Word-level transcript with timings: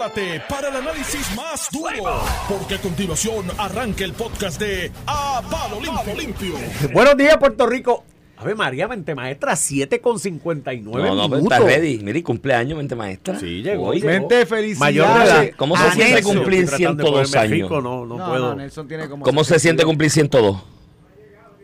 prepárate 0.00 0.42
para 0.48 0.68
el 0.68 0.76
análisis 0.76 1.34
más 1.36 1.68
duro, 1.70 2.22
porque 2.48 2.76
a 2.76 2.78
continuación 2.80 3.44
arranca 3.58 4.02
el 4.04 4.12
podcast 4.14 4.58
de 4.58 4.90
A 5.06 5.42
Palo 5.50 5.78
Limpio. 5.80 6.14
Limpio. 6.16 6.90
Buenos 6.92 7.16
días, 7.16 7.36
Puerto 7.36 7.66
Rico. 7.66 8.04
Ave 8.38 8.54
María, 8.54 8.88
mente 8.88 9.14
maestra, 9.14 9.54
7 9.54 10.00
con 10.00 10.18
59 10.18 11.06
No, 11.10 11.14
no, 11.14 11.28
minutos. 11.28 11.42
está 11.42 11.58
ready. 11.58 11.98
Mire, 11.98 12.22
cumpleaños, 12.22 12.78
mente 12.78 12.96
maestra. 12.96 13.38
Sí, 13.38 13.62
llegó. 13.62 13.88
Hoy. 13.88 14.00
Mente 14.00 14.46
felicidades. 14.46 14.78
Mayor 14.80 15.18
de 15.18 15.24
edad. 15.24 15.50
¿Cómo 15.58 15.76
se 15.76 15.82
Ah, 15.82 15.92
siente 15.92 16.14
Nelson. 16.14 16.36
cumplir 16.36 16.64
Estoy 16.64 16.78
tratando 16.78 17.02
de 17.04 17.10
102 17.10 17.30
ponerme 17.30 17.54
años? 17.56 17.68
rico, 17.68 17.80
no, 17.82 18.06
no, 18.06 18.16
No, 18.16 18.26
puedo. 18.30 18.48
no, 18.50 18.54
Nelson 18.56 18.88
tiene 18.88 19.08
como. 19.10 19.24
¿Cómo 19.26 19.44
se 19.44 19.58
siente 19.58 19.82
62. 19.82 19.86
cumplir 19.90 20.10
102? 20.10 20.62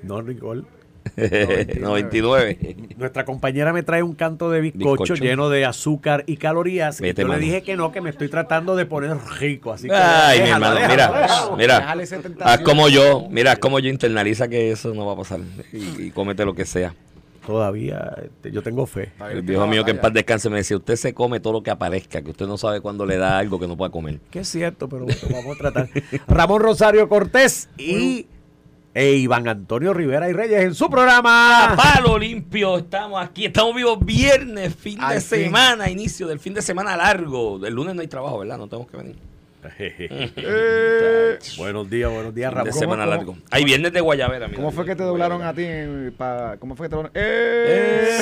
No, 0.03 0.21
Nicole. 0.23 0.63
99. 1.17 2.77
Nuestra 2.97 3.25
compañera 3.25 3.73
me 3.73 3.83
trae 3.83 4.03
un 4.03 4.15
canto 4.15 4.51
de 4.51 4.61
bizcocho, 4.61 5.03
Bizcocho. 5.03 5.15
lleno 5.15 5.49
de 5.51 5.65
azúcar 5.65 6.25
y 6.27 6.37
calorías. 6.37 7.01
Vete, 7.01 7.23
y 7.23 7.25
yo 7.25 7.29
mano. 7.29 7.41
le 7.41 7.47
dije 7.47 7.63
que 7.63 7.77
no, 7.77 7.93
que 7.93 8.01
me 8.01 8.11
estoy 8.11 8.29
tratando 8.29 8.77
de 8.77 8.87
poner 8.87 9.17
rico. 9.39 9.73
Así 9.73 9.89
que 9.89 9.95
Ay, 9.95 10.43
mi 10.43 10.49
hermano, 10.49 10.75
déjalo, 10.77 10.93
mira, 10.95 11.21
déjalo. 11.21 11.57
mira. 11.57 11.95
Haz 12.45 12.61
como 12.61 12.89
yo, 12.89 13.27
mira, 13.31 13.53
haz 13.53 13.59
como 13.59 13.79
yo 13.79 13.91
internaliza 13.91 14.49
que 14.49 14.71
eso 14.73 14.95
no 14.95 15.07
va 15.07 15.13
a 15.13 15.17
pasar. 15.17 15.41
Y, 15.73 16.05
y 16.05 16.11
cómete 16.11 16.45
lo 16.45 16.55
que 16.55 16.65
sea. 16.65 16.95
Todavía 17.47 18.13
este, 18.25 18.51
yo 18.51 18.61
tengo 18.61 18.87
fe. 18.87 19.13
El 19.31 19.43
viejo 19.43 19.69
mío 19.69 19.85
que 19.85 19.93
en 19.93 20.01
paz 20.01 20.13
descanse 20.13 20.51
me 20.51 20.57
decía, 20.57 20.77
usted 20.79 20.97
se 20.97 21.15
come 21.15 21.39
todo 21.39 21.53
lo 21.53 21.63
que 21.63 21.71
aparezca, 21.71 22.21
que 22.21 22.31
usted 22.31 22.45
no 22.47 22.59
sabe 22.59 22.81
cuándo 22.81 23.07
le 23.07 23.19
da 23.19 23.39
algo 23.39 23.61
que 23.61 23.69
no 23.69 23.77
pueda 23.77 23.91
comer. 23.93 24.19
Que 24.33 24.41
es 24.41 24.49
cierto, 24.49 24.89
pero 24.89 25.05
bueno, 25.05 25.21
vamos 25.31 25.55
a 25.55 25.59
tratar. 25.59 25.89
Ramón 26.27 26.61
Rosario 26.61 27.09
Cortés 27.09 27.69
y 27.79 28.27
e 28.97 29.13
Iván 29.17 29.47
Antonio 29.47 29.93
Rivera 29.93 30.27
y 30.31 30.33
Reyes 30.33 30.63
en 30.63 30.75
su 30.75 30.89
programa. 30.89 31.75
Palo 31.77 32.19
limpio, 32.19 32.79
estamos 32.79 33.23
aquí, 33.23 33.45
estamos 33.45 33.77
vivos 33.77 33.99
viernes, 34.03 34.75
fin 34.75 34.99
de 35.07 35.21
semana, 35.21 35.91
inicio 35.91 36.27
del 36.27 36.41
fin 36.41 36.55
de 36.55 36.63
semana 36.63 36.97
largo. 36.97 37.61
El 37.67 37.75
lunes 37.75 37.95
no 37.95 38.01
hay 38.01 38.09
trabajo, 38.09 38.39
¿verdad? 38.39 38.57
No 38.57 38.69
tenemos 38.69 38.91
que 38.91 38.97
venir. 38.97 39.17
Eh, 39.79 41.39
buenos 41.59 41.89
días, 41.91 42.11
buenos 42.11 42.35
días, 42.35 42.51
Fin 42.53 42.59
de 42.59 42.65
Ramón. 42.71 42.79
semana 42.81 43.05
cómo- 43.05 43.17
largo. 43.17 43.37
Hay 43.51 43.65
viernes 43.65 43.93
de 43.93 44.01
Guayabera, 44.01 44.47
mira. 44.47 44.57
¿Cómo 44.57 44.71
fue 44.73 44.85
que 44.85 44.95
te 44.97 45.03
doblaron 45.03 45.43
a 45.43 45.53
ti? 45.55 45.65
en- 45.65 46.15
pa- 46.17 46.57
¿Cómo 46.59 46.77
fue 46.77 46.87
que 46.87 46.91
te 46.91 46.97
doblaron? 46.97 47.13
Eh, 47.15 48.21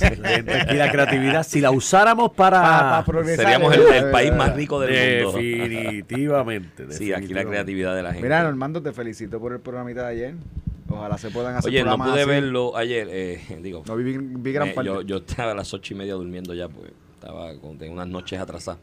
¡Eh! 0.00 0.44
Aquí 0.62 0.74
la 0.76 0.90
creatividad, 0.90 1.42
si 1.44 1.60
la 1.60 1.70
usáramos 1.70 2.32
para... 2.32 2.60
Pa- 2.60 2.90
pa 2.90 3.04
progresar, 3.04 3.44
Seríamos 3.44 3.74
el, 3.74 3.82
eh, 3.82 3.98
el 3.98 4.10
país 4.10 4.32
más 4.34 4.54
rico 4.54 4.80
del 4.80 5.24
mundo. 5.24 5.38
Definitivamente. 5.38 6.92
Sí, 6.92 7.12
aquí 7.12 7.28
la 7.34 7.44
creatividad 7.44 7.94
de 7.94 8.02
la 8.02 8.10
gente. 8.12 8.22
Mira, 8.22 8.42
Normando, 8.42 8.82
te 8.82 8.92
felicito 8.92 9.40
por 9.40 9.52
el 9.52 9.60
programita 9.60 10.02
de 10.02 10.08
ayer. 10.12 10.34
Ojalá 10.88 11.16
se 11.16 11.30
puedan 11.30 11.56
hacer 11.56 11.70
Oye, 11.70 11.82
no 11.84 11.96
pude 11.96 12.20
así. 12.20 12.28
verlo 12.28 12.76
ayer, 12.76 13.08
eh, 13.10 13.40
digo. 13.62 13.82
No 13.86 13.96
vi, 13.96 14.16
vi 14.18 14.52
gran 14.52 14.68
eh, 14.68 14.72
parte. 14.72 14.86
yo, 14.88 15.00
yo 15.02 15.16
estaba 15.18 15.52
a 15.52 15.54
las 15.54 15.72
ocho 15.72 15.94
y 15.94 15.96
media 15.96 16.14
durmiendo 16.14 16.52
ya, 16.54 16.68
pues 16.68 16.90
estaba 17.14 17.54
con 17.60 17.78
tenía 17.78 17.94
unas 17.94 18.08
noches 18.08 18.38
atrasadas. 18.38 18.78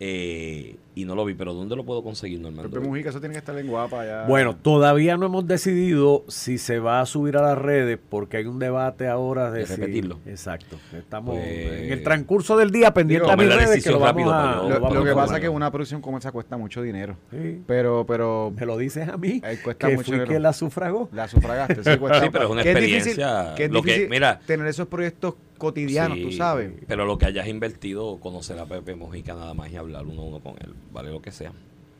Eh, 0.00 0.76
y 0.96 1.04
no 1.04 1.14
lo 1.16 1.24
vi, 1.24 1.34
pero 1.34 1.54
¿dónde 1.54 1.74
lo 1.74 1.84
puedo 1.84 2.04
conseguir, 2.04 2.38
Normando? 2.40 2.70
Pepe 2.70 2.86
Mujica, 2.86 3.08
eso 3.10 3.18
tiene 3.18 3.32
que 3.32 3.38
estar 3.40 3.58
en 3.58 3.66
guapa 3.66 4.04
ya. 4.06 4.24
Bueno, 4.28 4.54
todavía 4.54 5.16
no 5.16 5.26
hemos 5.26 5.46
decidido 5.46 6.24
si 6.28 6.56
se 6.58 6.78
va 6.78 7.00
a 7.00 7.06
subir 7.06 7.36
a 7.36 7.42
las 7.42 7.58
redes 7.58 7.98
porque 8.08 8.36
hay 8.36 8.44
un 8.46 8.60
debate 8.60 9.08
ahora 9.08 9.50
de, 9.50 9.60
De 9.60 9.66
si- 9.66 9.74
repetirlo. 9.76 10.18
Exacto. 10.26 10.76
Estamos 10.96 11.36
Pues- 11.36 11.82
en 11.82 11.92
el 11.92 12.02
transcurso 12.04 12.56
del 12.56 12.70
día 12.70 12.94
pendiente 12.94 13.24
Digo, 13.26 13.32
a 13.32 13.36
mis 13.36 13.52
redes 13.54 13.82
que 13.82 13.90
lo 13.90 13.98
vamos 13.98 14.08
rápido 14.24 14.32
a... 14.34 14.68
lo, 14.68 14.80
vamos 14.80 14.94
lo 14.94 15.04
que 15.04 15.10
a 15.10 15.14
pasa 15.14 15.34
es 15.36 15.40
que 15.40 15.48
una 15.48 15.70
producción 15.72 16.00
como 16.00 16.18
esa 16.18 16.30
cuesta 16.30 16.56
mucho 16.56 16.80
dinero. 16.82 17.16
Sí. 17.32 17.60
Pero, 17.66 18.04
pero 18.06 18.52
Me 18.56 18.66
lo 18.66 18.76
dices 18.78 19.08
a 19.08 19.16
mí, 19.16 19.40
Eh, 19.44 19.58
cuesta 19.64 19.88
que 19.88 19.94
mucho 19.96 20.06
fui 20.06 20.12
dinero. 20.14 20.28
quien 20.30 20.42
la 20.42 20.52
sufragó. 20.52 21.08
la 21.12 21.26
sufragaste. 21.26 21.82
Sí, 21.82 21.98
cuesta- 21.98 22.20
Sí, 22.24 22.28
pero 22.30 22.44
es 22.44 22.50
una 22.50 22.62
que 22.62 22.74
difícil- 22.74 22.94
experiencia. 22.96 23.54
que 23.56 23.64
es 23.64 23.70
Lo 23.72 23.82
que- 23.82 23.90
difícil 23.90 24.10
mira, 24.10 24.38
tener 24.46 24.66
esos 24.68 24.86
proyectos 24.86 25.34
cotidianos, 25.64 26.18
Sí, 26.18 26.24
tú 26.24 26.32
sabes. 26.32 26.72
Pero 26.86 27.04
lo 27.06 27.18
que 27.18 27.26
hayas 27.26 27.48
invertido, 27.48 28.18
conocer 28.20 28.58
a 28.58 28.66
Pepe 28.66 28.94
Mojica 28.94 29.34
nada 29.34 29.54
más 29.54 29.70
y 29.72 29.76
hablar 29.76 30.06
uno 30.06 30.22
a 30.22 30.24
uno 30.26 30.40
con 30.40 30.52
él, 30.60 30.74
vale 30.92 31.10
lo 31.10 31.20
que 31.20 31.32
sea. 31.32 31.52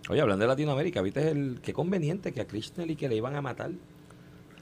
Oye, 0.09 0.20
hablando 0.20 0.43
de 0.45 0.48
Latinoamérica, 0.48 1.01
¿viste 1.03 1.29
el 1.31 1.59
qué 1.62 1.73
conveniente 1.73 2.33
que 2.33 2.41
a 2.42 2.47
Krishna 2.47 2.85
y 2.87 2.95
que 2.97 3.09
le 3.09 3.17
iban 3.17 3.35
a 3.37 3.42
matar 3.42 3.70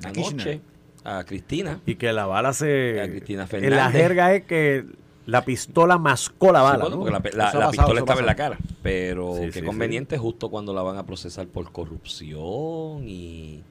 ¿A 0.04 0.08
anoche 0.08 0.22
Kirchner? 0.22 0.60
a 1.04 1.24
Cristina? 1.24 1.80
Y 1.84 1.96
que 1.96 2.12
la 2.12 2.26
bala 2.26 2.52
se... 2.52 3.00
A 3.00 3.08
Cristina 3.08 3.42
en 3.42 3.70
la 3.70 3.90
Fernández. 3.90 3.92
jerga 4.02 4.34
es 4.34 4.44
que 4.44 4.84
la 5.26 5.44
pistola 5.44 5.98
mascó 5.98 6.52
la 6.52 6.60
Sí, 6.60 6.64
bala, 6.64 6.78
bueno, 6.84 6.90
¿no? 6.96 6.96
porque 7.02 7.12
la, 7.36 7.46
pasado, 7.46 7.70
pistola 7.72 8.00
estaba 8.00 8.20
en 8.20 8.26
la 8.26 8.34
cara. 8.36 8.58
Pero 8.82 9.34
Sí, 9.36 9.46
qué 9.46 9.60
sí, 9.60 9.62
conveniente 9.62 10.16
justo 10.18 10.48
cuando 10.48 10.72
la 10.74 10.82
van 10.82 10.96
a 10.96 11.06
procesar 11.06 11.46
por 11.48 11.70
corrupción 11.72 13.08
y 13.08 13.62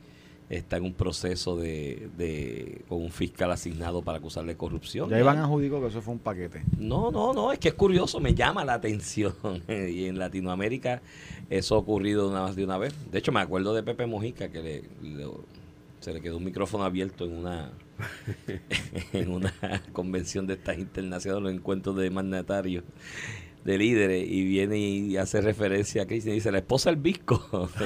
está 0.51 0.75
en 0.77 0.83
un 0.83 0.93
proceso 0.93 1.55
de, 1.55 2.09
de 2.17 2.81
con 2.89 3.01
un 3.01 3.09
fiscal 3.09 3.51
asignado 3.51 4.01
para 4.01 4.17
acusarle 4.17 4.51
de 4.53 4.57
corrupción. 4.57 5.09
Ya 5.09 5.17
iban 5.19 5.37
a 5.37 5.45
Judico 5.47 5.79
que 5.79 5.87
eso 5.87 6.01
fue 6.01 6.13
un 6.13 6.19
paquete. 6.19 6.61
No, 6.77 7.09
no, 7.09 7.33
no, 7.33 7.51
es 7.53 7.59
que 7.59 7.69
es 7.69 7.73
curioso, 7.73 8.19
me 8.19 8.33
llama 8.35 8.65
la 8.65 8.73
atención. 8.73 9.33
y 9.69 10.05
en 10.05 10.19
Latinoamérica 10.19 11.01
eso 11.49 11.75
ha 11.75 11.77
ocurrido 11.77 12.29
una 12.29 12.41
más 12.41 12.55
de 12.57 12.65
una 12.65 12.77
vez. 12.77 12.93
De 13.11 13.19
hecho, 13.19 13.31
me 13.31 13.39
acuerdo 13.39 13.73
de 13.73 13.81
Pepe 13.83 14.05
Mojica 14.05 14.49
que 14.49 14.61
le, 14.61 14.83
le- 15.01 15.27
se 16.01 16.13
le 16.13 16.19
quedó 16.21 16.37
un 16.37 16.43
micrófono 16.43 16.83
abierto 16.83 17.25
en 17.25 17.31
una 17.37 17.71
en 19.13 19.31
una 19.31 19.53
convención 19.93 20.47
de 20.47 20.55
estas 20.55 20.77
internacionales, 20.79 21.43
los 21.43 21.53
encuentros 21.53 21.95
de 21.95 22.09
mandatarios 22.09 22.83
de 23.63 23.77
líderes 23.77 24.27
y 24.27 24.43
viene 24.43 24.79
y 24.79 25.17
hace 25.17 25.39
referencia 25.39 26.01
a 26.01 26.05
Cristian 26.07 26.33
y 26.33 26.37
dice 26.37 26.51
la 26.51 26.57
esposa 26.57 26.89
del 26.89 26.99
visco 26.99 27.69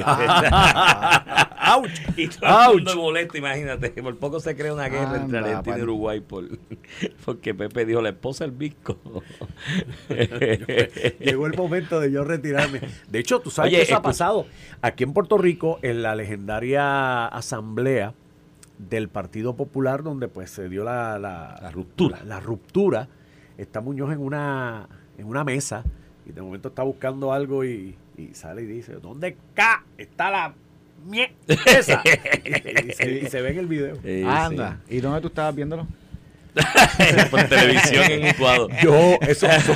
¡Auch! 1.75 1.89
y 2.17 2.27
todo 2.27 2.71
el 2.71 2.75
mundo 2.75 2.95
molesto 2.95 3.37
imagínate 3.37 3.89
por 4.01 4.17
poco 4.17 4.39
se 4.39 4.55
crea 4.55 4.73
una 4.73 4.87
guerra 4.89 5.17
entre 5.17 5.39
Argentina 5.39 5.77
y. 5.77 5.81
Uruguay 5.81 6.19
por, 6.21 6.45
porque 7.25 7.53
Pepe 7.53 7.85
dijo 7.85 8.01
la 8.01 8.09
esposa 8.09 8.45
del 8.45 8.51
visco 8.51 8.97
Llegó 11.19 11.47
el 11.47 11.55
momento 11.55 11.99
de 11.99 12.11
yo 12.11 12.23
retirarme. 12.23 12.81
De 13.09 13.19
hecho, 13.19 13.39
tú 13.39 13.49
sabes 13.49 13.69
Oye, 13.69 13.77
que 13.77 13.83
eso 13.83 13.95
ha 13.97 14.01
pasado. 14.01 14.45
Aquí 14.81 15.03
en 15.03 15.13
Puerto 15.13 15.37
Rico, 15.37 15.79
en 15.81 16.01
la 16.01 16.15
legendaria 16.15 17.27
asamblea 17.27 18.13
del 18.77 19.09
Partido 19.09 19.55
Popular, 19.55 20.03
donde 20.03 20.27
pues 20.27 20.51
se 20.51 20.69
dio 20.69 20.83
la, 20.83 21.17
la, 21.19 21.57
La 21.61 21.71
ruptura. 21.71 22.19
La, 22.19 22.25
la 22.25 22.39
ruptura, 22.39 23.07
está 23.57 23.81
Muñoz 23.81 24.11
en 24.11 24.19
una, 24.19 24.87
en 25.17 25.25
una 25.25 25.43
mesa 25.43 25.83
y 26.25 26.31
de 26.31 26.41
momento 26.41 26.69
está 26.69 26.83
buscando 26.83 27.31
algo 27.31 27.63
y, 27.63 27.95
y 28.17 28.33
sale 28.33 28.63
y 28.63 28.65
dice, 28.65 28.93
¿dónde 28.93 29.37
está 29.97 30.31
la 30.31 30.53
mie 31.05 31.33
esa? 31.47 32.01
y, 32.43 32.91
se, 32.93 33.11
y 33.11 33.25
se 33.27 33.41
ve 33.41 33.51
en 33.51 33.59
el 33.59 33.67
video. 33.67 33.97
Anda. 34.29 34.79
¿Y 34.89 34.99
dónde 34.99 35.21
tú 35.21 35.27
estabas 35.27 35.55
viéndolo? 35.55 35.87
por 37.31 37.43
televisión 37.49 38.03
en 38.11 38.29
Utuado 38.29 38.69
Yo, 38.81 39.17
eso, 39.21 39.47
eso- 39.47 39.75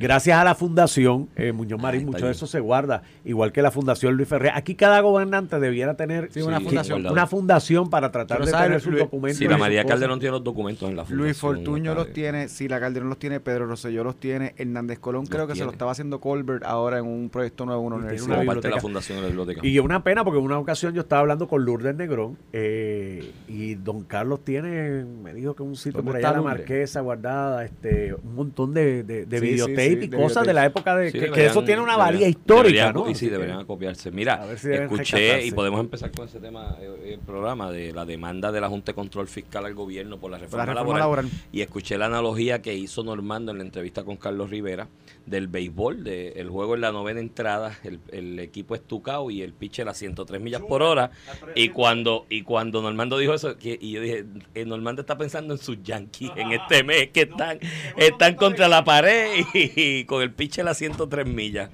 gracias 0.00 0.36
a 0.38 0.42
la 0.44 0.54
fundación 0.56 1.28
eh, 1.36 1.52
Muñoz 1.52 1.80
Marín, 1.80 2.00
Ah, 2.00 2.04
está 2.04 2.10
mucho 2.16 2.26
de 2.26 2.32
eso 2.32 2.46
se 2.46 2.58
guarda, 2.58 3.02
igual 3.24 3.52
que 3.52 3.62
la 3.62 3.70
fundación 3.70 4.16
Luis 4.16 4.28
Ferrer. 4.28 4.52
Aquí 4.54 4.74
cada 4.74 5.00
gobernante 5.00 5.60
debiera 5.60 5.94
tener 5.94 6.32
Sí, 6.32 6.40
una 6.42 6.58
Sí, 6.58 6.64
fundación. 6.64 6.96
guardado. 6.98 7.12
una 7.12 7.26
fundación 7.26 7.90
para 7.90 8.10
tratar 8.10 8.38
Pero 8.38 8.46
de 8.46 8.50
sabes, 8.50 8.66
tener 8.66 8.80
sus 8.80 8.90
Luis- 8.92 9.02
documentos. 9.04 9.38
si 9.38 9.46
la 9.46 9.58
María. 9.58 9.84
Calderón 9.84 10.18
tiene 10.18 10.32
los 10.32 10.42
documentos 10.44 10.88
en 10.88 10.96
la 10.96 11.04
fundación 11.04 11.18
Luis 11.26 11.36
Fortuño 11.36 11.94
los 11.94 12.12
tiene, 12.12 12.48
si 12.48 12.66
la 12.68 12.80
Calderón 12.80 13.08
los 13.10 13.18
tiene, 13.18 13.38
Pedro 13.40 13.66
Rosselló 13.66 14.02
los 14.02 14.16
tiene, 14.18 14.54
Hernández 14.56 14.98
Colón 14.98 15.26
creo 15.26 15.46
que 15.46 15.54
se 15.54 15.64
lo 15.64 15.70
estaba 15.70 15.92
haciendo 15.92 16.20
Colbert 16.20 16.64
ahora 16.64 16.98
en 16.98 17.06
un 17.06 17.28
proyecto 17.28 17.66
nuevo 17.66 17.82
en 17.82 17.86
una 17.88 17.96
universidad. 17.96 18.36
una 18.38 18.46
parte 18.46 18.68
de 18.68 18.74
la 18.74 18.80
fundación 18.80 19.16
de 19.18 19.22
la 19.22 19.28
biblioteca 19.28 19.60
Y 19.66 19.76
es 19.78 19.84
una 19.84 20.02
pena 20.02 20.24
porque 20.24 20.38
en 20.38 20.44
una 20.44 20.58
ocasión 20.58 20.94
yo 20.94 21.02
estaba 21.02 21.20
hablando 21.20 21.46
con 21.48 21.64
Lourdes 21.64 21.94
Negrón 21.94 22.38
eh, 22.52 23.32
y 23.48 23.74
don 23.74 24.04
Carlos 24.04 24.44
tiene, 24.44 25.04
me 25.04 25.34
dijo 25.34 25.54
que 25.54 25.62
un 25.62 25.76
sitio 25.76 25.98
¿Dónde 25.98 26.10
por 26.12 26.16
allá 26.18 26.32
la 26.36 26.42
marquesa 26.42 27.00
guardada, 27.00 27.64
este, 27.64 28.14
un 28.14 28.34
montón 28.34 28.72
de, 28.74 29.02
de, 29.02 29.26
de 29.26 29.38
Sí, 29.40 29.46
sí, 29.58 29.58
sí, 29.94 30.04
y 30.04 30.06
de 30.08 30.16
cosas 30.16 30.46
de 30.46 30.52
la 30.54 30.64
época 30.66 30.96
de 30.96 31.10
Sí, 31.10 31.18
que, 31.18 31.46
eso 31.46 31.62
tiene 31.64 31.80
una 31.82 31.92
deberían- 31.96 31.98
valía 32.14 32.28
histórica, 32.28 32.68
deberían- 32.86 32.94
¿no? 32.94 33.10
Y 33.10 33.14
sí, 33.14 33.28
deberían 33.28 33.58
acopiarse. 33.60 34.10
Mira, 34.10 34.44
si 34.56 34.72
escuché, 34.72 35.44
y 35.46 35.52
podemos 35.52 35.80
empezar 35.80 36.10
con 36.10 36.26
ese 36.28 36.40
tema, 36.40 36.76
eh, 36.80 37.14
el 37.14 37.18
programa 37.20 37.70
de 37.70 37.92
la 37.92 38.04
demanda 38.04 38.52
de 38.52 38.60
la 38.60 38.68
Junta 38.68 38.92
de 38.92 38.96
Control 38.96 39.28
Fiscal 39.28 39.64
al 39.66 39.74
gobierno 39.74 40.18
por 40.18 40.30
la 40.30 40.38
reforma, 40.38 40.66
La 40.66 40.72
reforma 40.72 40.98
laboral, 40.98 41.24
laboral. 41.26 41.48
Y 41.52 41.60
escuché 41.60 41.98
la 41.98 42.06
analogía 42.06 42.62
que 42.62 42.74
hizo 42.74 43.02
Normando 43.04 43.52
en 43.52 43.58
la 43.58 43.64
entrevista 43.64 44.04
con 44.04 44.16
Carlos 44.16 44.50
Rivera 44.50 44.88
del 45.26 45.46
béisbol, 45.48 46.02
de 46.02 46.28
el 46.36 46.48
juego 46.48 46.74
en 46.74 46.80
la 46.80 46.92
novena 46.92 47.20
entrada, 47.20 47.78
el, 47.84 48.00
el 48.10 48.38
equipo 48.40 48.74
estucado 48.74 49.30
y 49.30 49.42
el 49.42 49.52
pitcher 49.52 49.88
a 49.88 49.94
103 49.94 50.40
millas 50.40 50.62
por 50.62 50.82
hora. 50.82 51.10
Y 51.54 51.68
cuando 51.68 52.26
y 52.28 52.42
cuando 52.42 52.82
Normando 52.82 53.18
dijo 53.18 53.34
eso, 53.34 53.56
que, 53.56 53.78
y 53.80 53.92
yo 53.92 54.00
dije, 54.00 54.24
eh, 54.54 54.64
Normando 54.64 55.02
está 55.02 55.16
pensando 55.18 55.54
en 55.54 55.58
sus 55.60 55.82
Yankees 55.82 56.30
en 56.36 56.52
este 56.52 56.82
mes 56.82 57.10
que 57.10 57.22
están, 57.22 57.58
están 57.96 58.34
contra 58.34 58.66
la 58.68 58.82
pared 58.84 59.44
y, 59.54 59.79
con 60.06 60.22
el 60.22 60.32
pitcher 60.32 60.66
a 60.68 60.74
103 60.74 61.26
millas. 61.26 61.70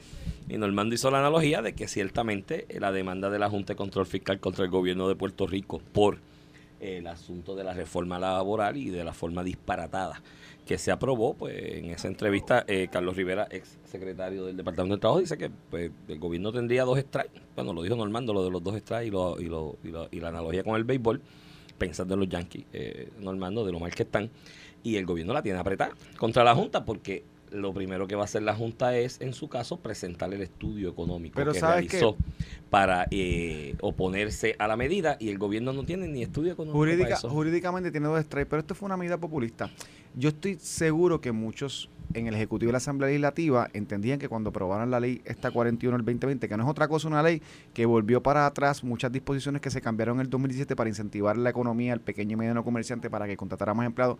Y 0.48 0.58
Normando 0.58 0.94
hizo 0.94 1.10
la 1.10 1.18
analogía 1.18 1.60
de 1.62 1.74
que 1.74 1.88
ciertamente 1.88 2.66
eh, 2.68 2.78
la 2.80 2.92
demanda 2.92 3.30
de 3.30 3.38
la 3.38 3.50
Junta 3.50 3.72
de 3.72 3.76
Control 3.76 4.06
Fiscal 4.06 4.38
contra 4.38 4.64
el 4.64 4.70
gobierno 4.70 5.08
de 5.08 5.16
Puerto 5.16 5.46
Rico 5.46 5.80
por 5.92 6.18
el 6.80 7.06
asunto 7.06 7.56
de 7.56 7.64
la 7.64 7.72
reforma 7.72 8.18
laboral 8.18 8.76
y 8.76 8.90
de 8.90 9.02
la 9.02 9.12
forma 9.14 9.42
disparatada 9.42 10.22
que 10.66 10.78
se 10.78 10.90
aprobó, 10.90 11.34
pues 11.34 11.54
en 11.78 11.86
esa 11.86 12.08
entrevista 12.08 12.64
eh, 12.66 12.88
Carlos 12.90 13.16
Rivera, 13.16 13.46
ex 13.50 13.78
secretario 13.84 14.44
del 14.44 14.56
Departamento 14.56 14.96
de 14.96 15.00
Trabajo, 15.00 15.20
dice 15.20 15.38
que 15.38 15.48
pues, 15.70 15.90
el 16.08 16.18
gobierno 16.18 16.52
tendría 16.52 16.84
dos 16.84 16.98
strikes. 16.98 17.40
Bueno, 17.54 17.72
lo 17.72 17.82
dijo 17.82 17.94
Normando, 17.96 18.32
lo 18.34 18.44
de 18.44 18.50
los 18.50 18.62
dos 18.62 18.76
strikes 18.76 19.06
y, 19.06 19.10
lo, 19.10 19.40
y, 19.40 19.44
lo, 19.46 19.76
y, 19.84 19.88
lo- 19.88 20.08
y 20.10 20.18
la 20.20 20.28
analogía 20.28 20.64
con 20.64 20.74
el 20.76 20.82
béisbol, 20.84 21.22
pensando 21.78 22.14
en 22.14 22.20
los 22.20 22.28
Yankees, 22.28 22.64
eh, 22.72 23.10
Normando, 23.20 23.64
de 23.64 23.70
lo 23.72 23.78
mal 23.80 23.94
que 23.94 24.02
están. 24.02 24.28
Y 24.82 24.96
el 24.96 25.06
gobierno 25.06 25.32
la 25.32 25.42
tiene 25.42 25.58
apretada 25.58 25.92
contra 26.18 26.42
la 26.44 26.54
Junta 26.54 26.84
porque 26.84 27.22
lo 27.56 27.72
primero 27.72 28.06
que 28.06 28.14
va 28.14 28.22
a 28.22 28.24
hacer 28.24 28.42
la 28.42 28.54
Junta 28.54 28.96
es, 28.96 29.20
en 29.20 29.32
su 29.32 29.48
caso, 29.48 29.78
presentar 29.78 30.32
el 30.32 30.42
estudio 30.42 30.88
económico 30.88 31.36
Pero 31.36 31.52
que 31.52 31.60
¿sabes 31.60 31.90
realizó 31.90 32.16
para 32.70 33.06
eh, 33.10 33.74
oponerse 33.80 34.56
a 34.58 34.66
la 34.66 34.76
medida 34.76 35.16
y 35.18 35.28
el 35.28 35.38
gobierno 35.38 35.72
no 35.72 35.84
tiene 35.84 36.08
ni 36.08 36.22
estudio 36.22 36.52
económico 36.52 36.78
para 36.78 36.92
Jurídica, 36.92 37.14
eso. 37.14 37.30
jurídicamente 37.30 37.90
tiene 37.90 38.06
dos 38.06 38.22
strikes, 38.24 38.50
pero 38.50 38.60
esto 38.60 38.74
fue 38.74 38.86
una 38.86 38.96
medida 38.96 39.18
populista. 39.18 39.70
Yo 40.14 40.30
estoy 40.30 40.56
seguro 40.60 41.20
que 41.20 41.32
muchos 41.32 41.90
en 42.14 42.26
el 42.26 42.34
Ejecutivo 42.34 42.70
y 42.70 42.72
la 42.72 42.78
Asamblea 42.78 43.08
Legislativa 43.08 43.68
entendían 43.72 44.18
que 44.18 44.28
cuando 44.28 44.50
aprobaron 44.50 44.90
la 44.90 45.00
ley 45.00 45.20
esta 45.24 45.50
41 45.50 45.96
del 45.96 46.04
2020, 46.04 46.48
que 46.48 46.56
no 46.56 46.64
es 46.64 46.70
otra 46.70 46.88
cosa 46.88 47.08
una 47.08 47.22
ley 47.22 47.42
que 47.74 47.86
volvió 47.86 48.22
para 48.22 48.46
atrás 48.46 48.84
muchas 48.84 49.12
disposiciones 49.12 49.60
que 49.60 49.70
se 49.70 49.80
cambiaron 49.80 50.16
en 50.16 50.22
el 50.22 50.30
2017 50.30 50.76
para 50.76 50.88
incentivar 50.88 51.36
la 51.36 51.50
economía, 51.50 51.92
el 51.92 52.00
pequeño 52.00 52.34
y 52.34 52.36
mediano 52.36 52.64
comerciante 52.64 53.10
para 53.10 53.26
que 53.26 53.36
contratara 53.36 53.74
más 53.74 53.86
empleados. 53.86 54.18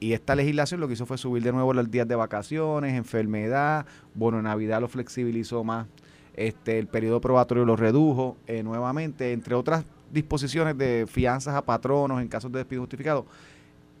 Y 0.00 0.12
esta 0.12 0.34
legislación 0.34 0.80
lo 0.80 0.86
que 0.86 0.94
hizo 0.94 1.06
fue 1.06 1.18
subir 1.18 1.42
de 1.42 1.52
nuevo 1.52 1.72
los 1.74 1.90
días 1.90 2.06
de 2.06 2.14
vacaciones, 2.14 2.94
enfermedad, 2.94 3.84
bono 4.14 4.40
Navidad 4.40 4.80
lo 4.80 4.88
flexibilizó 4.88 5.64
más, 5.64 5.86
este 6.36 6.78
el 6.78 6.86
periodo 6.86 7.20
probatorio 7.20 7.64
lo 7.64 7.74
redujo 7.74 8.36
eh, 8.46 8.62
nuevamente, 8.62 9.32
entre 9.32 9.54
otras 9.56 9.84
disposiciones 10.12 10.78
de 10.78 11.06
fianzas 11.08 11.54
a 11.56 11.62
patronos 11.62 12.20
en 12.22 12.28
casos 12.28 12.52
de 12.52 12.58
despido 12.58 12.82
justificado. 12.82 13.26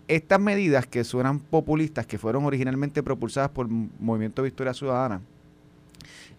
Estas 0.06 0.40
medidas 0.40 0.86
que 0.86 1.02
suenan 1.04 1.40
populistas, 1.40 2.06
que 2.06 2.16
fueron 2.16 2.44
originalmente 2.46 3.02
propulsadas 3.02 3.50
por 3.50 3.66
el 3.66 3.88
Movimiento 3.98 4.42
Victoria 4.42 4.72
Ciudadana, 4.72 5.20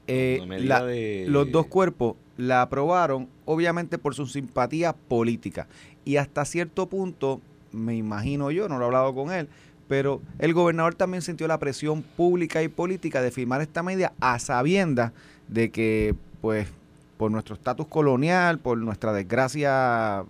eh, 0.08 0.40
la- 0.68 0.86
de- 0.86 1.26
los 1.28 1.52
dos 1.52 1.68
cuerpos 1.68 2.16
la 2.38 2.62
aprobaron, 2.64 3.28
obviamente 3.46 3.98
por 3.98 4.16
su 4.16 4.26
simpatía 4.26 4.94
política. 4.94 5.68
Y 6.06 6.16
hasta 6.16 6.46
cierto 6.46 6.88
punto, 6.88 7.42
me 7.72 7.96
imagino 7.96 8.52
yo, 8.52 8.68
no 8.68 8.78
lo 8.78 8.84
he 8.84 8.88
hablado 8.88 9.14
con 9.14 9.32
él, 9.32 9.48
pero 9.88 10.22
el 10.38 10.54
gobernador 10.54 10.96
también 10.96 11.22
sintió 11.22 11.48
la 11.48 11.58
presión 11.58 12.04
pública 12.04 12.62
y 12.62 12.68
política 12.68 13.22
de 13.22 13.32
firmar 13.32 13.62
esta 13.62 13.84
medida 13.84 14.14
a 14.20 14.40
sabiendas 14.40 15.12
de 15.48 15.72
que, 15.72 16.16
pues, 16.42 16.68
por 17.18 17.32
nuestro 17.32 17.56
estatus 17.56 17.88
colonial, 17.88 18.60
por 18.60 18.78
nuestra 18.78 19.12
desgracia 19.14 20.24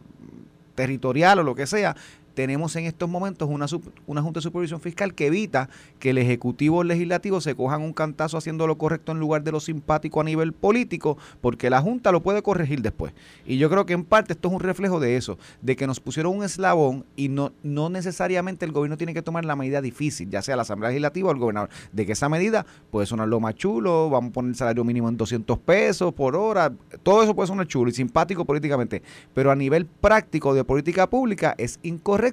territorial 0.76 1.40
o 1.40 1.44
lo 1.44 1.56
que 1.56 1.68
sea, 1.68 1.96
tenemos 2.40 2.74
en 2.78 2.86
estos 2.86 3.10
momentos 3.10 3.50
una, 3.52 3.66
una 4.08 4.22
Junta 4.22 4.38
de 4.38 4.44
Supervisión 4.44 4.80
Fiscal 4.80 5.14
que 5.14 5.28
evita 5.28 5.68
que 6.00 6.12
el 6.12 6.18
Ejecutivo 6.18 6.86
Legislativo 6.86 7.42
se 7.42 7.54
cojan 7.54 7.82
un 7.82 7.92
cantazo 7.92 8.38
haciendo 8.38 8.66
lo 8.66 8.78
correcto 8.78 9.12
en 9.12 9.20
lugar 9.20 9.44
de 9.44 9.52
lo 9.52 9.60
simpático 9.60 10.22
a 10.22 10.24
nivel 10.24 10.54
político, 10.54 11.18
porque 11.42 11.70
la 11.70 11.82
Junta 11.82 12.14
lo 12.14 12.24
puede 12.24 12.42
corregir 12.42 12.82
después. 12.82 13.12
Y 13.46 13.58
yo 13.58 13.70
creo 13.70 13.86
que 13.86 13.92
en 13.92 14.06
parte 14.06 14.32
esto 14.32 14.48
es 14.48 14.54
un 14.54 14.62
reflejo 14.62 15.02
de 15.02 15.18
eso, 15.18 15.38
de 15.62 15.76
que 15.76 15.86
nos 15.86 16.00
pusieron 16.00 16.38
un 16.38 16.46
eslabón 16.46 17.04
y 17.18 17.28
no, 17.28 17.52
no 17.62 17.90
necesariamente 17.90 18.64
el 18.64 18.72
gobierno 18.72 18.96
tiene 18.96 19.14
que 19.14 19.22
tomar 19.22 19.44
la 19.44 19.58
medida 19.58 19.82
difícil, 19.82 20.30
ya 20.30 20.42
sea 20.42 20.56
la 20.56 20.62
Asamblea 20.62 20.92
Legislativa 20.92 21.28
o 21.28 21.34
el 21.34 21.40
gobernador, 21.40 21.70
de 21.92 22.06
que 22.06 22.14
esa 22.14 22.30
medida 22.30 22.66
puede 22.90 23.06
sonar 23.06 23.28
lo 23.28 23.42
más 23.42 23.56
chulo, 23.56 24.10
vamos 24.10 24.30
a 24.30 24.34
poner 24.36 24.52
el 24.52 24.56
salario 24.56 24.86
mínimo 24.86 25.10
en 25.10 25.18
200 25.18 25.60
pesos 25.60 26.14
por 26.14 26.38
hora, 26.38 26.72
todo 27.04 27.22
eso 27.22 27.36
puede 27.36 27.48
sonar 27.48 27.68
chulo 27.68 27.92
y 27.92 27.94
simpático 27.94 28.46
políticamente, 28.46 29.04
pero 29.34 29.52
a 29.52 29.58
nivel 29.58 29.86
práctico 29.86 30.54
de 30.54 30.64
política 30.64 31.10
pública 31.10 31.54
es 31.58 31.82
incorrecto 31.84 32.29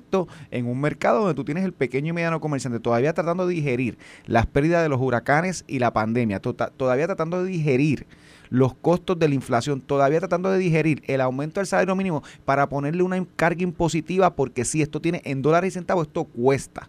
en 0.51 0.67
un 0.67 0.81
mercado 0.81 1.21
donde 1.21 1.35
tú 1.35 1.45
tienes 1.45 1.65
el 1.65 1.73
pequeño 1.73 2.11
y 2.11 2.13
mediano 2.13 2.41
comerciante 2.41 2.81
todavía 2.81 3.13
tratando 3.13 3.47
de 3.47 3.55
digerir 3.55 3.99
las 4.27 4.47
pérdidas 4.47 4.83
de 4.83 4.89
los 4.89 5.01
huracanes 5.01 5.65
y 5.67 5.79
la 5.79 5.93
pandemia, 5.93 6.41
tota- 6.41 6.71
todavía 6.77 7.07
tratando 7.07 7.43
de 7.43 7.51
digerir 7.51 8.07
los 8.49 8.75
costos 8.75 9.19
de 9.19 9.29
la 9.29 9.35
inflación, 9.35 9.81
todavía 9.81 10.21
tratando 10.21 10.51
de 10.51 10.59
digerir 10.59 11.03
el 11.07 11.21
aumento 11.21 11.61
del 11.61 11.67
salario 11.67 11.97
mínimo 11.97 12.23
para 12.45 12.69
ponerle 12.69 13.03
una 13.03 13.25
carga 13.37 13.63
impositiva 13.63 14.35
porque 14.35 14.65
si 14.65 14.83
esto 14.83 15.01
tiene 15.01 15.21
en 15.25 15.43
dólares 15.43 15.73
y 15.73 15.75
centavos, 15.75 16.07
esto 16.07 16.25
cuesta. 16.25 16.89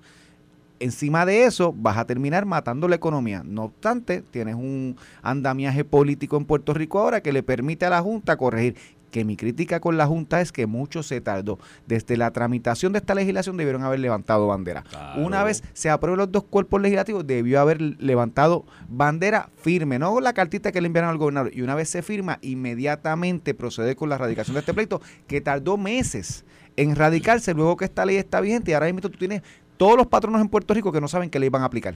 Encima 0.80 1.26
de 1.26 1.46
eso, 1.46 1.74
vas 1.76 1.98
a 1.98 2.06
terminar 2.06 2.46
matando 2.46 2.88
la 2.88 2.96
economía. 2.96 3.42
No 3.44 3.64
obstante, 3.64 4.22
tienes 4.22 4.54
un 4.54 4.96
andamiaje 5.24 5.84
político 5.84 6.38
en 6.38 6.46
Puerto 6.46 6.72
Rico 6.76 7.00
ahora 7.00 7.22
que 7.22 7.34
le 7.34 7.42
permite 7.42 7.88
a 7.88 7.90
la 7.90 8.02
Junta 8.02 8.38
corregir. 8.38 8.76
Que 9.18 9.26
mi 9.26 9.36
crítica 9.36 9.80
con 9.80 9.98
la 9.98 10.06
Junta 10.06 10.42
es 10.42 10.52
que 10.52 10.68
mucho 10.68 11.02
se 11.02 11.22
tardó. 11.22 11.58
Desde 11.88 12.18
la 12.18 12.30
tramitación 12.30 12.94
de 12.94 13.00
esta 13.00 13.16
legislación 13.16 13.58
debieron 13.58 13.82
haber 13.82 14.00
levantado 14.00 14.46
bandera. 14.46 14.84
Claro. 14.84 15.26
Una 15.26 15.44
vez 15.44 15.64
se 15.74 15.90
aprueben 15.90 16.20
los 16.20 16.32
dos 16.32 16.44
cuerpos 16.44 16.80
legislativos, 16.80 17.26
debió 17.26 17.60
haber 17.60 17.82
levantado 17.82 18.64
bandera 18.88 19.50
firme, 19.56 19.98
no 19.98 20.20
la 20.20 20.34
cartita 20.34 20.72
que 20.72 20.82
le 20.82 20.86
enviaron 20.86 21.10
al 21.10 21.18
gobernador. 21.18 21.52
Y 21.52 21.64
una 21.64 21.74
vez 21.74 21.90
se 21.90 22.04
firma, 22.04 22.38
inmediatamente 22.44 23.56
procede 23.56 23.96
con 23.96 24.10
la 24.10 24.16
erradicación 24.18 24.54
de 24.54 24.60
este 24.60 24.76
pleito, 24.76 25.02
que 25.26 25.42
tardó 25.42 25.78
meses 25.78 26.46
en 26.76 26.96
radicarse 26.96 27.56
luego 27.56 27.76
que 27.76 27.86
esta 27.86 28.06
ley 28.06 28.18
está 28.18 28.40
vigente. 28.40 28.70
Y 28.70 28.76
ahora 28.76 28.86
mismo 28.86 29.02
tú 29.02 29.10
tienes 29.10 29.42
todos 29.78 29.98
los 29.98 30.06
patronos 30.06 30.42
en 30.42 30.48
Puerto 30.48 30.76
Rico 30.76 30.92
que 30.92 31.02
no 31.02 31.08
saben 31.08 31.32
qué 31.32 31.40
ley 31.40 31.50
van 31.50 31.64
a 31.64 31.66
aplicar. 31.66 31.96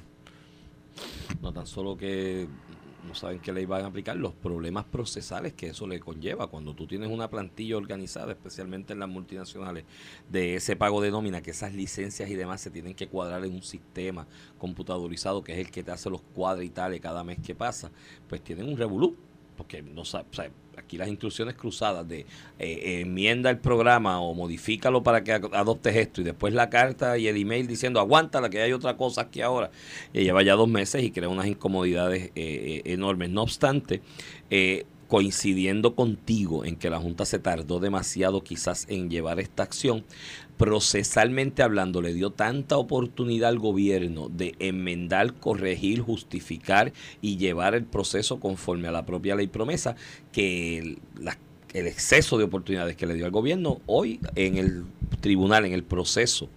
No 1.40 1.54
tan 1.54 1.68
solo 1.68 1.96
que 1.96 2.48
no 3.08 3.16
saben 3.16 3.40
qué 3.40 3.52
ley 3.52 3.66
van 3.66 3.84
a 3.84 3.88
aplicar, 3.88 4.16
los 4.16 4.34
problemas 4.34 4.86
procesales 4.86 5.54
que 5.54 5.68
eso 5.68 5.88
le 5.88 6.00
conlleva. 6.00 6.48
Cuando 6.48 6.74
tú 6.74 6.88
tienes 6.88 7.10
una 7.10 7.30
plantilla 7.30 7.78
organizada, 7.78 8.32
especialmente 8.32 8.94
en 8.94 9.00
las 9.00 9.10
multinacionales, 9.10 9.86
de 10.30 10.56
ese 10.56 10.76
pago 10.76 11.02
de 11.02 11.12
nómina, 11.12 11.42
que 11.42 11.52
esas 11.52 11.74
licencias 11.74 12.30
y 12.30 12.36
demás 12.36 12.62
se 12.62 12.70
tienen 12.70 12.94
que 12.94 13.08
cuadrar 13.08 13.44
en 13.46 13.54
un 13.54 13.64
sistema 13.64 14.28
computadorizado, 14.58 15.44
que 15.44 15.54
es 15.54 15.60
el 15.60 15.72
que 15.72 15.84
te 15.84 15.92
hace 15.92 16.10
los 16.10 16.22
cuadritales 16.22 17.02
cada 17.02 17.24
mes 17.24 17.40
que 17.40 17.56
pasa, 17.56 17.92
pues 18.28 18.44
tienen 18.44 18.68
un 18.68 18.78
revolú. 18.78 19.16
Porque 19.62 19.82
no 19.84 20.02
o 20.02 20.26
aquí 20.78 20.98
las 20.98 21.08
instrucciones 21.08 21.56
cruzadas 21.56 22.08
de 22.08 22.26
eh, 22.60 23.02
enmienda 23.02 23.50
el 23.50 23.60
programa 23.60 24.20
o 24.22 24.34
modifícalo 24.34 25.04
para 25.04 25.24
que 25.24 25.34
adoptes 25.34 25.96
esto 25.96 26.22
y 26.22 26.24
después 26.24 26.54
la 26.54 26.70
carta 26.70 27.18
y 27.18 27.28
el 27.28 27.38
email 27.38 27.68
diciendo 27.68 28.00
aguántala 28.00 28.50
que 28.50 28.62
hay 28.62 28.74
otra 28.74 28.98
cosa 28.98 29.22
aquí 29.22 29.42
ahora. 29.42 29.72
Y 30.14 30.24
lleva 30.24 30.42
ya 30.44 30.56
dos 30.56 30.68
meses 30.68 31.04
y 31.04 31.12
crea 31.12 31.30
unas 31.30 31.48
incomodidades 31.48 32.26
eh, 32.26 32.32
eh, 32.36 32.82
enormes. 32.86 33.30
No 33.30 33.44
obstante, 33.44 34.02
eh, 34.50 34.86
coincidiendo 35.12 35.94
contigo 35.94 36.64
en 36.64 36.78
que 36.78 36.90
la 36.90 36.98
Junta 36.98 37.26
se 37.26 37.38
tardó 37.38 37.82
demasiado 37.82 38.46
quizás 38.46 38.86
en 38.88 39.10
llevar 39.10 39.42
esta 39.42 39.62
acción, 39.62 40.06
procesalmente 40.56 41.64
hablando, 41.64 42.02
le 42.02 42.14
dio 42.14 42.30
tanta 42.30 42.78
oportunidad 42.78 43.50
al 43.50 43.60
gobierno 43.60 44.30
de 44.30 44.56
enmendar, 44.60 45.34
corregir, 45.34 46.00
justificar 46.00 46.94
y 47.22 47.36
llevar 47.36 47.76
el 47.76 47.84
proceso 47.84 48.40
conforme 48.40 48.88
a 48.88 48.94
la 48.94 49.06
propia 49.06 49.36
ley 49.36 49.48
promesa, 49.48 49.98
que 50.32 50.78
el, 50.78 50.98
exceso 51.74 52.38
de 52.38 52.46
oportunidades 52.46 52.96
que 52.96 53.06
le 53.06 53.16
dio 53.16 53.26
al 53.26 53.32
gobierno 53.32 53.82
hoy 53.88 54.22
en 54.36 54.56
el 54.56 54.86
tribunal, 55.20 55.66
en 55.66 55.74
el 55.74 55.84
proceso 55.84 56.48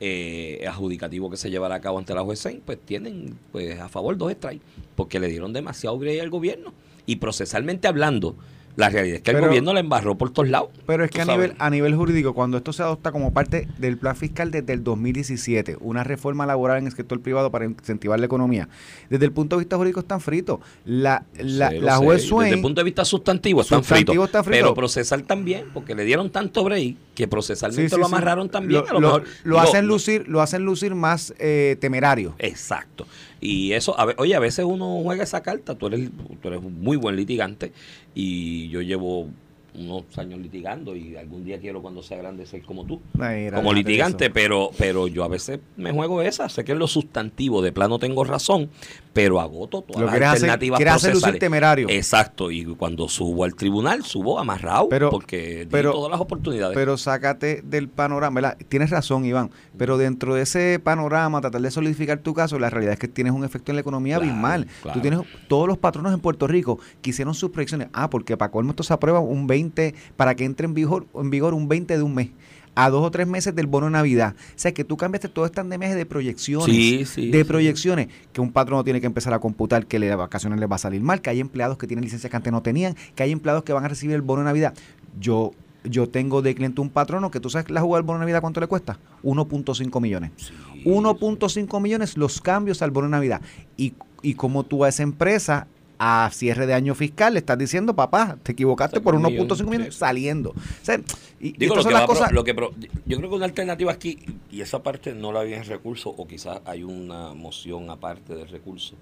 eh, 0.00 0.66
adjudicativo 0.68 1.30
que 1.30 1.38
se 1.38 1.48
llevará 1.48 1.76
a 1.76 1.80
cabo 1.80 1.98
ante 1.98 2.12
la 2.12 2.20
jueza, 2.20 2.50
pues 2.66 2.78
tienen 2.78 3.38
pues 3.52 3.80
a 3.80 3.88
favor 3.88 4.18
dos 4.18 4.32
strikes, 4.32 4.66
porque 4.96 5.18
le 5.18 5.28
dieron 5.28 5.54
demasiado 5.54 5.96
break 5.96 6.20
al 6.20 6.28
gobierno. 6.28 6.74
Y 7.06 7.16
procesalmente 7.16 7.88
hablando, 7.88 8.36
la 8.76 8.88
realidad 8.88 9.16
es 9.16 9.22
que 9.22 9.30
el 9.32 9.40
gobierno 9.40 9.74
la 9.74 9.80
embarró 9.80 10.16
por 10.16 10.30
todos 10.32 10.48
lados. 10.48 10.70
Pero 10.86 11.04
es 11.04 11.10
que 11.10 11.20
a 11.20 11.26
sabes. 11.26 11.40
nivel, 11.50 11.56
a 11.60 11.68
nivel 11.70 11.94
jurídico, 11.94 12.32
cuando 12.34 12.56
esto 12.56 12.72
se 12.72 12.82
adopta 12.82 13.12
como 13.12 13.32
parte 13.32 13.68
del 13.78 13.98
plan 13.98 14.16
fiscal 14.16 14.50
desde 14.50 14.72
el 14.72 14.82
2017, 14.82 15.76
una 15.80 16.04
reforma 16.04 16.46
laboral 16.46 16.78
en 16.78 16.86
el 16.86 16.92
sector 16.92 17.20
privado 17.20 17.50
para 17.50 17.64
incentivar 17.66 18.18
la 18.18 18.26
economía, 18.26 18.68
desde 19.10 19.24
el 19.26 19.32
punto 19.32 19.56
de 19.56 19.60
vista 19.60 19.76
jurídico 19.76 20.00
están 20.00 20.20
fritos. 20.20 20.60
La, 20.84 21.24
la, 21.38 21.70
la 21.70 21.96
juez 21.96 22.18
Desde 22.22 22.28
Swain, 22.28 22.54
el 22.54 22.60
punto 22.62 22.80
de 22.80 22.84
vista 22.84 23.04
sustantivo 23.04 23.60
están 23.60 23.80
Sustantivo 23.80 24.12
fritos. 24.24 24.26
está 24.26 24.42
frito. 24.42 24.64
Pero 24.64 24.74
procesal 24.74 25.24
también, 25.24 25.66
porque 25.74 25.94
le 25.94 26.04
dieron 26.04 26.30
tanto 26.30 26.64
break 26.64 26.96
que 27.14 27.28
procesalmente 27.28 27.90
Sí, 27.90 27.94
sí, 27.94 28.00
lo 28.00 28.06
sí. 28.08 28.14
amarraron 28.14 28.48
también. 28.48 28.82
Lo, 28.84 28.88
a 28.88 28.92
lo 28.94 29.00
lo- 29.00 29.06
mejor, 29.08 29.24
lo 29.44 29.56
digo, 29.56 29.68
hacen 29.68 29.86
lucir, 29.86 30.28
lo 30.28 30.40
hacen 30.40 30.62
lucir 30.64 30.94
más 30.94 31.34
eh, 31.38 31.76
temerario. 31.78 32.34
Exacto. 32.38 33.06
Y 33.38 33.72
eso, 33.72 33.98
a 33.98 34.06
oye, 34.18 34.34
a 34.36 34.38
veces 34.38 34.64
uno 34.64 35.00
juega 35.02 35.24
esa 35.24 35.42
carta. 35.42 35.74
Tú 35.74 35.88
eres, 35.88 36.08
tú 36.40 36.48
eres 36.48 36.60
un 36.62 36.80
muy 36.80 36.96
buen 36.96 37.16
litigante 37.16 37.72
y 38.14 38.68
yo 38.68 38.80
llevo 38.82 39.28
unos 39.74 40.04
años 40.18 40.38
litigando 40.40 40.94
y 40.94 41.16
algún 41.16 41.44
día 41.44 41.58
quiero 41.58 41.80
cuando 41.80 42.02
sea 42.02 42.18
grande 42.18 42.44
ser 42.44 42.62
como 42.62 42.84
tú. 42.84 43.00
Ay, 43.18 43.50
como 43.50 43.72
litigante, 43.72 44.26
eso. 44.26 44.34
pero 44.34 44.70
pero 44.76 45.08
yo 45.08 45.24
a 45.24 45.28
veces 45.28 45.60
me 45.76 45.92
juego 45.92 46.20
esa, 46.22 46.48
sé 46.48 46.64
que 46.64 46.72
en 46.72 46.78
lo 46.78 46.86
sustantivo 46.86 47.62
de 47.62 47.72
plano 47.72 47.98
tengo 47.98 48.24
razón, 48.24 48.70
pero 49.12 49.40
agoto 49.40 49.82
todas 49.82 50.00
Lo 50.00 50.06
las 50.06 50.14
hacer- 50.14 50.50
alternativas 50.50 50.80
hacer 50.80 51.10
procesales. 51.12 51.40
temerario. 51.40 51.86
Exacto, 51.90 52.50
y 52.50 52.64
cuando 52.64 53.08
subo 53.08 53.44
al 53.44 53.54
tribunal, 53.54 54.04
subo 54.04 54.38
amarrado, 54.38 54.88
Pero- 54.88 55.10
porque 55.10 55.60
di 55.60 55.66
pero- 55.70 55.92
todas 55.92 56.10
las 56.10 56.20
oportunidades. 56.20 56.74
Pero 56.74 56.96
sácate 56.96 57.62
del 57.64 57.88
panorama, 57.88 58.40
¿verdad? 58.40 58.56
Tienes 58.68 58.90
razón, 58.90 59.24
Iván, 59.24 59.50
pero 59.76 59.98
dentro 59.98 60.34
de 60.34 60.42
ese 60.42 60.80
panorama, 60.82 61.40
tratar 61.40 61.60
de 61.60 61.70
solidificar 61.70 62.18
tu 62.20 62.32
caso, 62.34 62.58
la 62.58 62.70
realidad 62.70 62.94
es 62.94 62.98
que 62.98 63.08
tienes 63.08 63.32
un 63.32 63.44
efecto 63.44 63.70
en 63.72 63.76
la 63.76 63.80
economía 63.82 64.16
Claro, 64.16 64.30
abismal. 64.30 64.66
claro. 64.82 64.94
Tú 64.98 65.00
tienes 65.02 65.20
todos 65.48 65.68
los 65.68 65.78
patronos 65.78 66.12
en 66.14 66.20
Puerto 66.20 66.46
Rico 66.46 66.78
que 67.02 67.10
hicieron 67.10 67.34
sus 67.34 67.50
proyecciones. 67.50 67.88
Ah, 67.92 68.08
porque 68.08 68.36
para 68.36 68.50
colmo 68.50 68.70
esto 68.70 68.82
se 68.82 68.92
aprueba 68.94 69.20
un 69.20 69.46
20, 69.46 69.94
para 70.16 70.34
que 70.34 70.44
entre 70.44 70.66
en 70.66 70.74
vigor, 70.74 71.06
en 71.14 71.30
vigor 71.30 71.54
un 71.54 71.68
20 71.68 71.96
de 71.96 72.02
un 72.02 72.14
mes. 72.14 72.30
A 72.74 72.88
dos 72.90 73.04
o 73.04 73.10
tres 73.10 73.26
meses 73.26 73.54
del 73.54 73.66
bono 73.66 73.86
de 73.86 73.92
Navidad. 73.92 74.34
O 74.36 74.52
sea, 74.56 74.72
que 74.72 74.84
tú 74.84 74.96
cambiaste 74.96 75.28
todo 75.28 75.44
este 75.44 75.60
andamiaje 75.60 75.94
de 75.94 76.06
proyecciones. 76.06 76.66
Sí, 76.66 77.04
sí, 77.04 77.30
de 77.30 77.38
sí. 77.38 77.44
proyecciones. 77.44 78.08
Que 78.32 78.40
un 78.40 78.52
patrono 78.52 78.82
tiene 78.84 79.00
que 79.00 79.06
empezar 79.06 79.34
a 79.34 79.38
computar 79.40 79.86
que 79.86 79.98
las 79.98 80.16
vacaciones 80.16 80.58
les 80.58 80.70
va 80.70 80.76
a 80.76 80.78
salir 80.78 81.02
mal, 81.02 81.20
que 81.20 81.30
hay 81.30 81.40
empleados 81.40 81.76
que 81.76 81.86
tienen 81.86 82.04
licencias 82.04 82.30
que 82.30 82.36
antes 82.36 82.52
no 82.52 82.62
tenían, 82.62 82.96
que 83.14 83.22
hay 83.22 83.32
empleados 83.32 83.62
que 83.64 83.72
van 83.72 83.84
a 83.84 83.88
recibir 83.88 84.14
el 84.14 84.22
bono 84.22 84.40
de 84.40 84.46
Navidad. 84.46 84.74
Yo 85.20 85.52
yo 85.84 86.08
tengo 86.08 86.42
de 86.42 86.54
cliente 86.54 86.80
un 86.80 86.90
patrono 86.90 87.30
que 87.30 87.40
tú 87.40 87.50
sabes 87.50 87.70
la 87.70 87.80
jugada 87.80 88.00
del 88.00 88.06
bono 88.06 88.18
de 88.20 88.22
Navidad 88.22 88.40
cuánto 88.40 88.60
le 88.60 88.66
cuesta? 88.66 88.98
1.5 89.24 90.00
millones. 90.00 90.30
Sí, 90.36 90.52
1.5 90.84 91.80
millones 91.80 92.16
los 92.16 92.40
cambios 92.40 92.82
al 92.82 92.90
bono 92.90 93.08
de 93.08 93.12
Navidad. 93.12 93.40
Y, 93.76 93.94
y 94.22 94.34
como 94.34 94.64
tú 94.64 94.84
a 94.84 94.88
esa 94.88 95.02
empresa 95.02 95.66
a 96.04 96.28
cierre 96.32 96.66
de 96.66 96.74
año 96.74 96.96
fiscal 96.96 97.34
le 97.34 97.38
estás 97.38 97.56
diciendo, 97.56 97.94
papá, 97.94 98.36
te 98.42 98.50
equivocaste 98.52 99.00
por 99.00 99.14
un 99.14 99.22
1.5 99.22 99.28
millón, 99.30 99.70
millones 99.70 99.94
saliendo. 99.94 100.50
O 100.50 100.54
sea, 100.82 101.00
y, 101.38 101.52
Digo, 101.52 101.76
lo 101.76 101.84
que 101.84 101.90
las 101.92 102.06
pro- 102.06 102.30
lo 102.32 102.42
que 102.42 102.54
pro- 102.54 102.72
yo 103.06 103.18
creo 103.18 103.30
que 103.30 103.36
una 103.36 103.44
alternativa 103.44 103.92
aquí, 103.92 104.18
y 104.50 104.62
esa 104.62 104.82
parte 104.82 105.14
no 105.14 105.30
la 105.30 105.44
vi 105.44 105.52
en 105.54 105.64
recursos, 105.64 106.12
o 106.16 106.26
quizás 106.26 106.60
hay 106.64 106.82
una 106.82 107.34
moción 107.34 107.88
aparte 107.88 108.34
del 108.34 108.48
recurso, 108.48 108.96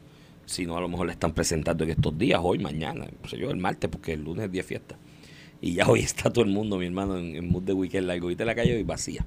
sino 0.45 0.77
a 0.77 0.81
lo 0.83 0.89
mejor 0.89 1.07
la 1.07 1.13
están 1.13 1.33
presentando 1.33 1.85
en 1.85 1.91
estos 1.91 2.19
días, 2.19 2.39
hoy, 2.43 2.59
mañana, 2.59 3.07
no 3.23 3.29
sé 3.31 3.39
yo, 3.39 3.51
el 3.51 3.57
martes, 3.57 3.89
porque 3.89 4.13
el 4.13 4.23
lunes 4.23 4.45
es 4.45 4.53
día 4.53 4.63
fiesta. 4.63 4.97
Y 5.63 5.73
ya 5.73 5.87
hoy 5.89 6.01
está 6.01 6.31
todo 6.31 6.45
el 6.45 6.51
mundo, 6.51 6.77
mi 6.77 6.85
hermano, 6.85 7.17
en, 7.17 7.35
en 7.35 7.49
mood 7.51 7.63
de 7.63 7.73
weekend 7.73 8.09
largo. 8.09 8.29
Viste 8.29 8.45
la 8.45 8.55
calle 8.55 8.79
y 8.79 8.83
vacía. 8.83 9.25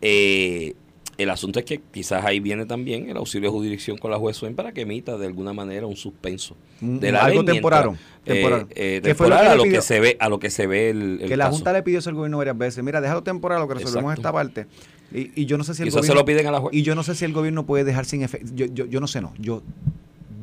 Eh, 0.00 0.74
el 1.18 1.30
asunto 1.30 1.58
es 1.60 1.64
que 1.64 1.80
quizás 1.92 2.24
ahí 2.24 2.40
viene 2.40 2.66
también 2.66 3.08
el 3.08 3.16
auxilio 3.16 3.48
de 3.50 3.52
jurisdicción 3.56 3.98
con 3.98 4.10
la 4.10 4.18
juez 4.18 4.36
Swain 4.36 4.54
para 4.54 4.72
que 4.72 4.82
emita 4.82 5.16
de 5.16 5.26
alguna 5.26 5.52
manera 5.52 5.86
un 5.86 5.96
suspenso 5.96 6.56
de 6.80 7.12
la 7.12 7.24
algo 7.24 7.42
ley 7.42 7.54
temporario, 7.54 7.92
eh, 8.26 8.32
temporal. 8.34 8.66
eh, 8.70 9.00
¿Qué 9.02 9.14
fue 9.14 9.28
lo 9.28 9.34
temporal 9.36 9.46
a 9.52 9.54
lo 9.56 9.62
pidió? 9.64 9.76
que 9.78 9.82
se 9.82 10.00
ve 10.00 10.16
a 10.18 10.28
lo 10.28 10.38
que 10.38 10.50
se 10.50 10.66
ve 10.66 10.90
el, 10.90 11.18
el 11.22 11.28
que 11.28 11.36
la 11.36 11.44
caso. 11.46 11.56
Junta 11.56 11.72
le 11.72 11.82
pidió 11.82 11.98
eso 12.00 12.10
al 12.10 12.16
gobierno 12.16 12.38
varias 12.38 12.58
veces. 12.58 12.82
Mira, 12.84 13.00
déjalo 13.00 13.22
temporal, 13.22 13.60
lo 13.60 13.68
que 13.68 13.74
resolvemos 13.74 14.12
Exacto. 14.16 14.20
esta 14.20 14.32
parte. 14.32 14.66
Y, 15.12 15.42
y 15.42 15.46
yo 15.46 15.56
no 15.58 15.64
sé 15.64 15.74
si 15.74 15.82
el 15.82 15.88
Quizás 15.88 16.00
se 16.06 16.08
gobierno. 16.12 16.20
lo 16.22 16.24
piden 16.26 16.46
a 16.46 16.50
la 16.50 16.60
juez. 16.60 16.74
Y 16.74 16.82
yo 16.82 16.94
no 16.94 17.02
sé 17.02 17.14
si 17.14 17.24
el 17.24 17.32
gobierno 17.32 17.64
puede 17.66 17.84
dejar 17.84 18.04
sin 18.04 18.22
efecto. 18.22 18.50
Yo, 18.54 18.66
yo, 18.66 18.86
yo 18.86 19.00
no 19.00 19.06
sé, 19.06 19.20
no. 19.20 19.32
Yo 19.38 19.62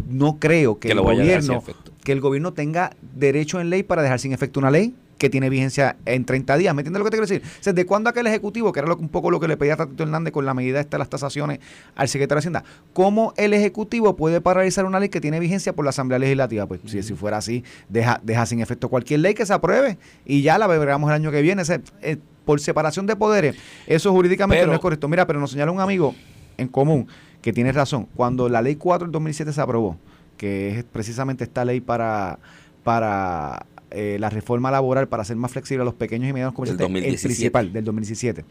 no 0.10 0.38
creo 0.40 0.80
que, 0.80 0.88
Que 0.90 0.94
el 0.94 1.02
gobierno 1.02 1.64
que 2.04 2.12
el 2.12 2.20
gobierno 2.22 2.54
tenga 2.54 2.96
derecho 3.16 3.60
en 3.62 3.70
ley 3.70 3.84
para 3.84 4.02
dejar 4.02 4.20
sin 4.20 4.34
efecto 4.34 4.60
una 4.60 4.72
ley 4.72 4.94
que 5.22 5.30
tiene 5.30 5.52
vigencia 5.52 5.98
en 6.06 6.26
30 6.26 6.58
días. 6.58 6.74
¿Me 6.74 6.82
entiendes 6.82 6.98
lo 6.98 7.06
que 7.06 7.12
te 7.12 7.18
quiero 7.18 7.28
decir? 7.28 7.44
O 7.60 7.64
sea, 7.64 7.74
¿de 7.74 7.86
cuándo 7.86 8.10
aquel 8.10 8.26
Ejecutivo, 8.26 8.72
que 8.74 8.80
era 8.80 8.88
lo- 8.90 8.98
un 8.98 9.08
poco 9.08 9.30
lo 9.30 9.40
que 9.40 9.48
le 9.48 9.56
pedía 9.56 9.76
Tatito 9.78 10.02
Hernández 10.02 10.34
con 10.34 10.48
la 10.48 10.56
medida 10.56 10.80
esta 10.80 10.98
de 10.98 11.00
las 11.00 11.10
tasaciones 11.10 11.60
al 11.96 12.08
secretario 12.10 12.38
de 12.38 12.40
Hacienda, 12.40 12.64
cómo 12.94 13.32
el 13.38 13.54
Ejecutivo 13.54 14.16
puede 14.16 14.42
paralizar 14.42 14.86
una 14.86 15.00
ley 15.00 15.10
que 15.10 15.22
tiene 15.22 15.40
vigencia 15.40 15.74
por 15.74 15.86
la 15.86 15.90
Asamblea 15.90 16.18
Legislativa? 16.18 16.66
Pues 16.66 16.82
si, 16.88 17.04
si 17.04 17.14
fuera 17.14 17.38
así, 17.38 17.64
deja, 17.88 18.20
deja 18.24 18.48
sin 18.48 18.62
efecto 18.62 18.90
cualquier 18.90 19.20
ley 19.20 19.36
que 19.36 19.46
se 19.46 19.54
apruebe 19.54 20.00
y 20.26 20.42
ya 20.42 20.58
la 20.58 20.66
veremos 20.66 21.08
el 21.12 21.14
año 21.14 21.30
que 21.30 21.44
viene. 21.44 21.62
O 21.62 21.66
sea, 21.66 21.80
eh, 22.02 22.18
por 22.44 22.60
separación 22.60 23.06
de 23.06 23.16
poderes, 23.16 23.56
eso 23.86 24.12
jurídicamente 24.12 24.62
Pero- 24.62 24.72
no 24.72 24.76
es 24.76 24.82
correcto. 24.82 25.08
Mira, 25.08 25.28
pero 25.28 25.40
nos 25.40 25.52
señala 25.52 25.72
un 25.72 25.82
amigo 25.82 26.16
en 26.58 26.68
común 26.68 27.08
que 27.44 27.54
tiene 27.54 27.72
razón. 27.72 28.08
Cuando 28.16 28.50
la 28.50 28.64
ley 28.64 28.76
4 28.76 29.06
del 29.06 29.12
2007 29.12 29.54
se 29.54 29.62
aprobó, 29.62 29.98
que 30.38 30.80
es 30.80 30.84
precisamente 30.84 31.44
esta 31.44 31.64
ley 31.64 31.80
para, 31.80 32.40
para 32.84 33.66
eh, 33.92 34.18
la 34.20 34.30
reforma 34.30 34.72
laboral, 34.72 35.08
para 35.08 35.22
hacer 35.22 35.36
más 35.36 35.52
flexible 35.52 35.82
a 35.82 35.86
los 35.86 35.94
pequeños 35.94 36.30
y 36.30 36.34
medianos 36.34 36.54
comerciantes, 36.54 36.86
el 36.88 36.94
2017. 36.94 37.28
principal 37.28 37.74
del 37.74 37.84
2017. 37.84 38.46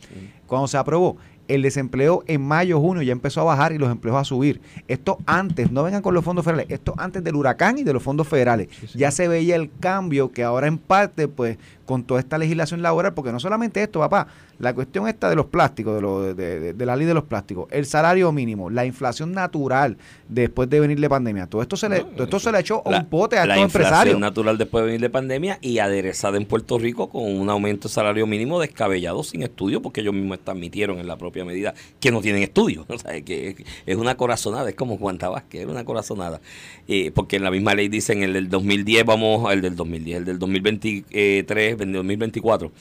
Cuando 0.47 0.69
se 0.69 0.77
aprobó, 0.77 1.17
el 1.54 1.62
desempleo 1.62 2.23
en 2.26 2.40
mayo, 2.42 2.80
junio 2.80 3.02
ya 3.02 3.12
empezó 3.12 3.40
a 3.40 3.45
bajar 3.45 3.73
y 3.73 3.78
los 3.78 3.90
empleos 3.90 4.16
a 4.16 4.25
subir. 4.25 4.61
Esto 4.88 5.19
antes, 5.26 5.71
no 5.71 5.83
vengan 5.83 6.02
con 6.02 6.14
los 6.14 6.25
fondos 6.25 6.45
federales, 6.45 6.66
esto 6.71 6.95
antes 6.99 7.23
del 7.25 7.35
huracán 7.37 7.78
y 7.78 7.83
de 7.85 7.92
los 7.92 8.02
fondos 8.02 8.28
federales. 8.28 8.69
Ya 8.95 9.11
se 9.11 9.28
veía 9.28 9.57
el 9.57 9.71
cambio 9.80 10.33
que 10.33 10.42
ahora 10.45 10.66
en 10.66 10.78
parte, 10.78 11.28
pues, 11.28 11.59
con 11.87 12.04
toda 12.04 12.21
esta 12.21 12.38
legislación 12.38 12.83
laboral, 12.83 13.14
porque 13.14 13.33
no 13.33 13.40
solamente 13.40 13.83
esto, 13.83 13.99
papá, 13.99 14.28
la 14.61 14.75
cuestión 14.75 15.09
esta 15.09 15.28
de 15.28 15.35
los 15.35 15.47
plásticos, 15.47 15.97
de, 15.97 16.00
lo- 16.00 16.23
de- 16.35 16.61
de- 16.61 16.73
de 16.73 16.87
la 16.87 16.95
ley 16.95 17.04
de 17.04 17.14
los 17.14 17.25
plásticos, 17.25 17.66
el 17.73 17.85
salario 17.85 18.30
mínimo, 18.30 18.71
la 18.71 18.85
inflación 18.87 19.33
natural 19.33 19.97
después 20.28 20.71
de 20.71 20.78
venir 20.78 21.00
la 21.00 21.09
pandemia, 21.09 21.49
todo 21.49 21.62
esto 21.62 21.76
se 21.76 21.88
le, 21.88 22.00
todo 22.04 22.25
esto 22.25 22.38
se 22.38 22.52
le 22.52 22.61
echó 22.61 22.87
a 22.87 22.90
La- 22.92 22.99
un 22.99 23.07
pote 23.07 23.38
a 23.38 23.47
la 23.47 23.54
estos 23.54 23.64
inflación 23.64 23.87
empresarios. 23.88 24.21
natural 24.21 24.57
después 24.59 24.83
de 24.83 24.87
venir 24.87 25.00
de 25.00 25.11
pandemia 25.11 25.59
y 25.62 25.78
aderezada 25.78 26.37
en 26.37 26.45
Puerto 26.47 26.78
Rico 26.78 27.09
con 27.11 27.25
un 27.25 27.50
aumento 27.50 27.88
de 27.88 27.95
salario 27.95 28.25
mínimo 28.26 28.61
descabellado 28.61 29.25
sin 29.25 29.42
estudio 29.42 29.83
porque 29.83 30.00
ellos 30.02 30.14
mismos 30.14 30.38
admitieron 30.47 31.00
en 31.00 31.09
la 31.09 31.16
propia 31.16 31.40
medida 31.45 31.75
que 32.01 32.11
no 32.11 32.21
tienen 32.21 32.43
estudio. 32.43 32.87
O 32.91 32.99
sea, 32.99 33.21
que 33.23 33.65
es 33.87 33.97
una 33.97 34.17
corazonada, 34.17 34.69
es 34.69 34.75
como 34.75 34.99
Juan 34.99 35.17
Vázquez, 35.19 35.63
era 35.63 35.71
una 35.71 35.85
corazonada. 35.85 36.41
Eh, 36.89 37.13
porque 37.15 37.37
en 37.37 37.45
la 37.45 37.51
misma 37.51 37.75
ley 37.75 37.89
dicen 37.89 38.23
el 38.23 38.33
del 38.33 38.49
2010, 38.49 39.05
vamos, 39.05 39.53
el 39.53 39.61
del 39.63 39.77
2010, 39.77 40.19
el 40.19 40.25
del 40.25 40.39
2023, 40.39 41.73
el 41.73 41.79
del 41.79 41.93
2024, 41.93 42.73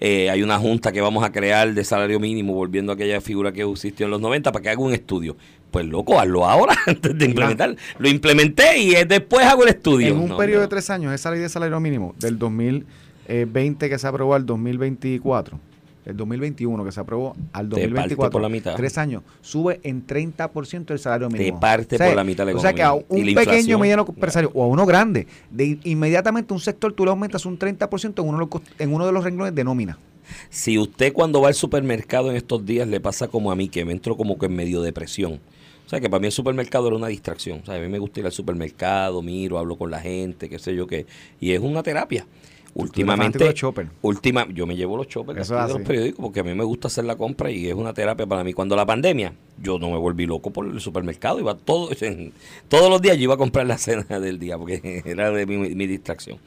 eh, 0.00 0.30
hay 0.30 0.42
una 0.42 0.58
junta 0.58 0.90
que 0.90 1.00
vamos 1.00 1.22
a 1.22 1.32
crear 1.32 1.74
de 1.74 1.84
salario 1.84 2.18
mínimo, 2.18 2.54
volviendo 2.54 2.92
a 2.92 2.94
aquella 2.94 3.20
figura 3.20 3.52
que 3.52 3.62
existió 3.62 4.06
en 4.06 4.10
los 4.10 4.20
90, 4.20 4.50
para 4.52 4.62
que 4.62 4.68
haga 4.70 4.80
un 4.80 4.92
estudio. 4.92 5.36
Pues 5.70 5.84
loco, 5.86 6.18
hazlo 6.18 6.46
ahora 6.46 6.74
antes 6.86 7.16
de 7.18 7.24
implementar. 7.26 7.76
Lo 7.98 8.08
implementé 8.08 8.78
y 8.78 8.94
eh, 8.94 9.04
después 9.04 9.44
hago 9.46 9.64
el 9.64 9.68
estudio. 9.70 10.08
En 10.08 10.16
un 10.18 10.28
No, 10.30 10.36
periodo 10.36 10.62
de 10.62 10.68
tres 10.68 10.88
años, 10.90 11.12
esa 11.12 11.30
ley 11.30 11.40
de 11.40 11.48
salario 11.48 11.78
mínimo 11.78 12.14
del 12.18 12.38
2020 12.38 13.88
que 13.90 13.98
se 13.98 14.06
aprobó 14.06 14.34
al 14.34 14.46
2024, 14.46 15.60
el 16.04 16.16
2021 16.16 16.84
que 16.84 16.92
se 16.92 17.00
aprobó 17.00 17.36
al 17.52 17.68
Te 17.68 17.74
parte 17.76 17.80
2024, 17.82 18.30
por 18.32 18.40
la 18.42 18.48
mitad. 18.48 18.74
tres 18.76 18.96
años, 18.98 19.22
sube 19.40 19.80
en 19.82 20.06
30% 20.06 20.90
el 20.92 20.98
salario 20.98 21.28
mínimo. 21.28 21.60
parte 21.60 21.98
por 21.98 22.14
la 22.14 22.24
mitad 22.24 22.46
la 22.46 22.54
O 22.56 22.60
sea 22.60 22.72
que 22.72 22.82
a 22.82 22.92
un 22.94 23.04
pequeño 23.34 23.78
mediano 23.78 24.04
empresario 24.08 24.50
o 24.54 24.64
a 24.64 24.66
uno 24.66 24.86
grande, 24.86 25.26
de 25.50 25.78
inmediatamente 25.84 26.54
un 26.54 26.60
sector 26.60 26.92
tú 26.92 27.04
le 27.04 27.10
aumentas 27.10 27.44
un 27.46 27.58
30% 27.58 28.22
en 28.22 28.28
uno, 28.28 28.38
de 28.38 28.40
los 28.40 28.48
cost- 28.48 28.64
en 28.78 28.92
uno 28.92 29.04
de 29.06 29.12
los 29.12 29.22
renglones 29.24 29.54
de 29.54 29.64
nómina. 29.64 29.98
Si 30.50 30.78
usted 30.78 31.12
cuando 31.12 31.40
va 31.40 31.48
al 31.48 31.54
supermercado 31.54 32.30
en 32.30 32.36
estos 32.36 32.64
días 32.64 32.86
le 32.88 33.00
pasa 33.00 33.28
como 33.28 33.50
a 33.50 33.56
mí, 33.56 33.68
que 33.68 33.84
me 33.84 33.92
entro 33.92 34.16
como 34.16 34.38
que 34.38 34.46
en 34.46 34.54
medio 34.56 34.82
depresión. 34.82 35.40
O 35.86 35.88
sea, 35.90 36.00
que 36.00 36.10
para 36.10 36.20
mí 36.20 36.26
el 36.26 36.32
supermercado 36.32 36.86
era 36.88 36.96
una 36.96 37.06
distracción. 37.08 37.60
O 37.62 37.64
sea, 37.64 37.76
a 37.76 37.78
mí 37.78 37.88
me 37.88 37.98
gusta 37.98 38.20
ir 38.20 38.26
al 38.26 38.32
supermercado, 38.32 39.22
miro, 39.22 39.56
hablo 39.58 39.76
con 39.78 39.90
la 39.90 40.00
gente, 40.00 40.50
qué 40.50 40.58
sé 40.58 40.74
yo 40.76 40.86
qué. 40.86 41.06
Y 41.40 41.52
es 41.52 41.60
una 41.60 41.82
terapia. 41.82 42.26
Últimamente, 42.74 43.42
de 43.42 43.54
Chopper. 43.54 43.88
última, 44.02 44.46
yo 44.52 44.66
me 44.66 44.76
llevo 44.76 44.96
los 44.96 45.08
choppers 45.08 45.36
de, 45.36 45.42
Eso 45.42 45.58
aquí 45.58 45.64
es 45.64 45.72
de 45.72 45.78
los 45.78 45.88
periódicos 45.88 46.20
porque 46.20 46.40
a 46.40 46.44
mí 46.44 46.54
me 46.54 46.64
gusta 46.64 46.88
hacer 46.88 47.04
la 47.04 47.16
compra 47.16 47.50
y 47.50 47.66
es 47.66 47.74
una 47.74 47.92
terapia 47.92 48.26
para 48.26 48.44
mí. 48.44 48.52
Cuando 48.52 48.76
la 48.76 48.86
pandemia, 48.86 49.32
yo 49.60 49.78
no 49.78 49.90
me 49.90 49.96
volví 49.98 50.26
loco 50.26 50.50
por 50.50 50.66
el 50.66 50.80
supermercado, 50.80 51.40
iba 51.40 51.56
todo, 51.56 51.90
todos 52.68 52.90
los 52.90 53.02
días 53.02 53.16
yo 53.16 53.24
iba 53.24 53.34
a 53.34 53.38
comprar 53.38 53.66
la 53.66 53.78
cena 53.78 54.20
del 54.20 54.38
día 54.38 54.58
porque 54.58 55.02
era 55.06 55.30
de 55.30 55.46
mi, 55.46 55.56
mi 55.74 55.86
distracción. 55.86 56.38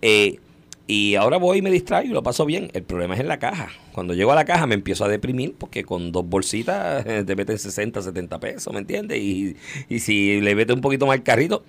Eh, 0.00 0.38
y 0.86 1.14
ahora 1.14 1.38
voy 1.38 1.58
y 1.58 1.62
me 1.62 1.70
distraigo 1.70 2.10
y 2.10 2.14
lo 2.14 2.22
paso 2.22 2.44
bien. 2.44 2.70
El 2.74 2.82
problema 2.82 3.14
es 3.14 3.20
en 3.20 3.28
la 3.28 3.38
caja. 3.38 3.70
Cuando 3.92 4.12
llego 4.14 4.32
a 4.32 4.34
la 4.34 4.44
caja 4.44 4.66
me 4.66 4.74
empiezo 4.74 5.04
a 5.04 5.08
deprimir 5.08 5.54
porque 5.58 5.82
con 5.84 6.12
dos 6.12 6.28
bolsitas 6.28 7.04
eh, 7.06 7.24
te 7.24 7.36
meten 7.36 7.58
60, 7.58 8.02
70 8.02 8.38
pesos, 8.38 8.72
¿me 8.72 8.80
entiendes? 8.80 9.18
Y, 9.18 9.56
y 9.88 10.00
si 10.00 10.40
le 10.40 10.54
mete 10.54 10.72
un 10.72 10.82
poquito 10.82 11.06
más 11.06 11.16
el 11.16 11.22
carrito, 11.22 11.64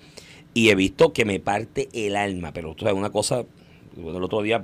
y 0.56 0.70
he 0.70 0.76
visto 0.76 1.14
que 1.14 1.26
me 1.26 1.40
parte 1.40 1.90
el 1.94 2.16
alma, 2.16 2.54
pero 2.54 2.72
o 2.72 2.76
sea, 2.80 2.94
una 2.94 3.12
cosa, 3.12 3.44
el 3.98 4.24
otro 4.24 4.42
día, 4.42 4.64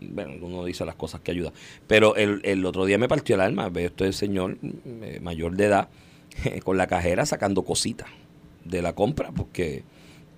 bueno, 0.00 0.34
uno 0.40 0.64
dice 0.64 0.84
las 0.84 0.96
cosas 0.96 1.20
que 1.20 1.30
ayuda, 1.30 1.52
pero 1.86 2.16
el, 2.16 2.40
el 2.44 2.64
otro 2.64 2.84
día 2.84 2.98
me 2.98 3.08
partió 3.08 3.34
el 3.34 3.40
alma, 3.40 3.68
veo 3.68 3.86
este 3.86 4.12
señor 4.12 4.58
eh, 4.62 5.20
mayor 5.22 5.56
de 5.56 5.66
edad 5.66 5.88
con 6.64 6.76
la 6.76 6.86
cajera 6.86 7.26
sacando 7.26 7.62
cositas 7.62 8.08
de 8.64 8.82
la 8.82 8.94
compra 8.94 9.30
porque 9.32 9.82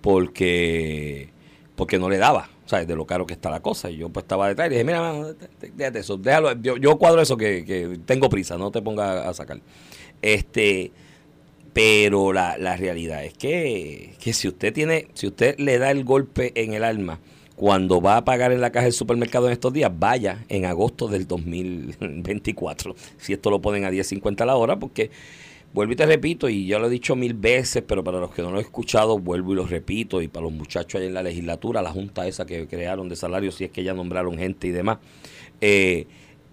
porque 0.01 1.29
porque 1.77 1.99
no 1.99 2.09
le 2.09 2.19
daba, 2.19 2.51
¿sabes? 2.67 2.87
De 2.87 2.95
lo 2.95 3.05
caro 3.05 3.27
que 3.27 3.35
está 3.35 3.51
la 3.51 3.61
cosa. 3.61 3.91
Y 3.91 3.97
yo 3.97 4.09
pues 4.09 4.25
estaba 4.25 4.49
detrás 4.49 4.69
y 4.69 4.71
dije, 4.71 4.85
mira, 4.85 5.13
déjate 5.75 6.01
eso, 6.01 6.17
déjalo, 6.17 6.53
yo, 6.61 6.77
yo 6.77 6.99
cuadro 6.99 7.21
eso 7.21 7.37
que, 7.37 7.65
que 7.65 7.99
tengo 8.07 8.29
prisa, 8.29 8.57
no 8.57 8.71
te 8.71 8.81
ponga 8.81 9.29
a 9.29 9.35
sacar. 9.35 9.61
Este, 10.23 10.93
pero 11.73 12.33
la, 12.33 12.57
la 12.59 12.77
realidad 12.77 13.25
es 13.25 13.35
que, 13.35 14.15
que 14.21 14.33
si 14.33 14.47
usted 14.47 14.73
tiene, 14.73 15.09
si 15.15 15.27
usted 15.27 15.59
le 15.59 15.79
da 15.79 15.91
el 15.91 16.05
golpe 16.05 16.53
en 16.55 16.75
el 16.75 16.85
alma 16.85 17.19
cuando 17.57 18.01
va 18.01 18.17
a 18.17 18.25
pagar 18.25 18.53
en 18.53 18.61
la 18.61 18.73
caja 18.73 18.85
del 18.85 18.93
supermercado 18.93 19.47
en 19.47 19.53
estos 19.53 19.73
días, 19.73 19.91
vaya 19.97 20.45
en 20.49 20.65
agosto 20.65 21.09
del 21.09 21.27
2024. 21.27 22.95
Si 23.17 23.33
esto 23.33 23.51
lo 23.51 23.61
ponen 23.61 23.85
a 23.85 23.91
10.50 23.91 24.45
la 24.45 24.57
hora, 24.57 24.79
porque 24.79 25.11
vuelvo 25.73 25.93
y 25.93 25.97
te 25.97 26.07
repito, 26.07 26.49
y 26.49 26.67
ya 26.67 26.79
lo 26.79 26.89
he 26.89 26.91
dicho 26.91 27.15
mil 27.15 27.35
veces, 27.35 27.85
pero 27.87 28.03
para 28.03 28.19
los 28.19 28.33
que 28.33 28.43
no 28.43 28.51
lo 28.51 28.59
he 28.59 28.63
escuchado, 28.63 29.19
vuelvo 29.19 29.53
y 29.53 29.57
lo 29.57 29.67
repito, 29.67 30.21
y 30.21 30.29
para 30.29 30.45
los 30.45 30.53
muchachos 30.53 30.99
allá 30.99 31.07
en 31.07 31.15
la 31.15 31.23
legislatura, 31.23 31.81
la 31.81 31.91
junta 31.91 32.27
esa 32.27 32.45
que 32.45 32.67
crearon 32.67 33.09
de 33.09 33.17
salarios, 33.17 33.55
si 33.55 33.65
es 33.65 33.71
que 33.71 33.85
ya 33.85 33.95
nombraron 33.95 34.37
gente 34.37 34.67
y 34.67 34.71
demás, 34.71 34.99
eh, 35.61 36.07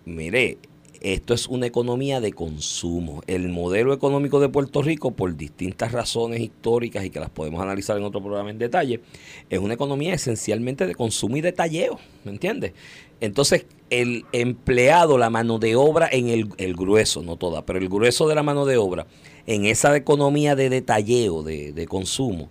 mire, 0.06 0.60
esto 1.02 1.34
es 1.34 1.48
una 1.48 1.66
economía 1.66 2.22
de 2.22 2.32
consumo. 2.32 3.24
El 3.26 3.50
modelo 3.50 3.92
económico 3.94 4.40
de 4.40 4.50
Puerto 4.50 4.82
Rico, 4.84 5.12
por 5.12 5.36
distintas 5.36 5.92
razones 5.92 6.40
históricas 6.42 7.04
y 7.04 7.10
que 7.10 7.20
las 7.20 7.32
podemos 7.32 7.62
analizar 7.62 7.98
en 7.98 8.04
otro 8.04 8.22
programa 8.22 8.52
en 8.52 8.60
detalle, 8.60 9.02
es 9.50 9.60
una 9.60 9.74
economía 9.74 10.14
esencialmente 10.14 10.86
de 10.86 10.94
consumo 10.94 11.38
y 11.38 11.42
de 11.42 11.52
talleo, 11.52 12.00
¿me 12.24 12.32
entiendes? 12.32 12.74
Entonces, 13.20 13.66
el 13.90 14.26
empleado, 14.32 15.18
la 15.18 15.30
mano 15.30 15.60
de 15.60 15.76
obra 15.76 16.08
en 16.12 16.30
el, 16.30 16.50
el 16.58 16.76
grueso, 16.76 17.24
no 17.24 17.36
toda, 17.36 17.66
pero 17.66 17.80
el 17.80 17.90
grueso 17.90 18.28
de 18.28 18.36
la 18.36 18.44
mano 18.44 18.66
de 18.66 18.78
obra, 18.78 19.08
en 19.48 19.66
esa 19.66 19.96
economía 19.98 20.56
de 20.56 20.70
detalleo, 20.70 21.42
de, 21.42 21.74
de 21.74 21.88
consumo, 21.88 22.50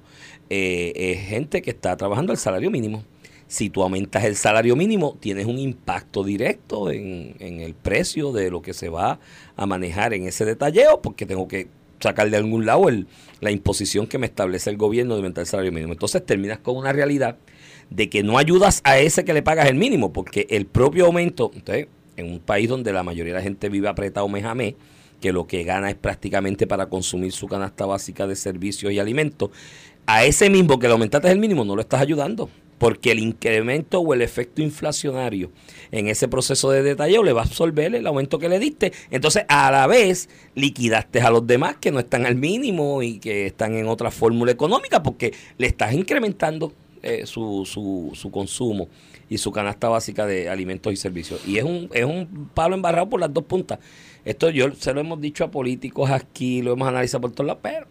eh, 0.48 0.92
es 0.96 1.28
gente 1.28 1.62
que 1.62 1.70
está 1.70 1.96
trabajando 1.96 2.32
al 2.32 2.38
salario 2.38 2.70
mínimo. 2.70 3.04
Si 3.50 3.68
tú 3.68 3.82
aumentas 3.82 4.22
el 4.22 4.36
salario 4.36 4.76
mínimo, 4.76 5.16
tienes 5.18 5.46
un 5.46 5.58
impacto 5.58 6.22
directo 6.22 6.92
en, 6.92 7.34
en 7.40 7.58
el 7.58 7.74
precio 7.74 8.30
de 8.30 8.48
lo 8.48 8.62
que 8.62 8.72
se 8.72 8.88
va 8.88 9.18
a 9.56 9.66
manejar 9.66 10.14
en 10.14 10.28
ese 10.28 10.44
detalleo, 10.44 11.02
porque 11.02 11.26
tengo 11.26 11.48
que 11.48 11.66
sacar 11.98 12.30
de 12.30 12.36
algún 12.36 12.64
lado 12.64 12.88
el, 12.88 13.08
la 13.40 13.50
imposición 13.50 14.06
que 14.06 14.18
me 14.18 14.26
establece 14.26 14.70
el 14.70 14.76
gobierno 14.76 15.14
de 15.14 15.18
aumentar 15.18 15.42
el 15.42 15.48
salario 15.48 15.72
mínimo. 15.72 15.92
Entonces 15.92 16.24
terminas 16.24 16.60
con 16.60 16.76
una 16.76 16.92
realidad 16.92 17.38
de 17.90 18.08
que 18.08 18.22
no 18.22 18.38
ayudas 18.38 18.82
a 18.84 19.00
ese 19.00 19.24
que 19.24 19.34
le 19.34 19.42
pagas 19.42 19.68
el 19.68 19.74
mínimo, 19.74 20.12
porque 20.12 20.46
el 20.48 20.66
propio 20.66 21.06
aumento, 21.06 21.50
entonces, 21.52 21.88
en 22.16 22.30
un 22.30 22.38
país 22.38 22.68
donde 22.68 22.92
la 22.92 23.02
mayoría 23.02 23.32
de 23.32 23.40
la 23.40 23.42
gente 23.42 23.68
vive 23.68 23.88
apretado 23.88 24.28
mes 24.28 24.44
a 24.44 24.54
mes, 24.54 24.74
que 25.20 25.32
lo 25.32 25.48
que 25.48 25.64
gana 25.64 25.90
es 25.90 25.96
prácticamente 25.96 26.68
para 26.68 26.86
consumir 26.88 27.32
su 27.32 27.48
canasta 27.48 27.84
básica 27.84 28.28
de 28.28 28.36
servicios 28.36 28.92
y 28.92 29.00
alimentos, 29.00 29.50
a 30.06 30.24
ese 30.24 30.50
mismo 30.50 30.78
que 30.78 30.86
le 30.86 30.92
aumentaste 30.92 31.32
el 31.32 31.40
mínimo 31.40 31.64
no 31.64 31.74
lo 31.74 31.82
estás 31.82 32.00
ayudando, 32.00 32.48
porque 32.80 33.12
el 33.12 33.18
incremento 33.18 34.00
o 34.00 34.14
el 34.14 34.22
efecto 34.22 34.62
inflacionario 34.62 35.52
en 35.92 36.08
ese 36.08 36.28
proceso 36.28 36.70
de 36.70 36.82
detalleo 36.82 37.22
le 37.22 37.34
va 37.34 37.42
a 37.42 37.44
absorber 37.44 37.94
el 37.94 38.06
aumento 38.06 38.38
que 38.38 38.48
le 38.48 38.58
diste. 38.58 38.94
Entonces, 39.10 39.44
a 39.48 39.70
la 39.70 39.86
vez, 39.86 40.30
liquidaste 40.54 41.20
a 41.20 41.30
los 41.30 41.46
demás 41.46 41.76
que 41.76 41.92
no 41.92 42.00
están 42.00 42.24
al 42.24 42.36
mínimo 42.36 43.02
y 43.02 43.18
que 43.18 43.46
están 43.46 43.76
en 43.76 43.86
otra 43.86 44.10
fórmula 44.10 44.50
económica 44.50 45.02
porque 45.02 45.34
le 45.58 45.66
estás 45.66 45.92
incrementando 45.92 46.72
eh, 47.02 47.26
su, 47.26 47.66
su, 47.66 48.12
su 48.14 48.30
consumo 48.30 48.88
y 49.28 49.36
su 49.36 49.52
canasta 49.52 49.90
básica 49.90 50.24
de 50.24 50.48
alimentos 50.48 50.90
y 50.90 50.96
servicios. 50.96 51.46
Y 51.46 51.58
es 51.58 51.64
un, 51.64 51.90
es 51.92 52.06
un 52.06 52.48
palo 52.54 52.74
embarrado 52.74 53.10
por 53.10 53.20
las 53.20 53.32
dos 53.32 53.44
puntas. 53.44 53.78
Esto 54.24 54.48
yo 54.48 54.72
se 54.74 54.94
lo 54.94 55.00
hemos 55.00 55.20
dicho 55.20 55.44
a 55.44 55.50
políticos 55.50 56.10
aquí, 56.10 56.62
lo 56.62 56.72
hemos 56.72 56.88
analizado 56.88 57.20
por 57.20 57.32
todos 57.32 57.46
lados, 57.46 57.60
pero 57.62 57.86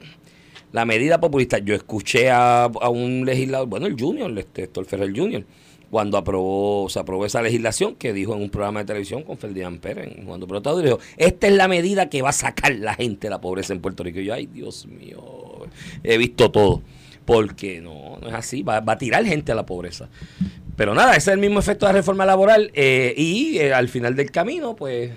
la 0.72 0.86
medida 0.86 1.20
populista, 1.20 1.58
yo 1.60 1.76
escuché 1.76 2.30
a, 2.30 2.64
a 2.64 2.90
un 2.90 3.26
legislador, 3.26 3.68
bueno, 3.68 3.88
el 3.88 4.00
Junior, 4.00 4.38
este, 4.38 4.64
Héctor 4.64 4.86
Ferrer 4.86 5.16
Junior, 5.16 5.44
cuando 5.90 6.18
aprobó, 6.18 6.88
se 6.90 7.00
aprobó 7.00 7.26
esa 7.26 7.42
legislación 7.42 7.96
que 7.96 8.14
dijo 8.14 8.36
en 8.36 8.44
un 8.44 8.50
programa 8.50 8.82
de 8.82 8.86
televisión 8.86 9.24
con 9.24 9.38
Ferdinand 9.38 9.80
Pérez, 9.80 10.16
cuando 10.26 10.48
Protado 10.48 10.80
dijo, 10.82 11.00
esta 11.18 11.48
es 11.48 11.54
la 11.54 11.68
medida 11.68 12.10
que 12.10 12.22
va 12.22 12.30
a 12.30 12.34
sacar 12.34 12.76
la 12.76 12.94
gente 12.94 13.28
de 13.28 13.32
la 13.32 13.42
pobreza 13.42 13.74
en 13.74 13.82
Puerto 13.82 14.04
Rico. 14.04 14.20
Y 14.20 14.26
yo, 14.26 14.34
ay 14.34 14.46
Dios 14.46 14.86
mío, 14.86 15.68
he 16.04 16.18
visto 16.18 16.52
todo. 16.52 16.82
Porque 17.26 17.80
no, 17.80 18.18
no 18.20 18.28
es 18.28 18.34
así, 18.34 18.64
va, 18.64 18.80
va 18.80 18.94
a 18.94 18.98
tirar 18.98 19.24
gente 19.24 19.52
a 19.52 19.56
la 19.56 19.66
pobreza. 19.66 20.10
Pero 20.76 20.96
nada, 20.96 21.12
ese 21.12 21.30
es 21.30 21.34
el 21.36 21.40
mismo 21.40 21.60
efecto 21.60 21.86
de 21.86 21.94
la 21.94 22.00
reforma 22.00 22.26
laboral 22.26 22.72
eh, 22.74 23.14
y 23.16 23.58
eh, 23.60 23.74
al 23.74 23.88
final 23.88 24.16
del 24.16 24.32
camino, 24.32 24.76
pues 24.76 25.12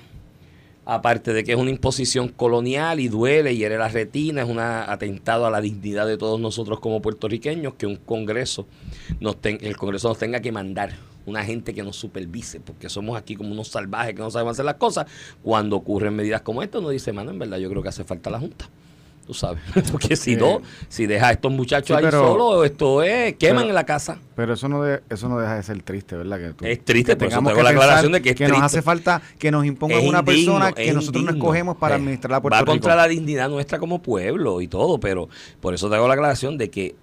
aparte 0.84 1.32
de 1.32 1.44
que 1.44 1.52
es 1.52 1.58
una 1.58 1.70
imposición 1.70 2.28
colonial 2.28 3.00
y 3.00 3.08
duele 3.08 3.52
y 3.52 3.58
hiere 3.58 3.78
la 3.78 3.88
retina, 3.88 4.42
es 4.42 4.48
un 4.48 4.58
atentado 4.58 5.46
a 5.46 5.50
la 5.50 5.60
dignidad 5.60 6.06
de 6.06 6.18
todos 6.18 6.40
nosotros 6.40 6.80
como 6.80 7.00
puertorriqueños, 7.00 7.74
que 7.74 7.86
un 7.86 7.96
Congreso, 7.96 8.66
nos 9.20 9.36
el 9.42 9.76
Congreso 9.76 10.08
nos 10.08 10.18
tenga 10.18 10.40
que 10.40 10.52
mandar 10.52 10.92
una 11.24 11.44
gente 11.44 11.72
que 11.72 11.82
nos 11.82 11.96
supervise, 11.96 12.60
porque 12.60 12.88
somos 12.88 13.16
aquí 13.16 13.36
como 13.36 13.52
unos 13.52 13.68
salvajes 13.68 14.14
que 14.14 14.22
no 14.22 14.30
sabemos 14.30 14.52
hacer 14.52 14.64
las 14.64 14.74
cosas. 14.74 15.06
Cuando 15.42 15.76
ocurren 15.76 16.14
medidas 16.14 16.42
como 16.42 16.62
esta, 16.62 16.80
uno 16.80 16.90
dice, 16.90 17.12
mano, 17.12 17.30
en 17.30 17.38
verdad 17.38 17.58
yo 17.58 17.70
creo 17.70 17.82
que 17.82 17.88
hace 17.88 18.04
falta 18.04 18.30
la 18.30 18.40
Junta. 18.40 18.68
Tú 19.32 19.38
sabes, 19.38 19.62
porque 19.90 20.14
si 20.14 20.36
no, 20.36 20.60
si 20.90 21.06
deja 21.06 21.28
a 21.28 21.32
estos 21.32 21.50
muchachos 21.50 21.96
ahí 21.96 22.10
solos, 22.10 22.66
esto 22.66 23.02
es, 23.02 23.34
queman 23.36 23.66
en 23.66 23.74
la 23.74 23.86
casa. 23.86 24.18
Pero 24.36 24.52
eso 24.52 24.68
no, 24.68 24.82
de, 24.82 25.02
eso 25.08 25.26
no 25.30 25.38
deja 25.38 25.54
de 25.56 25.62
ser 25.62 25.82
triste, 25.82 26.16
¿verdad? 26.16 26.54
Que 26.54 26.72
es 26.72 26.84
triste, 26.84 27.16
por 27.16 27.28
eso 27.28 27.40
tengo 27.42 27.62
la 27.62 27.70
aclaración 27.70 28.12
de 28.12 28.20
que 28.20 28.30
es 28.30 28.36
que 28.36 28.46
nos 28.46 28.60
hace 28.60 28.82
falta 28.82 29.22
que 29.38 29.50
nos 29.50 29.64
impongan 29.64 30.06
una 30.06 30.22
persona 30.22 30.72
que 30.72 30.92
nosotros 30.92 31.24
no 31.24 31.30
escogemos 31.30 31.78
para 31.78 31.94
administrar 31.94 32.30
la 32.30 32.42
Puerto 32.42 32.58
Va 32.58 32.66
contra 32.66 32.94
la 32.94 33.08
dignidad 33.08 33.48
nuestra 33.48 33.78
como 33.78 34.02
pueblo 34.02 34.60
y 34.60 34.68
todo, 34.68 35.00
pero 35.00 35.30
por 35.60 35.72
eso 35.72 35.88
tengo 35.88 36.06
la 36.06 36.14
aclaración 36.14 36.58
de 36.58 36.68
que 36.68 36.94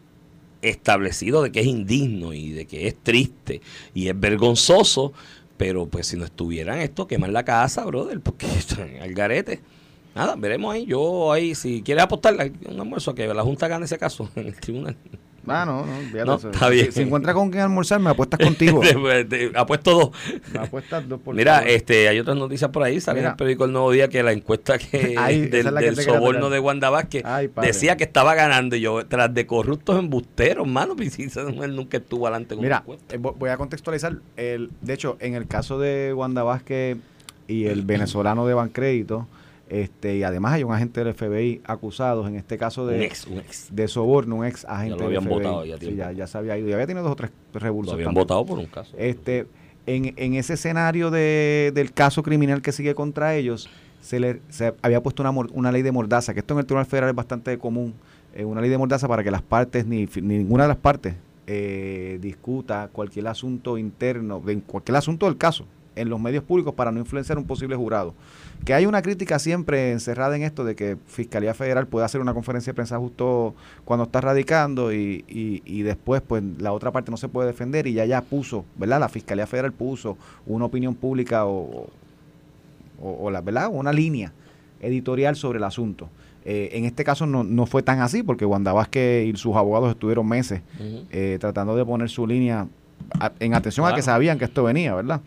establecido 0.61 1.41
de 1.41 1.51
que 1.51 1.61
es 1.61 1.65
indigno 1.65 2.33
y 2.33 2.51
de 2.51 2.67
que 2.67 2.87
es 2.87 2.95
triste 3.01 3.61
y 3.95 4.09
es 4.09 4.19
vergonzoso, 4.19 5.13
pero 5.57 5.87
pues 5.87 6.07
si 6.07 6.17
no 6.17 6.25
estuvieran 6.25 6.79
esto, 6.79 7.07
queman 7.07 7.33
la 7.33 7.43
casa, 7.43 7.85
brother, 7.85 8.19
porque 8.19 8.45
están 8.57 8.97
al 9.01 9.13
garete. 9.13 9.61
Nada, 10.19 10.35
veremos 10.35 10.73
ahí. 10.73 10.85
Yo 10.85 11.31
ahí, 11.31 11.55
si 11.55 11.81
quieres 11.81 12.03
apostar 12.03 12.35
un 12.35 12.77
almuerzo 12.77 13.11
a 13.11 13.15
que 13.15 13.25
la 13.25 13.41
Junta 13.41 13.69
gane 13.69 13.85
ese 13.85 13.97
caso 13.97 14.29
en 14.35 14.47
el 14.47 14.55
tribunal. 14.59 14.97
Ah, 15.47 15.63
no, 15.65 15.85
no, 15.85 16.25
no 16.25 16.35
está 16.35 16.67
bien. 16.67 16.91
Si, 16.91 17.03
encuentras 17.03 17.33
con 17.33 17.49
quien 17.49 17.63
almorzar, 17.63 18.01
me 18.01 18.09
apuestas 18.09 18.37
contigo. 18.41 18.81
apuesto 19.55 19.91
dos. 19.91 20.09
Me 20.51 20.59
apuestas 20.59 21.07
dos 21.07 21.21
por 21.21 21.33
Mira, 21.33 21.59
este, 21.59 22.09
hay 22.09 22.19
otras 22.19 22.35
noticias 22.35 22.69
por 22.69 22.83
ahí. 22.83 22.99
Sale 22.99 23.21
en 23.21 23.27
el 23.27 23.35
periódico 23.37 23.63
El 23.63 23.71
Nuevo 23.71 23.91
Día 23.91 24.09
que 24.09 24.21
la 24.21 24.33
encuesta 24.33 24.77
que 24.77 25.15
del, 25.49 25.95
soborno 25.95 26.49
de 26.49 26.59
Wanda 26.59 26.89
Vázquez 26.89 27.23
decía 27.61 27.95
que 27.95 28.03
estaba 28.03 28.35
ganando. 28.35 28.75
Y 28.75 28.81
yo, 28.81 29.05
tras 29.07 29.33
de 29.33 29.47
corruptos 29.47 29.97
embusteros, 29.97 30.67
mano, 30.67 30.97
pues 30.97 31.17
él 31.17 31.75
nunca 31.77 31.95
estuvo 31.95 32.27
adelante 32.27 32.55
con 32.55 32.63
Mira, 32.63 32.83
eh, 33.09 33.17
voy 33.17 33.49
a 33.49 33.55
contextualizar. 33.55 34.17
El, 34.35 34.69
de 34.81 34.93
hecho, 34.93 35.15
en 35.21 35.33
el 35.33 35.47
caso 35.47 35.79
de 35.79 36.13
Wanda 36.13 36.43
Vázquez 36.43 36.97
y 37.47 37.67
el 37.67 37.81
venezolano 37.85 38.45
de 38.45 38.53
Bancrédito, 38.53 39.25
este, 39.69 40.17
y 40.17 40.23
además 40.23 40.53
hay 40.53 40.63
un 40.63 40.73
agente 40.73 41.03
del 41.03 41.13
FBI 41.13 41.61
acusado, 41.63 42.27
en 42.27 42.35
este 42.35 42.57
caso 42.57 42.87
de, 42.87 43.11
de 43.71 43.87
soborno, 43.87 44.37
un 44.37 44.45
ex 44.45 44.65
agente 44.65 44.97
ya 44.97 45.01
lo 45.01 45.05
habían 45.05 45.25
Votado 45.25 45.63
ya, 45.63 45.77
ya, 45.77 46.11
ya, 46.11 46.27
se 46.27 46.37
había 46.37 46.57
ido, 46.57 46.69
ya 46.69 46.75
había 46.75 46.87
tenido 46.87 47.03
dos 47.03 47.13
o 47.13 47.15
tres 47.15 47.31
revoluciones. 47.53 48.03
Lo 48.03 48.09
habían 48.09 48.21
votado 48.21 48.45
por 48.45 48.57
un 48.57 48.65
caso. 48.65 48.95
Este, 48.97 49.45
en, 49.85 50.13
en 50.17 50.33
ese 50.33 50.53
escenario 50.53 51.11
de, 51.11 51.71
del 51.75 51.91
caso 51.91 52.23
criminal 52.23 52.61
que 52.61 52.71
sigue 52.71 52.95
contra 52.95 53.35
ellos, 53.35 53.69
se 54.01 54.19
le 54.19 54.41
se 54.49 54.73
había 54.81 55.03
puesto 55.03 55.21
una, 55.21 55.31
una 55.31 55.71
ley 55.71 55.81
de 55.81 55.91
mordaza, 55.91 56.33
que 56.33 56.39
esto 56.39 56.53
en 56.55 56.61
el 56.61 56.65
Tribunal 56.65 56.85
Federal 56.85 57.09
es 57.09 57.15
bastante 57.15 57.57
común, 57.59 57.93
eh, 58.33 58.45
una 58.45 58.61
ley 58.61 58.69
de 58.69 58.77
mordaza 58.77 59.07
para 59.07 59.23
que 59.23 59.31
las 59.31 59.41
partes, 59.41 59.85
ni, 59.85 60.07
ninguna 60.21 60.63
de 60.63 60.69
las 60.69 60.77
partes, 60.77 61.15
eh, 61.47 62.17
discuta 62.21 62.89
cualquier 62.91 63.27
asunto 63.27 63.77
interno, 63.77 64.41
cualquier 64.65 64.95
asunto 64.95 65.25
del 65.25 65.37
caso, 65.37 65.65
en 65.95 66.09
los 66.09 66.19
medios 66.19 66.43
públicos 66.43 66.73
para 66.73 66.91
no 66.91 66.99
influenciar 66.99 67.37
un 67.37 67.45
posible 67.45 67.75
jurado. 67.75 68.13
Que 68.65 68.73
hay 68.73 68.85
una 68.85 69.01
crítica 69.01 69.39
siempre 69.39 69.91
encerrada 69.91 70.35
en 70.35 70.43
esto 70.43 70.63
de 70.63 70.75
que 70.75 70.97
Fiscalía 71.07 71.53
Federal 71.53 71.87
puede 71.87 72.05
hacer 72.05 72.21
una 72.21 72.33
conferencia 72.33 72.71
de 72.71 72.75
prensa 72.75 72.97
justo 72.97 73.55
cuando 73.85 74.03
está 74.03 74.21
radicando 74.21 74.93
y, 74.93 75.23
y, 75.27 75.81
después 75.81 76.21
pues 76.21 76.43
la 76.59 76.73
otra 76.73 76.91
parte 76.91 77.09
no 77.09 77.17
se 77.17 77.29
puede 77.29 77.47
defender 77.47 77.87
y 77.87 77.93
ya 77.93 78.05
ya 78.05 78.21
puso, 78.21 78.65
¿verdad? 78.75 78.99
La 78.99 79.09
Fiscalía 79.09 79.47
Federal 79.47 79.71
puso 79.71 80.17
una 80.45 80.65
opinión 80.65 80.93
pública 80.93 81.45
o, 81.45 81.87
o, 83.01 83.31
la, 83.31 83.41
¿verdad? 83.41 83.69
Una 83.71 83.93
línea 83.93 84.33
editorial 84.81 85.35
sobre 85.35 85.57
el 85.57 85.63
asunto. 85.63 86.09
Eh, 86.45 86.69
en 86.73 86.85
este 86.85 87.03
caso 87.03 87.25
no, 87.25 87.43
no, 87.43 87.65
fue 87.65 87.83
tan 87.83 88.01
así 88.01 88.23
porque 88.23 88.45
Wanda 88.45 88.71
Vázquez 88.71 89.27
y 89.27 89.37
sus 89.37 89.55
abogados 89.55 89.89
estuvieron 89.91 90.27
meses 90.27 90.61
eh, 91.11 91.37
tratando 91.39 91.75
de 91.75 91.85
poner 91.85 92.09
su 92.09 92.25
línea 92.25 92.67
en 93.39 93.53
atención 93.53 93.87
a 93.87 93.93
que 93.93 94.01
sabían 94.01 94.37
que 94.37 94.45
esto 94.45 94.63
venía, 94.63 94.95
¿verdad? 94.95 95.21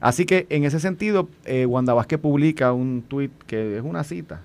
Así 0.00 0.24
que 0.24 0.46
en 0.48 0.64
ese 0.64 0.80
sentido, 0.80 1.28
eh, 1.44 1.66
Wanda 1.66 1.94
Vázquez 1.94 2.18
publica 2.18 2.72
un 2.72 3.02
tuit 3.06 3.32
que 3.46 3.76
es 3.76 3.82
una 3.82 4.02
cita. 4.04 4.42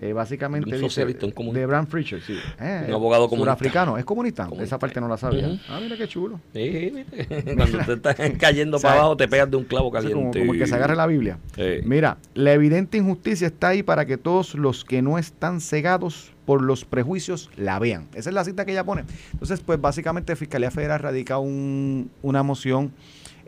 Eh, 0.00 0.12
básicamente 0.12 0.76
un 0.76 0.80
dice, 0.80 1.04
de 1.04 1.66
Bram 1.66 1.88
Fischer, 1.88 2.22
sí. 2.22 2.38
Eh, 2.60 2.84
un 2.86 2.94
abogado 2.94 3.28
comunista. 3.28 3.52
africano, 3.52 3.98
es 3.98 4.04
comunista. 4.04 4.48
Esa 4.60 4.78
parte 4.78 5.00
no 5.00 5.08
la 5.08 5.16
sabía. 5.16 5.60
Ah, 5.68 5.80
mira 5.82 5.96
qué 5.96 6.06
chulo. 6.06 6.40
Sí, 6.52 6.92
mira. 6.94 7.06
Cuando 7.56 7.78
te 7.78 7.92
estás 7.94 8.16
cayendo 8.38 8.78
para 8.80 9.00
abajo 9.00 9.16
te 9.16 9.26
pegas 9.26 9.50
de 9.50 9.56
un 9.56 9.64
clavo 9.64 9.90
caliente. 9.90 10.38
como, 10.38 10.52
que 10.52 10.66
se 10.68 10.74
agarre 10.76 10.94
la 10.94 11.06
Biblia. 11.08 11.38
Mira, 11.82 12.18
la 12.34 12.52
evidente 12.52 12.96
injusticia 12.96 13.48
está 13.48 13.68
ahí 13.68 13.82
para 13.82 14.06
que 14.06 14.18
todos 14.18 14.54
los 14.54 14.84
que 14.84 15.02
no 15.02 15.18
están 15.18 15.60
cegados 15.60 16.32
por 16.44 16.62
los 16.62 16.84
prejuicios 16.84 17.50
la 17.56 17.80
vean. 17.80 18.06
Esa 18.14 18.30
es 18.30 18.34
la 18.34 18.44
cita 18.44 18.64
que 18.64 18.72
ella 18.72 18.84
pone. 18.84 19.04
Entonces, 19.32 19.60
pues 19.60 19.80
básicamente 19.80 20.36
Fiscalía 20.36 20.70
Federal 20.70 21.00
radica 21.00 21.38
un, 21.38 22.08
una 22.22 22.44
moción 22.44 22.92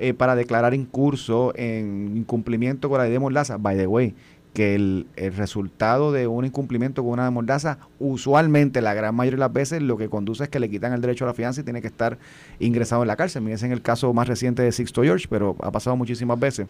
eh, 0.00 0.14
para 0.14 0.34
declarar 0.34 0.72
incurso 0.72 1.52
en 1.56 2.16
incumplimiento 2.16 2.88
con 2.88 2.98
la 2.98 3.04
ley 3.04 3.12
de 3.12 3.18
Mordaza. 3.18 3.58
By 3.58 3.76
the 3.76 3.86
way, 3.86 4.14
que 4.54 4.74
el, 4.74 5.06
resultado 5.36 6.10
de 6.10 6.26
un 6.26 6.46
incumplimiento 6.46 7.02
con 7.02 7.12
una 7.12 7.24
de 7.24 7.30
Mordaza, 7.30 7.78
usualmente 7.98 8.80
la 8.80 8.94
gran 8.94 9.14
mayoría 9.14 9.36
de 9.36 9.40
las 9.40 9.52
veces 9.52 9.82
lo 9.82 9.98
que 9.98 10.08
conduce 10.08 10.44
es 10.44 10.48
que 10.48 10.58
le 10.58 10.70
quitan 10.70 10.94
el 10.94 11.02
derecho 11.02 11.24
a 11.24 11.28
la 11.28 11.34
fianza 11.34 11.60
y 11.60 11.64
tiene 11.64 11.82
que 11.82 11.88
estar 11.88 12.18
ingresado 12.58 13.02
en 13.02 13.08
la 13.08 13.16
cárcel. 13.16 13.42
Miren, 13.42 13.62
en 13.62 13.72
el 13.72 13.82
caso 13.82 14.12
más 14.14 14.26
reciente 14.26 14.62
de 14.62 14.72
Sixto 14.72 15.02
George, 15.02 15.26
pero 15.28 15.54
ha 15.60 15.70
pasado 15.70 15.96
muchísimas 15.96 16.40
veces. 16.40 16.66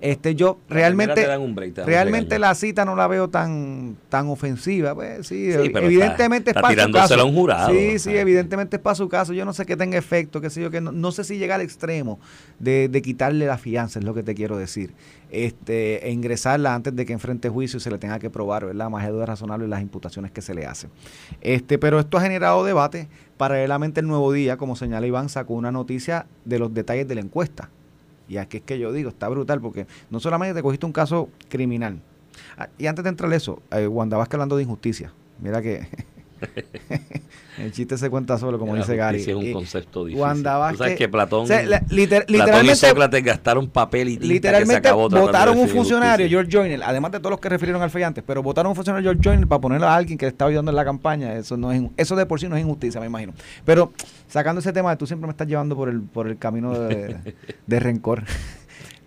Este, 0.00 0.34
yo 0.34 0.58
realmente, 0.68 1.26
realmente 1.84 2.38
la 2.38 2.54
cita 2.54 2.84
no 2.84 2.96
la 2.96 3.06
veo 3.06 3.28
tan, 3.28 3.96
tan 4.08 4.28
ofensiva. 4.28 4.94
Pues 4.94 5.26
sí, 5.26 5.50
evidentemente 5.52 6.50
es 6.50 6.54
para 6.54 6.84
su 6.84 6.92
caso. 6.92 7.26
un 7.26 7.34
jurado. 7.34 7.70
Sí, 7.70 7.98
sí, 7.98 8.16
evidentemente 8.16 8.76
es 8.76 8.82
para 8.82 8.94
su 8.94 9.08
caso. 9.08 9.32
Yo 9.32 9.44
no 9.44 9.52
sé 9.52 9.66
qué 9.66 9.76
tenga 9.76 9.98
efecto, 9.98 10.40
qué 10.40 10.50
sé 10.50 10.62
yo, 10.62 10.70
que 10.70 10.80
no, 10.80 11.12
sé 11.12 11.24
si 11.24 11.38
llega 11.38 11.54
al 11.54 11.60
extremo 11.60 12.18
de, 12.58 13.02
quitarle 13.02 13.46
la 13.46 13.58
fianza, 13.58 13.98
es 13.98 14.04
lo 14.04 14.14
que 14.14 14.22
te 14.22 14.34
quiero 14.34 14.56
decir. 14.56 14.92
Este, 15.30 16.06
e 16.06 16.10
ingresarla 16.10 16.74
antes 16.74 16.96
de 16.96 17.04
que 17.04 17.12
enfrente 17.12 17.48
juicio 17.50 17.76
y 17.76 17.80
se 17.80 17.90
le 17.90 17.98
tenga 17.98 18.18
que 18.18 18.30
probar, 18.30 18.64
¿verdad? 18.64 18.88
Más 18.88 19.06
de 19.06 19.26
razonable 19.26 19.68
las 19.68 19.82
imputaciones 19.82 20.30
que 20.30 20.40
se 20.42 20.54
le 20.54 20.66
hacen. 20.66 20.90
Este, 21.40 21.78
pero 21.78 22.00
esto 22.00 22.16
ha 22.16 22.20
generado 22.20 22.64
debate. 22.64 23.08
Paralelamente 23.36 24.00
el 24.00 24.06
nuevo 24.06 24.32
día, 24.32 24.56
como 24.56 24.74
señala 24.74 25.06
Iván, 25.06 25.28
sacó 25.28 25.54
una 25.54 25.70
noticia 25.70 26.26
de 26.44 26.58
los 26.58 26.72
detalles 26.74 27.06
de 27.06 27.14
la 27.14 27.20
encuesta 27.20 27.70
y 28.28 28.36
aquí 28.36 28.58
es 28.58 28.62
que 28.62 28.78
yo 28.78 28.92
digo, 28.92 29.08
está 29.08 29.28
brutal 29.28 29.60
porque 29.60 29.86
no 30.10 30.20
solamente 30.20 30.54
te 30.54 30.62
cogiste 30.62 30.86
un 30.86 30.92
caso 30.92 31.30
criminal. 31.48 32.00
Ah, 32.56 32.68
y 32.78 32.86
antes 32.86 33.02
de 33.02 33.10
entrar 33.10 33.32
eso, 33.32 33.62
eh, 33.70 33.86
Wanda 33.86 34.16
Vázquez 34.16 34.34
hablando 34.34 34.56
de 34.56 34.62
injusticia. 34.62 35.12
Mira 35.40 35.62
que 35.62 35.88
el 37.60 37.72
chiste 37.72 37.96
se 37.98 38.08
cuenta 38.10 38.38
solo, 38.38 38.58
como 38.58 38.74
La 38.74 38.80
dice 38.80 38.96
Gary. 38.96 39.20
es 39.20 39.28
un 39.28 39.52
concepto 39.52 40.04
difícil. 40.04 40.22
Wanda 40.22 40.70
Tú 40.70 40.76
sabes 40.78 40.92
Vázquez- 40.92 40.96
que 40.98 41.08
Platón, 41.08 41.44
o 41.44 41.46
sea, 41.46 41.62
la- 41.64 41.80
liter- 41.90 42.24
Platón 42.26 42.26
y 42.28 42.32
literalmente, 42.38 42.74
Sócrates 42.76 43.24
gastaron 43.24 43.68
papel 43.68 44.08
y 44.08 44.12
tinta 44.12 44.20
que 44.22 44.26
se 44.28 44.32
literalmente 44.34 44.76
acabó 44.88 45.08
de 45.08 45.20
votaron 45.20 45.58
un 45.58 45.68
funcionario, 45.68 46.24
justicia. 46.26 46.28
George 46.28 46.56
Joyner, 46.56 46.80
además 46.84 47.12
de 47.12 47.18
todos 47.18 47.30
los 47.30 47.40
que 47.40 47.48
refirieron 47.48 47.82
al 47.82 48.02
antes, 48.02 48.22
pero 48.26 48.42
votaron 48.42 48.70
un 48.70 48.76
funcionario 48.76 49.10
George 49.10 49.28
Joyner 49.28 49.46
para 49.48 49.60
ponerlo 49.60 49.86
a 49.88 49.94
alguien 49.96 50.16
que 50.18 50.26
le 50.26 50.30
estaba 50.30 50.48
ayudando 50.50 50.70
en 50.70 50.76
la 50.76 50.84
campaña. 50.84 51.34
Eso 51.34 51.56
no 51.56 51.72
es 51.72 51.82
eso 51.96 52.14
de 52.16 52.26
por 52.26 52.38
sí 52.40 52.48
no 52.48 52.56
es 52.56 52.62
injusticia, 52.62 53.00
me 53.00 53.06
imagino. 53.06 53.32
Pero 53.64 53.92
sacando 54.28 54.60
ese 54.60 54.72
tema, 54.72 54.96
tú 54.96 55.06
siempre 55.06 55.26
me 55.26 55.32
estás 55.32 55.46
llevando 55.48 55.74
por 55.76 55.88
el, 55.88 56.00
por 56.02 56.28
el 56.28 56.38
camino 56.38 56.72
de, 56.78 57.16
de 57.66 57.80
rencor. 57.80 58.22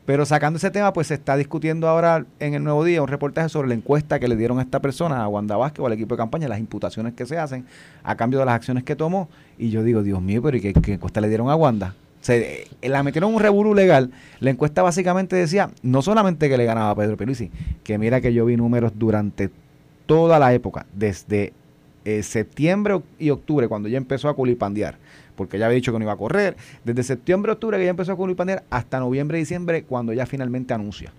Pero 0.06 0.26
sacando 0.26 0.58
ese 0.58 0.72
tema, 0.72 0.94
pues 0.94 1.08
se 1.08 1.14
está 1.14 1.38
discutiendo 1.38 1.88
ahora 1.88 2.26
en 2.40 2.56
el 2.56 2.64
Nuevo 2.64 2.84
Día 2.84 3.02
un 3.02 3.08
reportaje 3.08 3.50
sobre 3.50 3.68
la 3.68 3.76
encuesta 3.76 4.20
que 4.20 4.28
le 4.28 4.36
dieron 4.36 4.58
a 4.60 4.64
esta 4.64 4.80
persona, 4.80 5.24
a 5.24 5.28
Wanda 5.28 5.58
Vázquez 5.58 5.80
o 5.80 5.86
al 5.86 5.94
equipo 5.94 6.16
de 6.16 6.18
campaña, 6.20 6.48
las 6.48 6.60
imputaciones 6.60 7.14
que 7.14 7.26
se 7.26 7.38
hacen 7.38 7.66
a 8.04 8.16
cambio 8.16 8.40
de 8.40 8.46
las 8.46 8.56
acciones 8.56 8.84
que 8.84 8.96
tomó. 8.96 9.30
Y 9.60 9.70
yo 9.70 9.84
digo, 9.84 10.02
Dios 10.02 10.22
mío, 10.22 10.42
pero 10.42 10.58
¿y 10.58 10.62
qué, 10.62 10.74
encuesta 10.92 11.22
le 11.22 11.30
dieron 11.30 11.50
a 11.50 11.56
Wanda? 11.56 11.94
Se, 12.22 12.64
eh, 12.82 12.90
la 12.90 13.04
metieron 13.04 13.30
en 13.30 13.36
un 13.36 13.42
reburú 13.42 13.76
legal. 13.76 14.12
La 14.40 14.50
encuesta 14.50 14.82
básicamente 14.82 15.36
decía, 15.36 15.70
no 15.84 16.02
solamente 16.02 16.50
que 16.50 16.58
le 16.58 16.66
ganaba 16.66 16.90
a 16.92 16.96
Pedro 16.96 17.16
Pierluisi, 17.16 17.52
que 17.84 17.98
mira 18.00 18.22
que 18.22 18.34
yo 18.34 18.46
vi 18.46 18.58
números 18.58 18.94
durante 18.96 19.52
toda 20.08 20.40
la 20.40 20.54
época, 20.54 20.88
desde 20.94 21.54
eh, 22.04 22.24
septiembre 22.24 23.00
y 23.20 23.30
octubre, 23.30 23.68
cuando 23.68 23.88
ya 23.88 23.98
empezó 23.98 24.30
a 24.30 24.34
culipandear, 24.34 24.98
porque 25.42 25.58
ya 25.58 25.66
había 25.66 25.76
dicho 25.76 25.92
que 25.92 25.98
no 25.98 26.06
iba 26.06 26.14
a 26.14 26.18
correr, 26.18 26.56
desde 26.84 27.02
septiembre, 27.02 27.52
octubre 27.54 27.78
que 27.80 27.84
ya 27.86 27.90
empezó 27.90 28.12
a 28.12 28.16
culipandear, 28.16 28.64
hasta 28.70 29.00
noviembre, 29.00 29.40
diciembre, 29.40 29.84
cuando 29.84 30.14
ya 30.14 30.26
finalmente 30.28 30.74
anuncia 30.74 31.12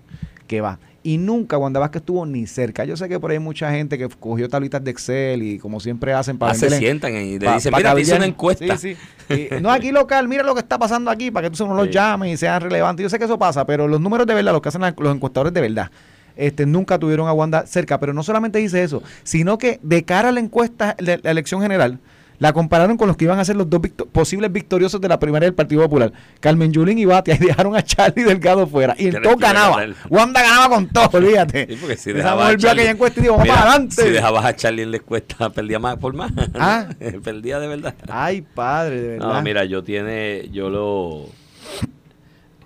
que 0.47 0.61
va. 0.61 0.79
Y 1.03 1.19
nunca 1.19 1.57
Wanda 1.59 1.81
Vázquez 1.81 2.01
estuvo 2.03 2.25
ni 2.27 2.47
cerca. 2.47 2.85
Yo 2.85 2.97
sé 2.97 3.09
que 3.09 3.19
por 3.19 3.31
ahí 3.33 3.39
hay 3.39 3.43
mucha 3.43 3.71
gente 3.73 3.99
que 3.99 4.09
cogió 4.09 4.49
tablitas 4.49 4.85
de 4.85 4.91
Excel 4.93 5.43
y 5.43 5.59
como 5.59 5.81
siempre 5.81 6.13
hacen 6.13 6.39
para 6.39 6.53
Ah, 6.53 6.55
se 6.55 6.71
sientan 6.71 7.13
y 7.17 7.39
le 7.41 7.51
dicen, 7.55 7.73
mira, 7.75 7.95
te 7.95 8.01
hice 8.03 8.13
cabildear". 8.13 8.19
una 8.19 8.27
encuesta. 8.27 8.77
Sí, 8.77 8.97
sí. 9.29 9.49
Y, 9.57 9.61
no, 9.61 9.71
aquí 9.73 9.91
local, 9.91 10.29
mira 10.29 10.45
lo 10.45 10.55
que 10.55 10.61
está 10.61 10.79
pasando 10.79 11.11
aquí 11.11 11.31
para 11.33 11.49
que 11.51 11.57
tú 11.57 11.67
no 11.67 11.75
los 11.75 11.87
Sí. 11.87 11.93
llames 11.93 12.35
y 12.35 12.37
sean 12.37 12.61
relevantes. 12.61 13.03
Yo 13.03 13.09
sé 13.11 13.19
que 13.19 13.25
eso 13.25 13.39
pasa, 13.39 13.65
pero 13.67 13.89
los 13.89 14.01
números 14.01 14.27
de 14.27 14.35
verdad, 14.35 14.53
los 14.53 14.63
que 14.63 14.69
hacen 14.69 14.83
la- 14.83 14.95
los 14.97 15.15
encuestadores 15.15 15.53
de 15.55 15.61
verdad, 15.61 15.91
este, 16.37 16.67
nunca 16.67 16.99
tuvieron 16.99 17.27
a 17.29 17.33
Wanda 17.33 17.67
cerca. 17.67 17.99
Pero 17.99 18.13
no 18.13 18.23
solamente 18.23 18.59
dice 18.59 18.83
eso, 18.83 19.03
sino 19.25 19.59
que 19.59 19.81
de 19.83 20.05
cara 20.05 20.29
a 20.29 20.33
la 20.33 20.41
encuesta 20.41 20.95
de 20.99 21.19
la 21.23 21.31
elección 21.31 21.63
general, 21.63 21.99
la 22.43 22.53
compararon 22.53 22.97
con 22.97 23.07
los 23.07 23.17
que 23.17 23.25
iban 23.25 23.39
a 23.39 23.45
ser 23.45 23.55
los 23.55 23.71
dos 23.71 23.81
victo- 23.81 24.05
posibles 24.07 24.53
victoriosos 24.53 25.01
de 25.01 25.07
la 25.09 25.21
primaria 25.21 25.47
del 25.47 25.55
Partido 25.55 25.83
Popular, 25.83 26.13
Carmen 26.41 26.73
Yulín 26.73 26.99
y 26.99 27.05
Batia, 27.05 27.37
y 27.41 27.45
dejaron 27.47 27.77
a 27.77 27.85
Charlie 27.85 28.25
Delgado 28.25 28.67
fuera. 28.67 28.97
Y 28.99 29.07
el 29.07 29.23
todo 29.23 29.37
ganaba. 29.37 29.79
ganar. 29.79 29.97
Wanda 30.11 30.43
ganaba 30.43 30.69
con 30.75 30.89
todo, 30.89 31.09
olvídate. 31.13 31.69
Sí, 31.71 31.77
porque 31.81 31.97
si 31.97 32.13
dejabas 32.13 32.49
a 32.49 32.57
Charlie- 32.57 32.71
aquella 32.81 32.91
encuesta 32.91 33.21
y 33.21 33.23
dijo, 33.23 33.35
vamos 33.35 33.45
Mira, 33.45 33.55
para 33.55 33.71
adelante. 33.71 34.03
Si 34.03 34.11
dejabas 34.11 34.45
a 34.45 34.57
Charlie 34.57 34.83
en 34.83 34.91
la 34.91 34.97
encuesta, 34.97 35.51
perdía 35.55 35.79
más 35.79 35.97
por 35.99 36.15
más. 36.15 36.33
Ah. 36.55 36.89
perdía 37.23 37.61
de 37.61 37.69
verdad. 37.69 37.95
Ay, 38.09 38.43
padre, 38.43 39.01
de 39.01 39.09
verdad. 39.11 39.35
No, 39.35 39.43
mira, 39.43 39.65
yo 39.65 39.85
tiene, 39.85 40.49
yo 40.53 40.69
lo, 40.69 41.27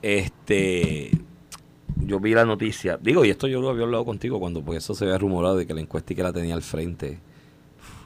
este, 0.03 1.11
yo 1.97 2.21
vi 2.21 2.35
la 2.35 2.45
noticia, 2.45 2.99
digo, 3.01 3.25
y 3.25 3.31
esto 3.31 3.47
yo 3.47 3.61
lo 3.61 3.71
había 3.71 3.85
hablado 3.85 4.05
contigo 4.05 4.39
cuando, 4.39 4.62
porque 4.62 4.79
eso 4.79 4.95
se 4.95 5.05
había 5.05 5.19
rumorado 5.19 5.57
de 5.57 5.67
que 5.67 5.75
la 5.75 5.81
encuesta 5.81 6.12
y 6.12 6.17
que 6.17 6.23
la 6.23 6.33
tenía 6.33 6.55
al 6.55 6.62
frente, 6.62 7.19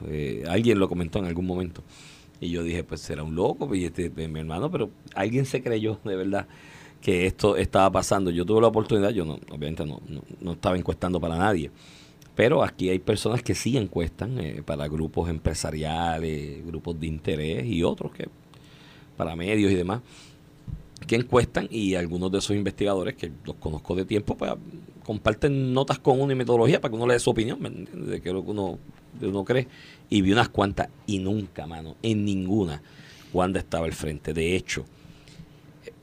eh, 0.07 0.43
alguien 0.47 0.79
lo 0.79 0.87
comentó 0.87 1.19
en 1.19 1.25
algún 1.25 1.45
momento, 1.45 1.83
y 2.39 2.49
yo 2.49 2.63
dije, 2.63 2.83
pues 2.83 3.01
será 3.01 3.23
un 3.23 3.35
loco, 3.35 3.73
y 3.75 3.85
este, 3.85 4.09
mi 4.09 4.39
hermano, 4.39 4.71
pero 4.71 4.89
alguien 5.15 5.45
se 5.45 5.61
creyó 5.61 5.99
de 6.03 6.15
verdad 6.15 6.47
que 7.01 7.25
esto 7.25 7.57
estaba 7.57 7.91
pasando. 7.91 8.29
Yo 8.31 8.45
tuve 8.45 8.61
la 8.61 8.67
oportunidad, 8.67 9.09
yo 9.09 9.25
no, 9.25 9.39
obviamente 9.49 9.85
no, 9.85 10.01
no, 10.07 10.21
no 10.39 10.51
estaba 10.53 10.77
encuestando 10.77 11.19
para 11.19 11.37
nadie, 11.37 11.71
pero 12.35 12.63
aquí 12.63 12.89
hay 12.89 12.99
personas 12.99 13.43
que 13.43 13.55
sí 13.55 13.77
encuestan 13.77 14.39
eh, 14.39 14.63
para 14.65 14.87
grupos 14.87 15.29
empresariales, 15.29 16.65
grupos 16.65 16.99
de 16.99 17.07
interés 17.07 17.65
y 17.65 17.83
otros 17.83 18.11
que 18.13 18.29
para 19.17 19.35
medios 19.35 19.71
y 19.71 19.75
demás 19.75 20.01
que 21.07 21.15
encuestan. 21.15 21.67
Y 21.69 21.95
algunos 21.95 22.31
de 22.31 22.39
esos 22.39 22.55
investigadores 22.55 23.15
que 23.15 23.31
los 23.45 23.55
conozco 23.55 23.95
de 23.95 24.05
tiempo 24.05 24.37
pues 24.37 24.51
comparten 25.03 25.73
notas 25.73 25.99
con 25.99 26.21
uno 26.21 26.31
y 26.31 26.35
metodología 26.35 26.79
para 26.79 26.91
que 26.91 26.95
uno 26.95 27.07
le 27.07 27.13
dé 27.13 27.19
su 27.19 27.31
opinión 27.31 27.59
de 27.93 28.21
qué 28.21 28.29
es 28.29 28.33
lo 28.33 28.43
que 28.43 28.51
uno, 28.51 28.79
uno 29.21 29.43
cree 29.43 29.67
y 30.09 30.21
vi 30.21 30.31
unas 30.31 30.49
cuantas 30.49 30.89
y 31.05 31.19
nunca 31.19 31.67
mano 31.67 31.95
en 32.01 32.25
ninguna 32.25 32.81
Wanda 33.33 33.59
estaba 33.59 33.85
al 33.85 33.93
frente 33.93 34.33
de 34.33 34.55
hecho 34.55 34.85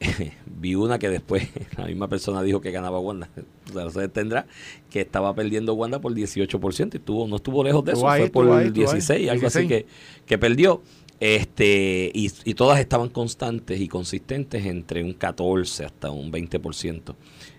vi 0.47 0.75
una 0.75 0.99
que 0.99 1.09
después 1.09 1.49
la 1.77 1.87
misma 1.87 2.09
persona 2.09 2.43
dijo 2.43 2.61
que 2.61 2.71
ganaba 2.71 2.99
Wanda. 3.01 3.29
O 3.69 3.73
sea, 3.73 3.87
usted 3.87 4.11
tendrá 4.11 4.47
que 4.91 5.01
estaba 5.01 5.35
perdiendo 5.35 5.75
Wanda 5.75 6.01
por 6.01 6.15
18% 6.15 6.95
y 6.95 6.97
estuvo, 6.97 7.27
no 7.27 7.37
estuvo 7.37 7.63
lejos 7.65 7.85
de 7.85 7.93
eso, 7.93 8.09
ahí, 8.09 8.23
fue 8.23 8.31
por 8.31 8.45
ahí, 8.51 8.69
estuvo 8.69 8.91
ahí, 8.91 8.95
16, 8.95 9.31
algo 9.31 9.47
así 9.47 9.61
16. 9.61 9.69
que, 9.69 9.87
que 10.27 10.39
perdió. 10.39 10.83
Este, 11.21 12.13
y, 12.15 12.31
y 12.45 12.55
todas 12.55 12.79
estaban 12.79 13.09
constantes 13.09 13.81
y 13.81 13.89
consistentes 13.89 14.65
entre 14.65 15.03
un 15.03 15.15
14 15.15 15.85
hasta 15.85 16.13
un 16.13 16.31
20% 16.31 17.15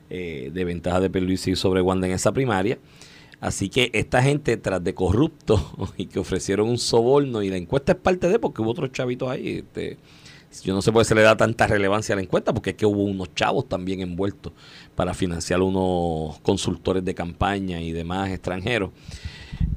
eh, 0.10 0.50
de 0.54 0.64
ventaja 0.64 1.02
de 1.02 1.10
Pierluisi 1.10 1.58
sobre 1.58 1.82
Wanda 1.82 2.08
en 2.08 2.14
esa 2.14 2.32
primaria. 2.32 2.80
Así 3.42 3.70
que 3.70 3.90
esta 3.94 4.22
gente, 4.22 4.58
tras 4.58 4.84
de 4.84 4.94
corruptos 4.94 5.62
y 5.98 6.08
que 6.08 6.20
ofrecieron 6.20 6.70
un 6.70 6.78
soborno, 6.78 7.42
y 7.42 7.50
la 7.50 7.58
encuesta 7.58 7.94
es 7.94 7.98
parte 7.98 8.28
de, 8.28 8.40
porque 8.40 8.62
hubo 8.62 8.72
otros 8.72 8.92
chavitos 8.92 9.30
ahí. 9.30 9.60
Este, 9.60 9.98
yo 10.64 10.74
no 10.74 10.82
sé 10.82 10.92
por 10.92 11.02
qué 11.02 11.06
se 11.10 11.16
le 11.16 11.22
da 11.22 11.38
tanta 11.38 11.68
relevancia 11.68 12.14
a 12.14 12.16
la 12.16 12.24
encuesta, 12.24 12.54
porque 12.54 12.72
es 12.72 12.76
que 12.76 12.86
hubo 12.86 13.04
unos 13.04 13.34
chavos 13.36 13.70
también 13.70 14.02
envueltos 14.02 14.52
para 14.96 15.14
financiar 15.14 15.62
unos 15.62 16.40
consultores 16.40 17.06
de 17.06 17.14
campaña 17.14 17.82
y 17.82 17.92
demás 17.92 18.32
extranjeros. 18.32 18.90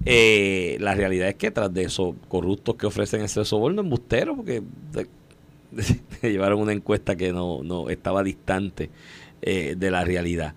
Eh, 0.05 0.77
la 0.81 0.95
realidad 0.95 1.29
es 1.29 1.35
que 1.37 1.51
tras 1.51 1.73
de 1.73 1.83
esos 1.83 2.15
corruptos 2.29 2.77
que 2.77 2.87
ofrecen 2.87 3.21
ese 3.23 3.45
soborno, 3.45 3.83
embusteros, 3.83 4.37
porque 4.37 4.63
llevaron 6.23 6.61
una 6.61 6.73
encuesta 6.73 7.17
que 7.17 7.33
no, 7.33 7.63
no 7.63 7.91
estaba 7.91 8.23
distante 8.23 8.91
eh, 9.43 9.75
de 9.77 9.91
la 9.91 10.05
realidad. 10.05 10.55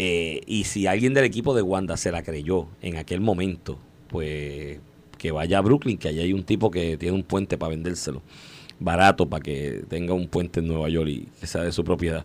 Eh, 0.00 0.42
y 0.46 0.62
si 0.62 0.86
alguien 0.86 1.12
del 1.12 1.24
equipo 1.24 1.54
de 1.54 1.62
Wanda 1.62 1.96
se 1.96 2.12
la 2.12 2.22
creyó 2.22 2.68
en 2.82 2.98
aquel 2.98 3.20
momento, 3.20 3.80
pues 4.06 4.78
que 5.18 5.32
vaya 5.32 5.58
a 5.58 5.60
Brooklyn, 5.60 5.98
que 5.98 6.06
allá 6.06 6.22
hay 6.22 6.32
un 6.32 6.44
tipo 6.44 6.70
que 6.70 6.96
tiene 6.96 7.16
un 7.16 7.24
puente 7.24 7.58
para 7.58 7.70
vendérselo 7.70 8.22
barato 8.78 9.28
para 9.28 9.42
que 9.42 9.82
tenga 9.88 10.14
un 10.14 10.28
puente 10.28 10.60
en 10.60 10.68
Nueva 10.68 10.88
York 10.88 11.08
y 11.08 11.28
que 11.40 11.48
sea 11.48 11.62
de 11.64 11.72
su 11.72 11.82
propiedad. 11.82 12.24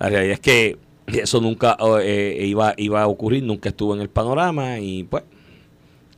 La 0.00 0.08
realidad 0.08 0.32
es 0.32 0.40
que 0.40 0.78
eso 1.06 1.40
nunca 1.40 1.76
eh, 2.02 2.44
iba, 2.44 2.74
iba 2.76 3.02
a 3.02 3.06
ocurrir, 3.06 3.44
nunca 3.44 3.68
estuvo 3.68 3.94
en 3.94 4.00
el 4.00 4.08
panorama 4.08 4.80
y 4.80 5.04
pues 5.04 5.22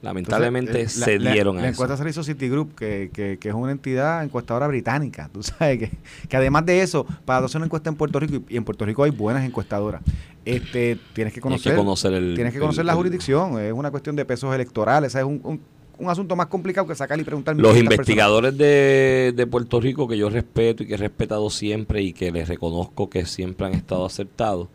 lamentablemente 0.03 0.73
Entonces, 0.73 1.01
eh, 1.03 1.05
se 1.05 1.19
la- 1.19 1.33
dieron 1.33 1.57
la, 1.57 1.61
a 1.61 1.63
la 1.65 1.69
eso. 1.71 1.75
encuesta 1.77 1.97
se 1.97 2.05
la 2.05 2.11
hizo 2.11 2.23
Citigroup, 2.23 2.75
que, 2.75 3.11
que, 3.13 3.39
que 3.39 3.49
es 3.49 3.55
una 3.55 3.73
entidad 3.73 4.23
encuestadora 4.23 4.67
británica. 4.69 5.29
Tú 5.33 5.43
sabes 5.43 5.79
que, 5.79 5.91
que 6.29 6.37
además 6.37 6.65
de 6.67 6.83
eso, 6.83 7.05
para 7.25 7.45
hacer 7.45 7.59
una 7.59 7.67
encuesta 7.67 7.89
en 7.91 7.97
Puerto 7.97 8.21
Rico, 8.21 8.37
y, 8.49 8.55
y 8.55 8.57
en 8.57 8.65
Puerto 8.65 8.85
Rico 8.85 9.03
hay 9.05 9.11
buenas 9.11 9.45
encuestadoras, 9.45 10.03
este, 10.45 10.99
tienes 11.15 11.33
que 11.35 11.41
conocer, 11.41 11.73
que 11.73 11.77
conocer 11.79 12.13
el 12.15 12.35
tienes 12.35 12.53
que 12.53 12.59
conocer 12.61 12.81
el- 12.83 12.87
la 12.87 12.93
el- 12.93 12.97
jurisdicción. 12.99 13.61
Es 13.61 13.73
una 13.73 13.91
cuestión 13.91 14.17
de 14.17 14.25
pesos 14.25 14.55
electorales. 14.55 15.15
Es 15.15 15.25
un, 15.25 15.41
un, 15.45 15.61
un 15.99 16.09
asunto 16.11 16.37
más 16.37 16.47
complicado 16.47 16.87
que 16.87 16.95
sacar 16.95 17.19
y 17.21 17.25
preguntar. 17.25 17.55
Los 17.57 17.75
1500 17.75 17.93
investigadores 17.95 18.57
de, 18.57 19.33
de 19.37 19.47
Puerto 19.49 19.81
Rico 19.81 20.07
que 20.07 20.17
yo 20.17 20.31
respeto 20.31 20.85
y 20.85 20.87
que 20.87 20.95
he 20.95 20.97
respetado 20.97 21.51
siempre 21.51 22.01
y 22.03 22.13
que 22.13 22.31
les 22.31 22.47
reconozco 22.49 23.11
que 23.11 23.27
siempre 23.27 23.67
han 23.67 23.75
estado 23.75 24.07
acertados. 24.07 24.69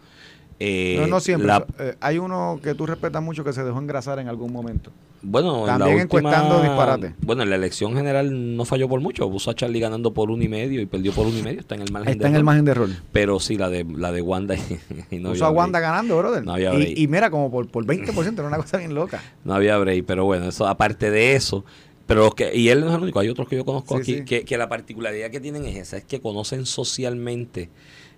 Eh. 0.59 0.97
No, 0.99 1.07
no 1.07 1.19
siempre. 1.19 1.47
la- 1.47 1.65
Eh, 1.79 1.95
hay 1.99 2.17
uno 2.17 2.59
que 2.63 2.73
tú 2.75 2.85
respetas 2.85 3.21
mucho 3.21 3.43
que 3.43 3.53
se 3.53 3.63
dejó 3.63 3.79
engrasar 3.79 4.19
en 4.19 4.27
algún 4.27 4.51
momento. 4.51 4.91
Bueno, 5.25 5.61
en 5.61 5.65
También 5.67 6.01
última, 6.01 6.19
encuestando 6.19 6.61
disparate. 6.61 7.15
Bueno, 7.21 7.43
en 7.43 7.49
la 7.49 7.55
elección 7.55 7.95
general 7.95 8.57
no 8.57 8.65
falló 8.65 8.89
por 8.89 8.99
mucho. 8.99 9.29
Puso 9.31 9.51
a 9.51 9.55
Charlie 9.55 9.79
ganando 9.79 10.13
por 10.13 10.29
uno 10.29 10.43
y 10.43 10.49
medio 10.49 10.81
y 10.81 10.85
perdió 10.85 11.13
por 11.13 11.25
uno 11.27 11.39
y 11.39 11.41
medio. 11.43 11.61
Está 11.61 11.75
en 11.75 11.81
el 11.83 11.91
margen 11.93 12.11
Está 12.11 12.23
de 12.23 12.27
en 12.29 12.35
el 12.35 12.39
error. 12.39 12.45
margen 12.45 12.65
de 12.65 12.73
rol. 12.73 12.97
Pero 13.13 13.39
sí, 13.39 13.55
la 13.55 13.69
de 13.69 13.85
la 13.85 14.11
de 14.11 14.21
Wanda 14.21 14.55
y, 14.55 14.59
y 15.15 15.19
no, 15.19 15.29
Puso 15.29 15.45
había 15.45 15.55
a 15.55 15.61
Wanda 15.63 15.79
break. 15.79 15.91
ganando, 15.91 16.17
brother. 16.17 16.43
No 16.43 16.53
había 16.53 16.71
break. 16.71 16.89
y, 16.97 17.03
y 17.03 17.07
mira, 17.07 17.29
como 17.29 17.49
por, 17.49 17.69
por 17.69 17.85
20%, 17.85 18.33
era 18.33 18.47
una 18.47 18.57
cosa 18.57 18.77
bien 18.77 18.93
loca. 18.93 19.21
No 19.45 19.53
había 19.53 19.77
break. 19.77 20.03
Pero 20.05 20.25
bueno, 20.25 20.49
eso 20.49 20.67
aparte 20.67 21.09
de 21.09 21.35
eso. 21.35 21.63
Pero 22.05 22.25
los 22.25 22.35
que, 22.35 22.53
y 22.53 22.67
él 22.67 22.81
no 22.81 22.89
es 22.89 22.95
el 22.95 23.01
único, 23.03 23.21
hay 23.21 23.29
otros 23.29 23.47
que 23.47 23.55
yo 23.55 23.63
conozco 23.63 23.95
Sí, 23.95 24.01
aquí, 24.01 24.13
sí. 24.19 24.25
Que, 24.25 24.43
que 24.43 24.57
la 24.57 24.67
particularidad 24.67 25.31
que 25.31 25.39
tienen 25.39 25.63
es 25.63 25.77
esa, 25.77 25.95
es 25.95 26.03
que 26.03 26.19
conocen 26.19 26.65
socialmente 26.65 27.69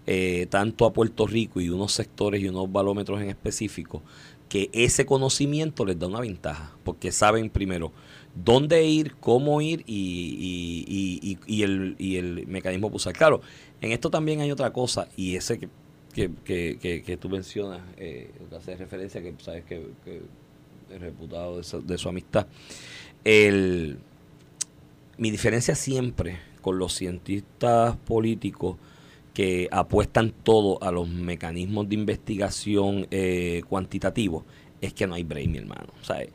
eh, 0.07 0.47
tanto 0.49 0.85
a 0.85 0.93
Puerto 0.93 1.25
Rico 1.27 1.61
y 1.61 1.69
unos 1.69 1.91
sectores 1.91 2.41
y 2.41 2.47
unos 2.47 2.71
balómetros 2.71 3.21
en 3.21 3.29
específico, 3.29 4.01
que 4.49 4.69
ese 4.73 5.05
conocimiento 5.05 5.85
les 5.85 5.97
da 5.97 6.07
una 6.07 6.19
ventaja, 6.19 6.75
porque 6.83 7.11
saben 7.11 7.49
primero 7.49 7.91
dónde 8.35 8.85
ir, 8.85 9.15
cómo 9.19 9.61
ir 9.61 9.83
y, 9.87 10.85
y, 10.87 11.19
y- 11.31 11.37
y- 11.47 11.63
el, 11.63 11.95
el 11.99 12.47
mecanismo 12.47 12.87
para 12.89 12.97
usar. 12.97 13.13
Claro, 13.13 13.41
en 13.81 13.91
esto 13.91 14.09
también 14.09 14.41
hay 14.41 14.51
otra 14.51 14.71
cosa, 14.71 15.07
y 15.17 15.35
ese 15.35 15.57
que, 16.13 16.31
que, 16.45 17.01
que, 17.05 17.17
tú 17.17 17.27
mencionas, 17.29 17.81
eh, 17.97 18.31
que 18.49 18.55
hace 18.55 18.75
referencia, 18.75 19.21
que 19.21 19.33
sabes 19.39 19.65
que, 19.65 19.87
que 20.03 20.21
es 20.93 21.01
reputado 21.01 21.57
de 21.57 21.63
su, 21.63 21.81
de 21.85 21.97
su 21.97 22.07
amistad. 22.07 22.47
El, 23.23 23.97
mi 25.17 25.31
diferencia 25.31 25.75
siempre 25.75 26.39
con 26.61 26.77
los 26.77 26.93
cientistas 26.93 27.97
políticos 27.97 28.77
que 29.35 29.67
apuestan 29.69 30.31
todo 30.31 30.81
a 30.81 30.91
los 30.91 31.09
mecanismos 31.09 31.89
de 31.89 31.95
investigación 31.95 33.05
eh, 33.11 33.61
cuantitativos 33.67 34.45
es 34.79 34.93
que 34.93 35.05
no 35.05 35.13
hay 35.13 35.23
break, 35.23 35.49
mi 35.49 35.57
hermano. 35.57 35.87
Sea, 36.01 36.25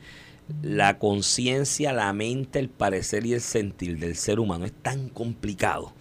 la 0.61 0.99
conciencia, 0.99 1.93
la 1.93 2.13
mente, 2.13 2.59
el 2.59 2.69
parecer 2.69 3.25
y 3.25 3.33
el 3.33 3.41
sentir 3.41 3.97
del 3.97 4.15
ser 4.15 4.39
humano 4.39 4.65
es 4.65 4.71
tan 4.71 5.09
complicado 5.09 5.93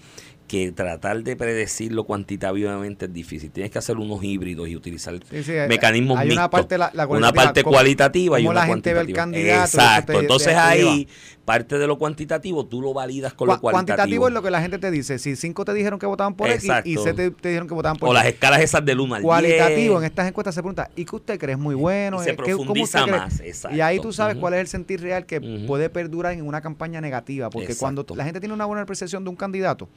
que 0.51 0.73
tratar 0.73 1.23
de 1.23 1.37
predecirlo 1.37 2.03
cuantitativamente 2.03 3.05
es 3.07 3.13
difícil. 3.13 3.53
Tienes 3.53 3.71
que 3.71 3.79
hacer 3.79 3.97
unos 3.97 4.23
híbridos 4.25 4.69
y 4.69 4.75
utilizar 4.75 5.15
Sí, 5.31 5.45
sí, 5.45 5.53
hay- 5.53 5.69
mecanismos 5.69 6.19
hay 6.19 6.33
una 6.33 6.43
mixtos. 6.43 6.51
parte, 6.61 6.77
la- 6.79 6.91
la 6.93 7.07
una 7.07 7.33
parte 7.33 7.63
cómo- 7.63 7.75
cualitativa 7.77 8.41
y 8.41 8.43
cómo 8.43 8.51
una 8.51 8.61
la 8.61 8.67
gente 8.67 8.93
ve 8.93 9.01
el 9.01 9.13
candidato, 9.13 9.65
Exacto. 9.65 10.13
te- 10.13 10.19
Entonces 10.19 10.49
te 10.49 10.55
ahí, 10.59 11.09
parte 11.45 11.79
de 11.79 11.87
lo 11.87 11.99
cuantitativo, 11.99 12.67
tú 12.67 12.83
lo 12.83 12.93
validas 12.93 13.33
con 13.35 13.47
Cua- 13.49 13.55
lo 13.55 13.61
cualitativo. 13.61 13.97
Cuantitativo 13.97 14.29
es 14.29 14.35
lo 14.35 14.43
que 14.43 14.51
la 14.51 14.61
gente 14.61 14.79
te 14.79 14.91
dice. 14.91 15.19
Si 15.21 15.37
cinco 15.37 15.65
te 15.65 15.73
dijeron 15.73 15.99
que 16.01 16.07
votaban 16.07 16.35
por 16.35 16.51
X 16.51 16.69
y. 16.85 16.97
C 16.97 17.13
te, 17.15 17.31
dijeron 17.31 17.69
que 17.69 17.75
votaban 17.75 17.97
por 17.97 18.09
o 18.09 18.13
las 18.13 18.27
escalas 18.27 18.61
esas 18.61 18.85
del 18.85 18.99
1 19.01 19.15
al 19.15 19.23
10. 19.23 19.27
Cualitativo, 19.27 19.99
en 19.99 20.05
estas 20.05 20.27
encuestas 20.29 20.55
se 20.57 20.63
pregunta, 20.63 20.91
¿y 20.97 21.05
qué 21.05 21.15
usted 21.17 21.39
cree? 21.39 21.53
¿Es 21.55 21.61
muy 21.61 21.77
bueno? 21.77 22.21
Y 22.21 22.25
se 22.25 22.31
¿Eh? 22.31 22.37
¿Qué- 22.37 22.53
cómo 22.53 22.65
profundiza 22.75 23.03
cree? 23.05 23.17
más, 23.17 23.41
exacto. 23.41 23.77
Y 23.77 23.81
ahí 23.81 24.01
tú 24.01 24.13
sabes 24.13 24.37
cuál 24.37 24.55
es 24.55 24.61
el 24.61 24.67
sentir 24.67 25.01
real 25.01 25.27
que 25.27 25.41
puede 25.41 25.91
perdurar 25.91 26.33
en 26.33 26.43
una 26.47 26.61
campaña 26.61 27.01
negativa. 27.01 27.51
Porque 27.51 27.77
cuando 27.77 28.05
la 28.17 28.25
gente 28.25 28.41
tiene 28.41 28.53
una 28.55 28.65
buena 28.65 28.85
percepción 28.85 29.23
de 29.23 29.31
un 29.31 29.37
candidato, 29.37 29.89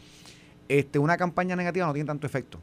este, 0.70 1.00
una 1.00 1.18
campaña 1.18 1.56
negativa 1.56 1.86
no 1.86 1.94
tiene 1.94 2.08
tanto 2.08 2.28
efecto. 2.28 2.60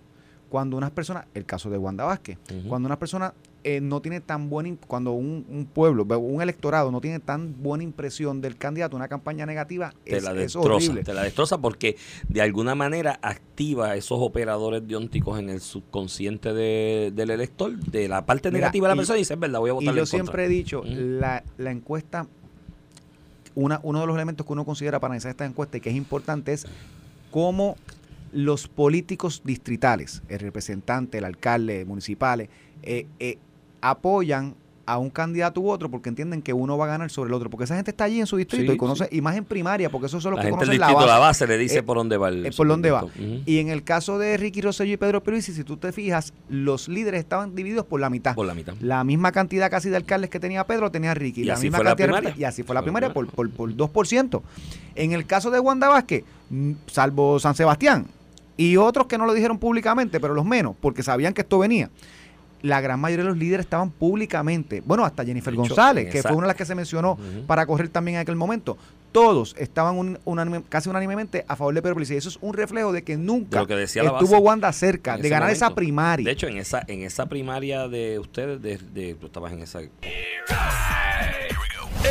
Cuando 0.49 0.77
unas 0.77 0.91
personas, 0.91 1.27
el 1.35 1.45
caso 1.47 1.71
de 1.71 1.79
Wanda 1.79 2.05
Vázquez, 2.05 2.37
Ujú. 2.51 2.69
cuando 2.69 2.87
una 2.87 2.99
persona 2.99 3.35
eh, 3.63 3.81
no 3.81 4.01
tiene 4.01 4.21
tan 4.21 4.49
buena, 4.51 4.75
cuando 4.89 5.13
un, 5.13 5.45
un 5.49 5.67
pueblo, 5.67 6.03
un 6.19 6.43
electorado 6.43 6.91
no 6.91 7.01
tiene 7.01 7.21
tan 7.21 7.63
buena 7.63 7.85
impresión 7.85 8.41
del 8.41 8.57
candidato, 8.57 8.97
una 8.97 9.07
campaña 9.07 9.45
negativa 9.47 9.93
te 10.03 10.17
es, 10.17 10.25
la 10.25 10.31
es 10.33 10.37
destroza, 10.39 10.69
horrible. 10.87 11.05
te 11.05 11.13
la 11.15 11.23
destroza 11.23 11.59
porque 11.59 11.97
de 12.29 12.41
alguna 12.43 12.75
manera 12.75 13.21
activa 13.23 13.95
esos 13.97 14.19
operadores 14.21 14.89
deónticos 14.89 15.39
en 15.39 15.51
el 15.51 15.61
subconsciente 15.61 16.53
de- 16.55 17.13
del 17.15 17.31
elector, 17.31 17.77
de 17.79 18.09
la 18.09 18.25
parte 18.27 18.49
Mira, 18.51 18.61
negativa 18.61 18.89
de 18.89 18.95
la 18.95 18.95
y- 18.95 18.99
persona 19.01 19.19
y 19.19 19.21
dice, 19.21 19.35
es 19.35 19.41
verdad, 19.41 19.61
voy 19.61 19.71
a 19.71 19.73
Y 19.75 19.77
votar 19.77 19.95
yo 19.95 20.07
siempre 20.07 20.47
he 20.47 20.49
dicho, 20.49 20.83
la, 20.85 21.45
la 21.59 21.71
encuesta, 21.71 22.27
una, 23.55 23.79
uno 23.83 24.01
de 24.01 24.07
los 24.07 24.17
elementos 24.17 24.47
que 24.47 24.53
uno 24.53 24.65
considera 24.65 25.01
para 25.01 25.13
analizar 25.13 25.31
esta 25.31 25.45
encuesta 25.45 25.77
y 25.77 25.81
que 25.81 25.91
es 25.91 25.97
importante 25.97 26.53
es 26.55 26.67
cómo 27.31 27.77
los 28.33 28.69
políticos 28.69 29.43
distritales, 29.45 30.23
el 30.29 30.39
representante, 30.39 31.19
el 31.19 31.25
alcalde, 31.25 31.85
municipales, 31.85 32.49
eh, 32.83 33.07
eh, 33.19 33.39
apoyan 33.81 34.55
a 34.93 34.99
un 34.99 35.11
candidato 35.11 35.61
u 35.61 35.71
otro 35.71 35.91
porque 35.91 36.09
entienden 36.09 36.43
que 36.43 36.53
uno 36.53 36.77
va 36.77 36.87
a 36.87 36.89
ganar 36.89 37.11
sobre 37.11 37.29
el 37.29 37.35
otro. 37.35 37.49
Porque 37.51 37.65
esa 37.65 37.77
gente 37.77 37.91
está 37.91 38.05
allí 38.05 38.21
en 38.21 38.27
su 38.27 38.37
distrito 38.37 38.73
Sí, 38.73 38.75
y 38.75 38.79
conoce, 38.79 39.09
y 39.13 39.21
más 39.21 39.37
en 39.37 39.45
primaria, 39.45 39.91
porque 39.91 40.07
esos 40.07 40.23
son 40.23 40.33
los 40.33 40.39
La 40.39 40.43
que 40.43 40.49
gente 40.51 40.59
conocen 40.65 40.81
la 40.81 40.87
distrito 40.89 41.01
de 41.01 41.07
base. 41.07 41.21
la 41.21 41.27
base 41.27 41.47
le 41.47 41.59
dice 41.59 41.79
Eh, 41.79 41.83
por 41.83 41.97
dónde 41.97 42.17
va 42.17 42.29
el 42.29 42.47
eh, 42.47 42.51
por 42.57 42.67
dónde 42.69 42.91
va. 42.91 43.05
Y 43.47 43.59
en 43.59 43.69
el 43.69 43.85
caso 43.85 44.19
de 44.19 44.37
Ricky 44.37 44.61
Rosselló 44.61 44.93
y 44.93 44.97
Pedro 44.97 45.23
Pierluisi, 45.23 45.53
si 45.53 45.65
tú 45.65 45.77
te 45.77 45.93
fijas, 45.93 46.33
los 46.49 46.89
líderes 46.89 47.21
estaban 47.21 47.55
divididos 47.55 47.87
por 47.87 48.01
la 48.01 48.11
mitad. 48.11 48.35
Por 48.35 48.47
la 48.47 48.55
mitad. 48.55 48.75
La 48.81 49.05
misma 49.05 49.33
cantidad 49.33 49.71
casi 49.71 49.89
de 49.91 49.97
alcaldes 49.97 50.31
que 50.31 50.41
tenía 50.41 50.67
Pedro 50.67 50.91
tenía 50.91 51.15
Ricky. 51.15 51.43
Y 51.43 51.45
la 51.45 51.55
así 51.55 51.65
misma 51.65 51.79
fue 51.79 51.85
la 51.85 51.91
cantidad 51.91 52.07
de- 52.09 52.13
primaria. 52.15 52.41
Y 52.41 52.45
así 52.45 52.63
fue 52.63 52.75
la 52.75 52.81
la 52.81 52.85
primaria 52.85 53.13
por, 53.13 53.27
por, 53.29 53.51
por 53.51 53.71
2%. 53.75 54.43
En 54.95 55.13
el 55.13 55.27
caso 55.27 55.51
de 55.51 55.61
Wanda 55.61 55.89
Vázquez, 55.89 56.25
mm, 56.51 56.73
salvo 56.87 57.39
San 57.39 57.55
Sebastián 57.55 58.07
y 58.57 58.77
otros 58.77 59.07
que 59.07 59.17
no 59.17 59.25
lo 59.27 59.33
dijeron 59.33 59.59
públicamente, 59.59 60.21
pero 60.21 60.35
los 60.35 60.45
menos, 60.45 60.75
porque 60.81 61.03
sabían 61.03 61.33
que 61.33 61.41
esto 61.43 61.59
venía. 61.59 61.89
La 62.63 62.81
gran 62.81 63.01
mayoría 63.01 63.25
de 63.25 63.31
los 63.31 63.39
líderes 63.39 63.65
estaban 63.67 63.91
públicamente. 63.91 64.83
Bueno, 64.85 65.05
hasta 65.05 65.25
Jennifer 65.25 65.53
hecho, 65.53 65.63
González, 65.63 66.05
que 66.13 66.23
fue 66.23 66.37
una 66.37 66.47
de 66.47 66.49
las 66.49 66.57
que 66.57 66.65
se 66.67 66.75
mencionó 66.75 67.19
para 67.47 67.65
correr 67.67 67.89
también 67.89 68.17
en 68.17 68.21
aquel 68.23 68.37
momento. 68.37 68.77
Todos 69.13 69.57
estaban 69.59 69.97
un- 69.97 70.19
unánime- 70.25 70.63
casi 70.69 70.89
unánimemente 70.89 71.45
a 71.49 71.57
favor 71.57 71.75
de 71.75 71.83
Pedro 71.83 71.97
Pierluisi. 71.97 72.15
Y 72.15 72.17
eso 72.19 72.29
es 72.29 72.39
un 72.41 72.55
reflejo 72.55 72.93
de 72.93 73.03
que 73.03 73.17
nunca 73.17 73.61
De 73.63 73.67
que 73.67 73.75
decía 73.75 74.03
estuvo 74.03 74.31
base. 74.33 74.37
Wanda 74.37 74.73
cerca 74.73 75.17
de 75.17 75.29
ganar 75.29 75.51
esa 75.51 75.75
primaria. 75.75 76.25
De 76.25 76.31
hecho, 76.31 76.47
en 76.47 76.59
esa, 76.59 76.85
en 76.87 77.03
esa 77.03 77.27
primaria 77.27 77.89
de 77.89 78.19
ustedes, 78.21 78.63
de, 78.63 78.79
de- 78.79 79.15
tú 79.17 79.27
estabas 79.27 79.53
en 79.53 79.63
esa. 79.63 79.81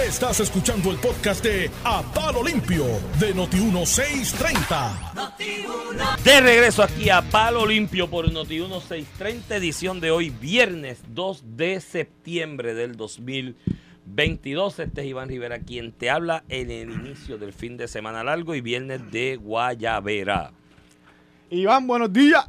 Estás 0.07 0.39
escuchando 0.39 0.91
el 0.91 0.97
podcast 0.97 1.43
de 1.43 1.69
A 1.83 2.01
Palo 2.13 2.43
Limpio 2.43 2.85
de 3.19 3.35
Noti1630. 3.35 6.23
De 6.23 6.41
regreso 6.41 6.83
aquí 6.83 7.09
a 7.09 7.21
Palo 7.21 7.65
Limpio 7.65 8.09
por 8.09 8.31
Noti 8.31 8.55
1630, 8.59 9.55
edición 9.57 9.99
de 9.99 10.11
hoy, 10.11 10.29
viernes 10.29 10.99
2 11.09 11.43
de 11.57 11.81
septiembre 11.81 12.73
del 12.73 12.95
2022. 12.95 14.79
Este 14.79 15.01
es 15.01 15.07
Iván 15.07 15.29
Rivera 15.29 15.59
quien 15.59 15.91
te 15.91 16.09
habla 16.09 16.43
en 16.49 16.71
el 16.71 16.91
inicio 16.91 17.37
del 17.37 17.53
fin 17.53 17.77
de 17.77 17.87
semana 17.87 18.23
largo 18.23 18.55
y 18.55 18.61
viernes 18.61 19.11
de 19.11 19.35
Guayabera. 19.35 20.51
Iván, 21.49 21.87
buenos 21.87 22.11
días. 22.13 22.45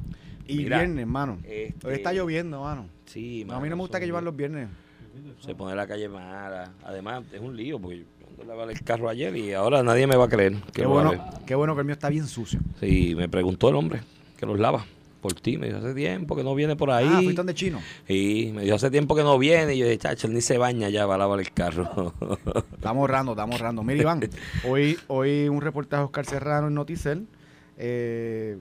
Y 0.46 0.58
Mira, 0.58 0.78
viernes, 0.78 1.02
hermano. 1.02 1.38
este- 1.44 1.86
Hoy 1.86 1.94
está 1.94 2.12
lloviendo, 2.12 2.62
mano. 2.62 2.88
Sí, 3.06 3.44
No, 3.44 3.54
a 3.56 3.60
mí 3.60 3.68
no 3.68 3.76
me 3.76 3.82
gusta 3.82 3.98
que 4.00 4.06
lluevan 4.06 4.24
los 4.24 4.36
viernes. 4.36 4.68
Se 5.40 5.54
pone 5.54 5.74
la 5.74 5.86
calle 5.86 6.08
mala. 6.08 6.72
Además, 6.84 7.24
es 7.32 7.40
un 7.40 7.56
lío 7.56 7.78
porque 7.78 7.98
yo 7.98 8.04
ando 8.28 8.42
a 8.42 8.46
lavar 8.46 8.70
el 8.70 8.80
carro 8.82 9.08
ayer 9.08 9.36
y 9.36 9.52
ahora 9.52 9.82
nadie 9.82 10.06
me 10.06 10.16
va 10.16 10.24
a 10.24 10.28
creer. 10.28 10.54
que 10.72 10.82
Qué 10.82 10.86
bueno, 10.86 11.12
qué 11.46 11.54
bueno 11.54 11.74
que 11.74 11.80
el 11.80 11.86
mío 11.86 11.94
está 11.94 12.08
bien 12.08 12.26
sucio. 12.26 12.60
Sí, 12.80 13.14
me 13.16 13.28
preguntó 13.28 13.68
el 13.68 13.76
hombre 13.76 14.00
que 14.36 14.46
los 14.46 14.58
lava 14.58 14.84
por 15.20 15.34
ti. 15.34 15.58
Me 15.58 15.66
dijo 15.66 15.78
hace 15.78 15.94
tiempo 15.94 16.34
que 16.36 16.42
no 16.42 16.54
viene 16.54 16.76
por 16.76 16.90
ahí. 16.90 17.08
Ah, 17.08 17.16
fuiste 17.16 17.34
donde 17.34 17.54
chino. 17.54 17.80
Sí, 18.06 18.52
me 18.54 18.62
dijo 18.62 18.76
hace 18.76 18.90
tiempo 18.90 19.14
que 19.14 19.22
no 19.22 19.38
viene. 19.38 19.74
Y 19.74 19.78
yo 19.78 19.84
dije, 19.86 19.98
chacho, 19.98 20.26
él 20.26 20.34
ni 20.34 20.40
se 20.40 20.58
baña 20.58 20.88
ya 20.88 21.06
va 21.06 21.14
a 21.16 21.18
lavar 21.18 21.40
el 21.40 21.52
carro. 21.52 22.14
Estamos 22.74 23.00
ahorrando, 23.00 23.32
estamos 23.32 23.56
ahorrando. 23.56 23.82
Mira, 23.82 24.00
Iván, 24.00 24.20
hoy, 24.68 24.98
hoy 25.08 25.48
un 25.48 25.60
reportaje 25.60 26.00
de 26.00 26.04
Oscar 26.06 26.24
Serrano 26.26 26.68
en 26.68 26.74
Noticel 26.74 27.26
eh, 27.82 28.58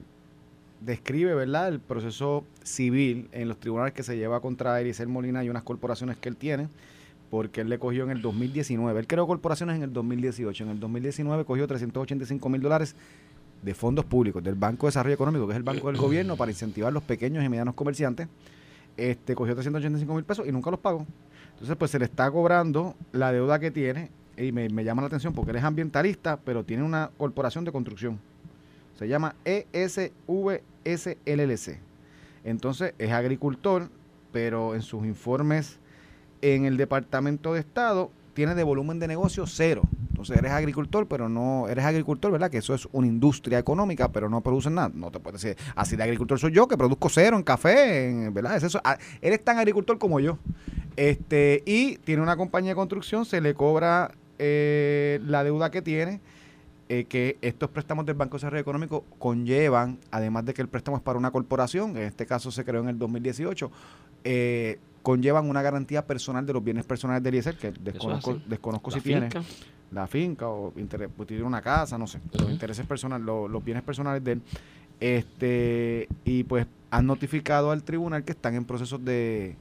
describe, 0.80 1.34
¿verdad?, 1.34 1.68
el 1.68 1.80
proceso 1.80 2.44
civil 2.62 3.28
en 3.32 3.48
los 3.48 3.58
tribunales 3.58 3.92
que 3.92 4.02
se 4.02 4.16
lleva 4.16 4.40
contra 4.40 4.80
Eliezer 4.80 5.08
Molina 5.08 5.44
y 5.44 5.50
unas 5.50 5.62
corporaciones 5.62 6.16
que 6.16 6.28
él 6.28 6.36
tiene, 6.36 6.68
porque 7.30 7.60
él 7.60 7.68
le 7.68 7.78
cogió 7.78 8.04
en 8.04 8.10
el 8.10 8.22
2019. 8.22 8.98
Él 9.00 9.06
creó 9.06 9.26
corporaciones 9.26 9.76
en 9.76 9.82
el 9.82 9.92
2018. 9.92 10.64
En 10.64 10.70
el 10.70 10.80
2019 10.80 11.44
cogió 11.44 11.66
385 11.66 12.48
mil 12.48 12.60
dólares 12.60 12.96
de 13.62 13.74
fondos 13.74 14.04
públicos 14.04 14.42
del 14.42 14.54
Banco 14.54 14.86
de 14.86 14.88
Desarrollo 14.88 15.14
Económico, 15.14 15.46
que 15.46 15.52
es 15.52 15.58
el 15.58 15.62
banco 15.62 15.88
del 15.88 15.96
gobierno, 15.96 16.36
para 16.36 16.50
incentivar 16.50 16.92
los 16.92 17.02
pequeños 17.02 17.44
y 17.44 17.48
medianos 17.48 17.74
comerciantes. 17.74 18.26
Este, 18.96 19.34
cogió 19.34 19.54
385 19.54 20.14
mil 20.14 20.24
pesos 20.24 20.46
y 20.48 20.52
nunca 20.52 20.70
los 20.70 20.80
pagó. 20.80 21.06
Entonces, 21.52 21.76
pues 21.76 21.90
se 21.90 21.98
le 21.98 22.06
está 22.06 22.30
cobrando 22.30 22.96
la 23.12 23.32
deuda 23.32 23.58
que 23.58 23.70
tiene 23.70 24.10
y 24.36 24.50
me, 24.50 24.68
me 24.70 24.82
llama 24.82 25.02
la 25.02 25.06
atención 25.06 25.34
porque 25.34 25.50
él 25.50 25.58
es 25.58 25.64
ambientalista, 25.64 26.38
pero 26.38 26.64
tiene 26.64 26.82
una 26.82 27.10
corporación 27.18 27.64
de 27.64 27.72
construcción. 27.72 28.18
Se 29.00 29.08
llama 29.08 29.34
ESVSLLC. 29.46 30.10
Entonces, 32.44 32.92
es 32.98 33.10
agricultor, 33.10 33.88
pero 34.30 34.74
en 34.74 34.82
sus 34.82 35.06
informes 35.06 35.78
en 36.42 36.66
el 36.66 36.76
Departamento 36.76 37.54
de 37.54 37.60
Estado 37.60 38.10
tiene 38.34 38.54
de 38.54 38.62
volumen 38.62 38.98
de 38.98 39.08
negocio 39.08 39.46
cero. 39.46 39.80
Entonces, 40.10 40.36
eres 40.36 40.52
agricultor, 40.52 41.06
pero 41.08 41.30
no 41.30 41.66
eres 41.66 41.86
agricultor, 41.86 42.30
¿verdad? 42.30 42.50
Que 42.50 42.58
eso 42.58 42.74
es 42.74 42.86
una 42.92 43.06
industria 43.06 43.58
económica, 43.58 44.12
pero 44.12 44.28
no 44.28 44.42
producen 44.42 44.74
nada. 44.74 44.90
No 44.92 45.10
te 45.10 45.18
puedes 45.18 45.40
decir, 45.40 45.56
así 45.74 45.96
de 45.96 46.02
agricultor 46.02 46.38
soy 46.38 46.52
yo, 46.52 46.68
que 46.68 46.76
produzco 46.76 47.08
cero 47.08 47.38
en 47.38 47.42
café, 47.42 48.28
¿verdad? 48.30 48.54
Es 48.56 48.64
eso. 48.64 48.82
Ah, 48.84 48.98
Eres 49.22 49.42
tan 49.42 49.56
agricultor 49.56 49.96
como 49.98 50.20
yo. 50.20 50.36
Este, 50.96 51.62
y 51.64 51.96
tiene 52.04 52.20
una 52.20 52.36
compañía 52.36 52.72
de 52.72 52.76
construcción, 52.76 53.24
se 53.24 53.40
le 53.40 53.54
cobra 53.54 54.12
eh, 54.38 55.20
la 55.24 55.42
deuda 55.42 55.70
que 55.70 55.80
tiene, 55.80 56.20
eh, 56.92 57.04
que 57.04 57.38
estos 57.40 57.70
préstamos 57.70 58.04
del 58.04 58.16
Banco 58.16 58.32
de 58.36 58.40
Desarrollo 58.40 58.60
Económico 58.62 59.04
conllevan, 59.18 59.98
además 60.10 60.44
de 60.44 60.52
que 60.54 60.60
el 60.60 60.68
préstamo 60.68 60.96
es 60.96 61.02
para 61.02 61.18
una 61.18 61.30
corporación, 61.30 61.96
en 61.96 62.02
este 62.02 62.26
caso 62.26 62.50
se 62.50 62.64
creó 62.64 62.82
en 62.82 62.88
el 62.88 62.98
2018, 62.98 63.70
eh, 64.24 64.78
conllevan 65.02 65.48
una 65.48 65.62
garantía 65.62 66.04
personal 66.06 66.44
de 66.44 66.52
los 66.52 66.62
bienes 66.64 66.84
personales 66.84 67.22
de 67.22 67.28
Eliezer, 67.28 67.56
que 67.56 67.70
desconozco, 67.70 68.32
desconozco 68.50 68.90
si 68.90 68.98
tiene 69.04 69.28
la 69.92 70.06
finca 70.08 70.48
o 70.48 70.72
interés, 70.76 71.08
pues, 71.16 71.26
tiene 71.28 71.42
una 71.44 71.62
casa, 71.62 71.96
no 71.96 72.06
sé, 72.08 72.20
los 72.38 72.50
intereses 72.50 72.84
personales, 72.86 73.24
lo- 73.24 73.46
los 73.48 73.64
bienes 73.64 73.82
personales 73.84 74.22
de 74.24 74.32
él. 74.32 74.42
Este, 74.98 76.08
y 76.24 76.44
pues 76.44 76.66
han 76.90 77.06
notificado 77.06 77.70
al 77.70 77.82
tribunal 77.82 78.24
que 78.24 78.32
están 78.32 78.54
en 78.54 78.64
procesos 78.64 79.02
de, 79.04 79.56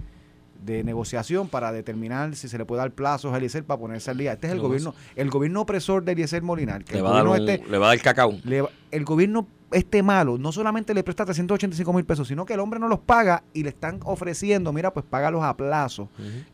de 0.63 0.83
negociación 0.83 1.47
para 1.47 1.71
determinar 1.71 2.35
si 2.35 2.47
se 2.47 2.57
le 2.57 2.65
puede 2.65 2.81
dar 2.81 2.91
plazos 2.91 3.33
a 3.33 3.37
Eliezer 3.37 3.63
para 3.63 3.79
ponerse 3.79 4.11
al 4.11 4.17
día. 4.17 4.33
Este 4.33 4.47
es 4.47 4.53
el 4.53 4.59
gobierno, 4.59 4.93
el 5.15 5.29
gobierno 5.29 5.61
opresor 5.61 6.03
de 6.03 6.11
Eliezer 6.13 6.41
Molinar. 6.43 6.83
Que 6.83 6.93
Le 6.93 6.99
el, 6.99 7.05
va, 7.05 7.09
gobierno 7.23 7.31
un- 7.31 7.49
este- 7.49 7.67
le 7.69 7.77
va 7.77 7.85
a 7.87 7.89
dar 7.89 8.01
cacao. 8.01 8.33
le 8.43 8.63
el 8.91 9.05
gobierno 9.05 9.47
este 9.71 10.01
malo 10.01 10.39
no 10.39 10.51
solamente 10.51 10.95
le 10.95 11.03
presta 11.03 11.25
385 11.25 11.93
mil 11.93 12.03
pesos, 12.03 12.27
sino 12.27 12.43
que 12.43 12.55
el 12.55 12.59
hombre 12.59 12.79
no 12.79 12.87
los 12.87 12.97
paga 12.99 13.43
y 13.53 13.61
le 13.61 13.69
están 13.69 13.99
ofreciendo, 14.03 14.73
mira, 14.73 14.91
pues 14.91 15.05
págalos 15.07 15.43
a 15.43 15.55
plazo. 15.55 16.09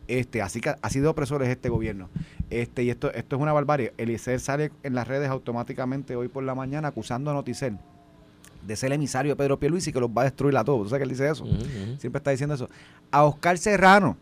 Este, 0.06 0.42
así 0.42 0.60
que 0.60 0.74
así 0.82 1.00
de 1.00 1.08
opresor 1.08 1.42
es 1.42 1.48
este 1.48 1.70
gobierno. 1.70 2.10
Este, 2.50 2.82
y 2.84 2.90
esto, 2.90 3.10
esto 3.14 3.36
es 3.36 3.42
una 3.42 3.54
barbarie. 3.54 3.94
Eliezer 3.96 4.38
sale 4.38 4.70
en 4.82 4.94
las 4.94 5.08
redes 5.08 5.30
automáticamente 5.30 6.14
hoy 6.14 6.28
por 6.28 6.44
la 6.44 6.54
mañana 6.54 6.88
acusando 6.88 7.30
a 7.30 7.34
Noticel 7.34 7.78
de 8.66 8.76
ser 8.76 8.88
el 8.88 8.94
emisario 8.94 9.32
de 9.32 9.36
Pedro 9.36 9.58
Pierluisi 9.58 9.92
que 9.92 10.00
los 10.00 10.10
va 10.10 10.22
a 10.22 10.24
destruir 10.24 10.56
a 10.56 10.64
todos. 10.64 10.82
¿Tú 10.84 10.88
sabes 10.90 11.00
que 11.00 11.04
él 11.04 11.10
dice 11.10 11.28
eso? 11.30 11.44
Siempre 11.98 12.18
está 12.18 12.30
diciendo 12.30 12.54
eso. 12.54 12.68
A 13.10 13.24
Oscar 13.24 13.58
Serrano 13.58 14.16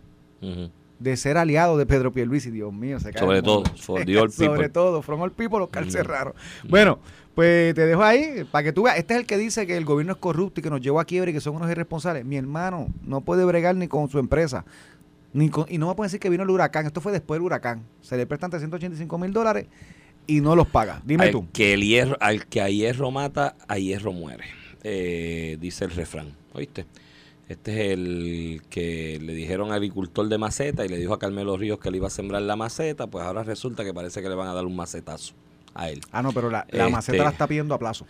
de 0.99 1.17
ser 1.17 1.37
aliado 1.37 1.77
de 1.77 1.87
Pedro 1.87 2.13
Pierluisi, 2.13 2.51
Dios 2.51 2.73
mío, 2.73 3.01
se 3.01 3.11
cae 3.13 3.21
Sobre 3.21 3.39
el 3.39 3.43
mundo. 3.45 3.63
todo, 3.65 3.77
for 3.77 4.05
the 4.05 4.19
old 4.19 4.31
Sobre 4.33 4.69
todo, 4.69 5.03
from 5.03 5.21
all 5.23 5.33
people, 5.33 5.59
Oscar 5.61 5.85
Mm. 5.87 5.91
Serrano. 5.91 6.35
Bueno, 6.69 6.99
pues 7.35 7.75
te 7.75 7.85
dejo 7.87 8.03
ahí 8.05 8.45
para 8.51 8.63
que 8.63 8.73
tú 8.73 8.85
veas. 8.85 8.97
Este 8.99 9.15
es 9.15 9.21
el 9.21 9.27
que 9.27 9.37
dice 9.37 9.67
que 9.67 9.77
el 9.77 9.85
gobierno 9.85 10.13
es 10.13 10.19
corrupto 10.19 10.61
y 10.61 10.63
que 10.63 10.71
nos 10.71 10.81
llevó 10.81 11.01
a 11.01 11.05
quiebra 11.05 11.31
y 11.31 11.35
que 11.35 11.41
son 11.41 11.57
unos 11.57 11.71
irresponsables. 11.71 12.25
Mi 12.25 12.37
hermano 12.37 12.87
no 13.03 13.23
puede 13.23 13.45
bregar 13.45 13.75
ni 13.75 13.89
con 13.89 14.09
su 14.09 14.19
empresa. 14.19 14.65
Ni 15.33 15.49
con- 15.49 15.67
y 15.69 15.79
no 15.79 15.89
me 15.89 15.95
pueden 15.97 16.07
decir 16.09 16.21
que 16.21 16.31
vino 16.31 16.45
el 16.45 16.51
huracán. 16.51 16.87
Esto 16.87 17.01
fue 17.01 17.11
después 17.11 17.39
del 17.39 17.47
huracán. 17.47 17.83
Se 18.03 18.17
le 18.17 18.25
prestan 18.27 18.51
385 18.51 19.19
mil 19.19 19.33
dólares 19.33 19.67
y 20.27 20.41
no 20.41 20.57
los 20.57 20.67
paga. 20.67 21.01
Dime 21.05 21.25
al 21.25 21.31
tú. 21.31 21.47
Que 21.53 21.75
el 21.75 21.83
hierro, 21.83 22.17
al 22.21 22.47
que 22.47 22.61
a 22.61 22.69
hierro 22.69 23.11
mata, 23.11 23.57
a 23.69 23.79
hierro 23.79 24.13
muere. 24.13 24.45
Eh, 24.83 25.57
dice 25.61 25.85
el 25.85 25.91
refrán. 25.93 26.35
¿Oíste? 26.53 26.87
Este 27.49 27.73
es 27.73 27.93
el 27.93 28.63
que 28.71 29.19
le 29.23 29.35
dijeron 29.35 29.69
al 29.69 29.75
agricultor 29.75 30.29
de 30.29 30.39
maceta 30.39 30.85
y 30.85 30.89
le 30.89 30.97
dijo 30.97 31.13
a 31.13 31.19
Carmelo 31.19 31.57
Ríos 31.57 31.79
que 31.79 31.91
le 31.91 31.99
iba 31.99 32.07
a 32.07 32.11
sembrar 32.11 32.41
la 32.43 32.57
maceta. 32.57 33.07
Pues 33.07 33.25
ahora 33.25 33.43
resulta 33.45 33.85
que 33.85 33.93
parece 33.93 34.23
que 34.23 34.29
le 34.29 34.35
van 34.35 34.49
a 34.49 34.55
dar 34.55 34.65
un 34.65 34.75
macetazo 34.75 35.35
a 35.75 35.91
él. 35.91 36.01
Ah, 36.11 36.23
no, 36.23 36.33
pero 36.33 36.49
la, 36.51 36.67
la 36.71 36.85
Este- 36.85 36.93
maceta 36.93 37.25
la 37.25 37.31
está 37.31 37.47
pidiendo 37.47 37.75
a 37.75 37.79
plazo. 37.79 38.07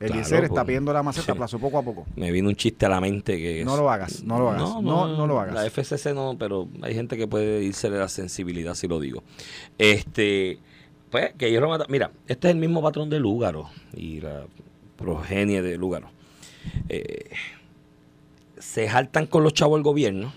El 0.00 0.08
Claro, 0.08 0.14
Eliezer 0.14 0.44
está 0.44 0.54
pues, 0.54 0.64
pidiendo 0.66 0.92
la 0.92 1.02
maceta 1.02 1.26
sí. 1.26 1.30
a 1.30 1.34
plazo 1.34 1.58
poco 1.60 1.78
a 1.78 1.82
poco. 1.82 2.06
Me 2.16 2.32
vino 2.32 2.48
un 2.48 2.56
chiste 2.56 2.86
a 2.86 2.88
la 2.88 3.00
mente 3.00 3.36
que... 3.36 3.64
No 3.64 3.76
lo 3.76 3.88
hagas, 3.90 4.24
no 4.24 4.38
lo 4.38 4.50
hagas, 4.50 4.82
no- 4.82 5.16
no 5.16 5.26
lo 5.28 5.38
hagas. 5.38 5.54
La 5.54 5.64
FCC 5.70 6.12
no, 6.14 6.34
pero 6.38 6.68
hay 6.80 6.94
gente 6.94 7.16
que 7.16 7.28
puede 7.28 7.62
irse 7.62 7.88
de 7.88 7.98
la 7.98 8.08
sensibilidad 8.08 8.74
si 8.74 8.88
lo 8.88 8.98
digo. 8.98 9.22
Este, 9.78 10.58
pues, 11.12 11.32
que 11.38 11.50
hierro 11.50 11.68
mata. 11.68 11.84
Mira, 11.88 12.10
este 12.26 12.48
es 12.48 12.54
el 12.54 12.58
mismo 12.58 12.82
patrón 12.82 13.10
de 13.10 13.20
Lúgaro 13.20 13.68
y 13.94 14.20
la 14.20 14.46
progenie 14.96 15.62
de 15.62 15.76
Lúgaro. 15.76 16.10
Eh, 16.88 17.30
se 18.58 18.88
jaltan 18.88 19.26
con 19.26 19.44
los 19.44 19.52
chavos 19.54 19.76
del 19.76 19.84
gobierno, 19.84 20.32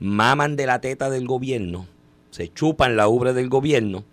maman 0.00 0.56
de 0.56 0.66
la 0.66 0.80
teta 0.80 1.08
del 1.08 1.26
gobierno, 1.26 1.86
se 2.30 2.52
chupan 2.52 2.96
la 2.96 3.08
ubre 3.08 3.32
del 3.32 3.48
gobierno 3.48 4.04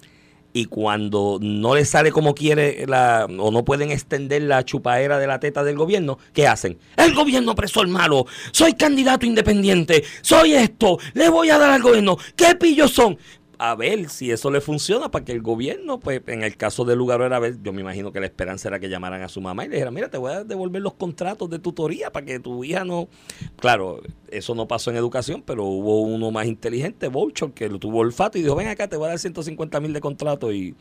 y 0.53 0.65
cuando 0.65 1.37
no 1.41 1.75
les 1.75 1.89
sale 1.89 2.11
como 2.11 2.33
quiere 2.33 2.85
la, 2.87 3.25
o 3.25 3.51
no 3.51 3.63
pueden 3.63 3.91
extender 3.91 4.41
la 4.41 4.65
chupaera 4.65 5.19
de 5.19 5.27
la 5.27 5.39
teta 5.39 5.63
del 5.63 5.77
gobierno, 5.77 6.17
¿qué 6.33 6.47
hacen? 6.47 6.77
El 6.97 7.13
gobierno 7.13 7.55
preso 7.55 7.81
al 7.81 7.87
malo, 7.87 8.25
soy 8.51 8.73
candidato 8.73 9.25
independiente, 9.25 10.03
soy 10.21 10.53
esto, 10.53 10.97
le 11.13 11.29
voy 11.29 11.49
a 11.49 11.57
dar 11.57 11.71
al 11.71 11.81
gobierno, 11.81 12.17
¿qué 12.35 12.55
pillos 12.55 12.91
son? 12.91 13.17
A 13.61 13.75
ver 13.75 14.07
si 14.09 14.31
eso 14.31 14.49
le 14.51 14.61
funciona 14.61 15.11
para 15.11 15.25
que 15.25 15.33
el 15.33 15.41
gobierno, 15.41 15.99
pues 15.99 16.21
en 16.27 16.43
el 16.43 16.55
caso 16.55 16.85
de 16.85 16.95
Lugaro 16.95 17.25
era 17.25 17.39
ver, 17.39 17.61
yo 17.61 17.73
me 17.73 17.81
imagino 17.81 18.13
que 18.13 18.21
la 18.21 18.25
esperanza 18.25 18.69
era 18.69 18.79
que 18.79 18.87
llamaran 18.87 19.21
a 19.21 19.27
su 19.27 19.41
mamá 19.41 19.65
y 19.65 19.67
le 19.67 19.75
dijeran, 19.75 19.93
mira, 19.93 20.09
te 20.09 20.17
voy 20.17 20.31
a 20.31 20.45
devolver 20.45 20.81
los 20.81 20.93
contratos 20.93 21.49
de 21.49 21.59
tutoría 21.59 22.09
para 22.09 22.25
que 22.25 22.39
tu 22.39 22.63
hija 22.63 22.85
no... 22.85 23.09
Claro, 23.57 24.01
eso 24.31 24.55
no 24.55 24.67
pasó 24.67 24.91
en 24.91 24.97
educación, 24.97 25.43
pero 25.45 25.63
hubo 25.65 26.01
uno 26.01 26.31
más 26.31 26.45
inteligente, 26.47 27.07
Bolchor, 27.07 27.51
que 27.53 27.67
lo 27.69 27.79
tuvo 27.79 27.99
olfato 27.99 28.37
y 28.37 28.41
dijo, 28.41 28.55
ven 28.55 28.67
acá, 28.67 28.87
te 28.87 28.95
voy 28.97 29.05
a 29.07 29.09
dar 29.09 29.19
150 29.19 29.79
mil 29.79 29.93
de 29.93 30.01
contrato 30.01 30.51
y, 30.51 30.75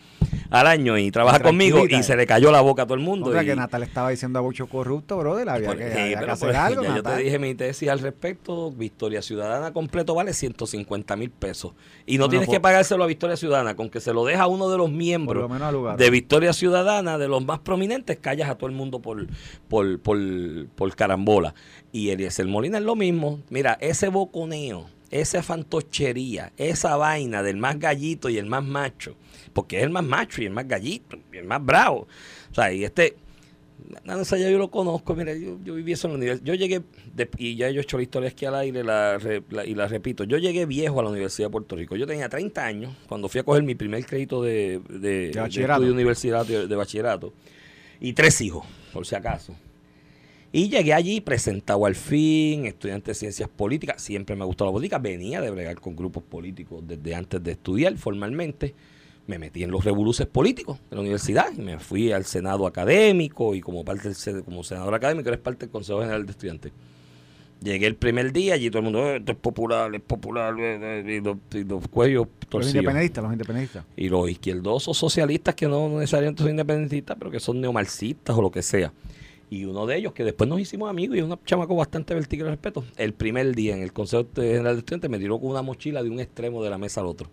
al 0.51 0.67
año 0.67 0.97
y 0.99 1.11
trabaja 1.11 1.41
conmigo 1.41 1.85
y 1.89 2.03
se 2.03 2.17
le 2.17 2.27
cayó 2.27 2.51
la 2.51 2.61
boca 2.61 2.83
a 2.83 2.87
todo 2.87 2.95
el 2.95 3.01
mundo. 3.05 3.27
Otra 3.29 3.43
y- 3.43 3.47
que 3.47 3.57
Natal 3.57 3.83
estaba 3.83 4.11
diciendo 4.11 4.39
a 4.39 4.43
Bocho 4.43 4.67
corrupto, 4.67 5.17
brother. 5.19 5.49
Había 5.49 5.69
por- 5.69 5.79
que, 5.79 5.93
sí, 5.93 5.99
había 5.99 6.21
que 6.21 6.31
hacer 6.31 6.57
algo, 6.57 6.83
yo 6.85 7.03
te 7.03 7.17
dije 7.19 7.39
mi 7.39 7.55
tesis 7.55 7.89
al 7.89 7.99
respecto. 8.01 8.71
Victoria 8.73 9.23
Ciudadana 9.23 9.73
completo 9.73 10.15
vale 10.15 10.33
150 10.33 11.17
mil 11.17 11.31
pesos. 11.31 11.73
Y 12.07 12.19
no, 12.19 12.25
No, 12.25 12.31
tienes 12.31 12.49
no, 12.49 12.53
que 12.53 12.59
por- 12.61 12.63
pagárselo 12.63 13.05
a 13.05 13.07
Victoria 13.07 13.37
Ciudadana. 13.37 13.75
Con 13.77 13.91
que 13.91 14.01
se 14.01 14.13
lo 14.13 14.25
deja 14.25 14.43
a 14.45 14.47
uno 14.47 14.69
de 14.71 14.79
los 14.79 14.91
miembros 14.91 15.49
menos 15.51 15.73
lugar. 15.73 15.97
de 15.97 16.11
Victoria 16.11 16.53
Ciudadana, 16.53 17.19
de 17.19 17.29
los 17.29 17.45
más 17.45 17.59
prominentes, 17.61 18.19
callas 18.19 18.49
a 18.51 18.55
todo 18.57 18.69
el 18.69 18.75
mundo 18.77 19.01
por, 19.01 19.27
por, 19.69 19.99
por, 20.01 20.19
por 20.75 20.95
carambola. 20.97 21.55
Y 21.99 22.11
Eliezer 22.11 22.47
Molina 22.47 22.79
es 22.79 22.85
lo 22.85 22.95
mismo. 22.97 23.41
Mira, 23.51 23.77
ese 23.81 24.09
boconeo, 24.09 24.89
esa 25.11 25.43
fantochería, 25.43 26.53
esa 26.57 26.97
vaina 26.97 27.43
del 27.43 27.57
más 27.57 27.79
gallito 27.79 28.29
y 28.29 28.39
el 28.39 28.47
más 28.47 28.65
macho, 28.65 29.17
porque 29.53 29.79
es 29.79 29.83
el 29.85 29.91
más 29.91 30.05
macho 30.05 30.43
y 30.43 30.47
el 30.47 30.53
más 30.53 30.69
gallito 30.69 31.19
y 31.33 31.37
el 31.39 31.45
más 31.45 31.65
bravo. 31.65 32.07
O 32.51 32.55
sea, 32.55 32.73
y 32.73 32.85
este, 32.85 33.17
Nada, 34.05 34.21
esa 34.23 34.37
ya 34.37 34.51
yo 34.51 34.59
lo 34.59 34.71
conozco, 34.71 35.15
mira, 35.15 35.35
yo, 35.35 35.57
yo 35.65 35.75
viví 35.75 35.93
eso 35.93 36.09
en 36.09 36.13
la 36.15 36.19
universidad. 36.19 36.45
Yo 36.45 36.55
llegué, 36.55 36.83
de- 37.15 37.29
y 37.39 37.55
ya 37.57 37.71
yo 37.71 37.81
he 37.81 37.83
hecho 37.85 37.97
la 37.97 38.03
historia 38.03 38.29
aquí 38.29 38.45
al 38.45 38.57
aire 38.57 38.83
la, 38.85 39.17
re- 39.19 39.43
la- 39.51 39.65
y 39.65 39.75
la 39.75 39.87
repito, 39.87 40.25
yo 40.25 40.37
llegué 40.37 40.67
viejo 40.67 40.99
a 41.01 41.05
la 41.05 41.09
Universidad 41.11 41.47
de 41.49 41.53
Puerto 41.53 41.77
Rico. 41.77 41.95
Yo 41.97 42.07
tenía 42.07 42.29
30 42.29 42.65
años 42.67 42.93
cuando 43.09 43.29
fui 43.29 43.41
a 43.41 43.45
coger 43.45 43.63
mi 43.63 43.77
primer 43.77 44.05
crédito 44.05 44.43
de, 44.43 44.81
de, 44.91 45.31
de 45.31 45.41
bachillerato. 45.41 45.81
estudio 45.83 45.95
universidad 45.95 46.45
de, 46.45 46.67
de 46.67 46.77
bachillerato. 46.77 47.33
Y 48.01 48.13
tres 48.13 48.41
hijos, 48.41 48.67
por 48.93 49.07
si 49.07 49.15
acaso. 49.15 49.55
Y 50.51 50.71
llegué 50.71 50.95
allí 50.95 51.21
presentado 51.21 51.85
al 51.85 51.95
fin, 51.95 52.65
estudiante 52.65 53.11
de 53.11 53.15
ciencias 53.15 53.49
políticas. 53.51 54.01
Siempre 54.01 54.35
me 54.35 54.45
gustó 54.45 54.65
la 54.65 54.73
política. 54.73 54.99
Venía 54.99 55.41
de 55.41 55.51
bregar 55.51 55.79
con 55.81 55.95
grupos 55.95 56.23
políticos 56.23 56.83
desde 56.87 57.15
antes 57.15 57.43
de 57.43 57.53
estudiar 57.53 57.97
formalmente. 57.97 58.75
Me 59.27 59.39
metí 59.39 59.63
en 59.63 59.71
los 59.71 59.85
revoluces 59.85 60.27
políticos 60.27 60.79
de 60.89 60.97
la 60.97 61.03
universidad 61.03 61.53
y 61.55 61.61
me 61.61 61.79
fui 61.79 62.13
al 62.13 62.25
Senado 62.25 62.67
académico 62.67 63.55
y 63.55 63.61
como 63.61 63.85
parte 63.85 64.09
del 64.09 64.43
como 64.43 64.65
senador 64.65 64.95
académico 64.95 65.29
eres 65.29 65.41
parte 65.41 65.67
del 65.67 65.71
Consejo 65.71 66.01
General 66.01 66.25
de 66.25 66.33
Estudiantes. 66.33 66.73
Llegué 67.63 67.87
el 67.87 67.97
primer 67.97 68.33
día 68.33 68.55
allí 68.55 68.71
todo 68.71 68.79
el 68.79 68.85
mundo, 68.85 69.07
"Eh, 69.07 69.17
esto 69.17 69.33
es 69.33 69.39
popular, 69.39 69.95
es 69.95 70.01
popular, 70.01 70.55
eh, 70.59 71.03
eh", 71.05 71.17
y 71.17 71.21
los, 71.21 71.37
y 71.53 71.65
los 71.65 71.87
cuellos 71.89 72.27
Los 72.41 72.49
torcidos. 72.49 72.77
independentistas, 72.77 73.25
los 73.25 73.33
independentistas. 73.33 73.85
Y 73.97 74.09
los 74.09 74.31
izquierdosos 74.31 74.97
socialistas 74.97 75.55
que 75.55 75.67
no 75.67 75.89
necesariamente 75.99 76.43
son 76.43 76.51
independentistas, 76.53 77.17
pero 77.19 77.31
que 77.31 77.41
son 77.41 77.61
neomarxistas 77.61 78.35
o 78.35 78.41
lo 78.41 78.51
que 78.51 78.63
sea. 78.63 78.93
Y 79.51 79.65
uno 79.65 79.87
de 79.87 79.97
ellos, 79.97 80.13
que 80.13 80.25
después 80.25 80.49
nos 80.49 80.61
hicimos 80.61 80.91
amigos 80.91 81.17
y 81.17 81.21
es 81.21 81.25
un 81.25 81.39
chamaco 81.45 81.75
bastante 81.75 82.15
vertical 82.15 82.47
de 82.47 82.51
respeto, 82.53 82.85
el 82.97 83.15
primer 83.15 83.55
día 83.55 83.75
en 83.75 83.83
el 83.83 83.93
Consejo 83.93 84.27
General 84.35 84.75
de 84.75 84.81
Estudiantes 84.81 85.11
me 85.11 85.19
tiró 85.19 85.39
con 85.41 85.51
una 85.51 85.63
mochila 85.63 86.03
de 86.03 86.11
un 86.11 86.21
extremo 86.21 86.63
de 86.63 86.71
la 86.71 86.77
mesa 86.77 87.01
al 87.01 87.07
otro. 87.07 87.31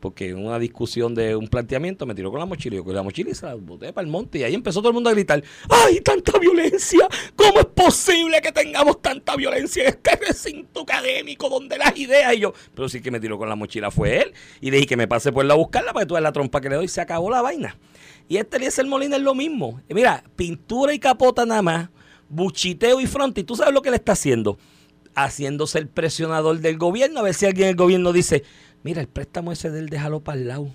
Porque 0.00 0.28
en 0.28 0.44
una 0.44 0.58
discusión 0.58 1.14
de 1.14 1.34
un 1.34 1.48
planteamiento 1.48 2.04
me 2.04 2.14
tiró 2.14 2.30
con 2.30 2.38
la 2.38 2.44
mochila 2.44 2.74
y 2.74 2.78
yo 2.78 2.84
con 2.84 2.94
la 2.94 3.02
mochila 3.02 3.30
y 3.30 3.34
se 3.34 3.46
la 3.46 3.54
boté 3.54 3.90
para 3.90 4.04
el 4.04 4.10
monte. 4.10 4.38
Y 4.38 4.42
ahí 4.42 4.52
empezó 4.52 4.80
todo 4.80 4.90
el 4.90 4.94
mundo 4.94 5.08
a 5.08 5.14
gritar, 5.14 5.42
¡ay, 5.70 6.00
tanta 6.02 6.38
violencia! 6.38 7.08
¿Cómo 7.34 7.60
es 7.60 7.66
posible 7.66 8.42
que 8.42 8.52
tengamos 8.52 9.00
tanta 9.00 9.34
violencia 9.34 9.84
en 9.84 9.88
este 9.90 10.16
recinto 10.16 10.82
académico 10.82 11.48
donde 11.48 11.78
las 11.78 11.96
ideas? 11.96 12.34
Y 12.34 12.40
yo, 12.40 12.52
pero 12.74 12.88
sí 12.90 13.00
que 13.00 13.10
me 13.10 13.18
tiró 13.18 13.38
con 13.38 13.48
la 13.48 13.56
mochila 13.56 13.90
fue 13.90 14.20
él. 14.20 14.34
Y 14.60 14.70
dije 14.70 14.86
que 14.86 14.96
me 14.98 15.08
pase 15.08 15.32
por 15.32 15.44
la 15.46 15.54
a 15.54 15.56
buscarla 15.56 15.94
para 15.94 16.04
que 16.04 16.08
tú 16.08 16.20
la 16.20 16.32
trompa 16.32 16.60
que 16.60 16.68
le 16.68 16.74
doy 16.74 16.84
y 16.84 16.88
se 16.88 17.00
acabó 17.00 17.30
la 17.30 17.40
vaina. 17.40 17.78
Y 18.28 18.38
este 18.38 18.56
Eliezer 18.56 18.86
Molina 18.86 19.16
es 19.16 19.22
lo 19.22 19.34
mismo. 19.34 19.80
Mira, 19.88 20.24
pintura 20.36 20.94
y 20.94 20.98
capota 20.98 21.44
nada 21.44 21.62
más, 21.62 21.90
buchiteo 22.28 23.00
y 23.00 23.06
fronte. 23.06 23.42
¿Y 23.42 23.44
tú 23.44 23.56
sabes 23.56 23.74
lo 23.74 23.82
que 23.82 23.90
le 23.90 23.96
está 23.96 24.12
haciendo? 24.12 24.58
Haciéndose 25.14 25.78
el 25.78 25.88
presionador 25.88 26.58
del 26.60 26.78
gobierno. 26.78 27.20
A 27.20 27.22
ver 27.22 27.34
si 27.34 27.46
alguien 27.46 27.68
del 27.68 27.76
gobierno 27.76 28.12
dice, 28.12 28.42
mira, 28.82 29.00
el 29.00 29.08
préstamo 29.08 29.52
ese 29.52 29.70
del 29.70 29.88
déjalo 29.88 30.20
para 30.20 30.38
el 30.38 30.48
lado. 30.48 30.68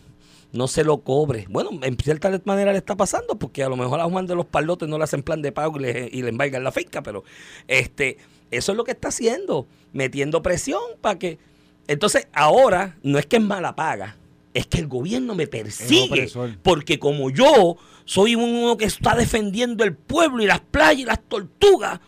No 0.51 0.67
se 0.67 0.83
lo 0.83 0.99
cobre. 0.99 1.45
Bueno, 1.49 1.69
en 1.83 1.97
cierta 1.97 2.31
manera 2.45 2.71
le 2.71 2.79
está 2.79 2.95
pasando 2.95 3.37
porque 3.37 3.63
a 3.63 3.69
lo 3.69 3.77
mejor 3.77 3.99
a 3.99 4.05
Juan 4.05 4.25
de 4.25 4.35
los 4.35 4.45
Palotes 4.45 4.89
no 4.89 4.97
le 4.97 5.03
hacen 5.03 5.21
plan 5.21 5.41
de 5.41 5.51
pago 5.51 5.79
y 5.79 5.83
le, 5.83 6.09
y 6.11 6.21
le 6.23 6.29
embargan 6.29 6.63
la 6.63 6.71
finca, 6.71 7.03
pero 7.03 7.23
este, 7.67 8.17
eso 8.49 8.71
es 8.71 8.77
lo 8.77 8.83
que 8.83 8.91
está 8.91 9.09
haciendo, 9.09 9.67
metiendo 9.93 10.41
presión 10.41 10.81
para 11.01 11.19
que... 11.19 11.37
Entonces, 11.87 12.27
ahora 12.33 12.97
no 13.03 13.19
es 13.19 13.25
que 13.25 13.37
es 13.37 13.43
mala 13.43 13.75
paga, 13.75 14.17
es 14.53 14.65
que 14.67 14.79
el 14.79 14.87
gobierno 14.87 15.35
me 15.35 15.47
persigue. 15.47 16.29
Porque 16.63 16.99
como 16.99 17.29
yo 17.29 17.77
soy 18.05 18.35
uno 18.35 18.77
que 18.77 18.85
está 18.85 19.15
defendiendo 19.15 19.83
el 19.83 19.95
pueblo 19.95 20.43
y 20.43 20.47
las 20.47 20.59
playas 20.61 21.01
y 21.01 21.05
las 21.05 21.21
tortugas, 21.21 21.99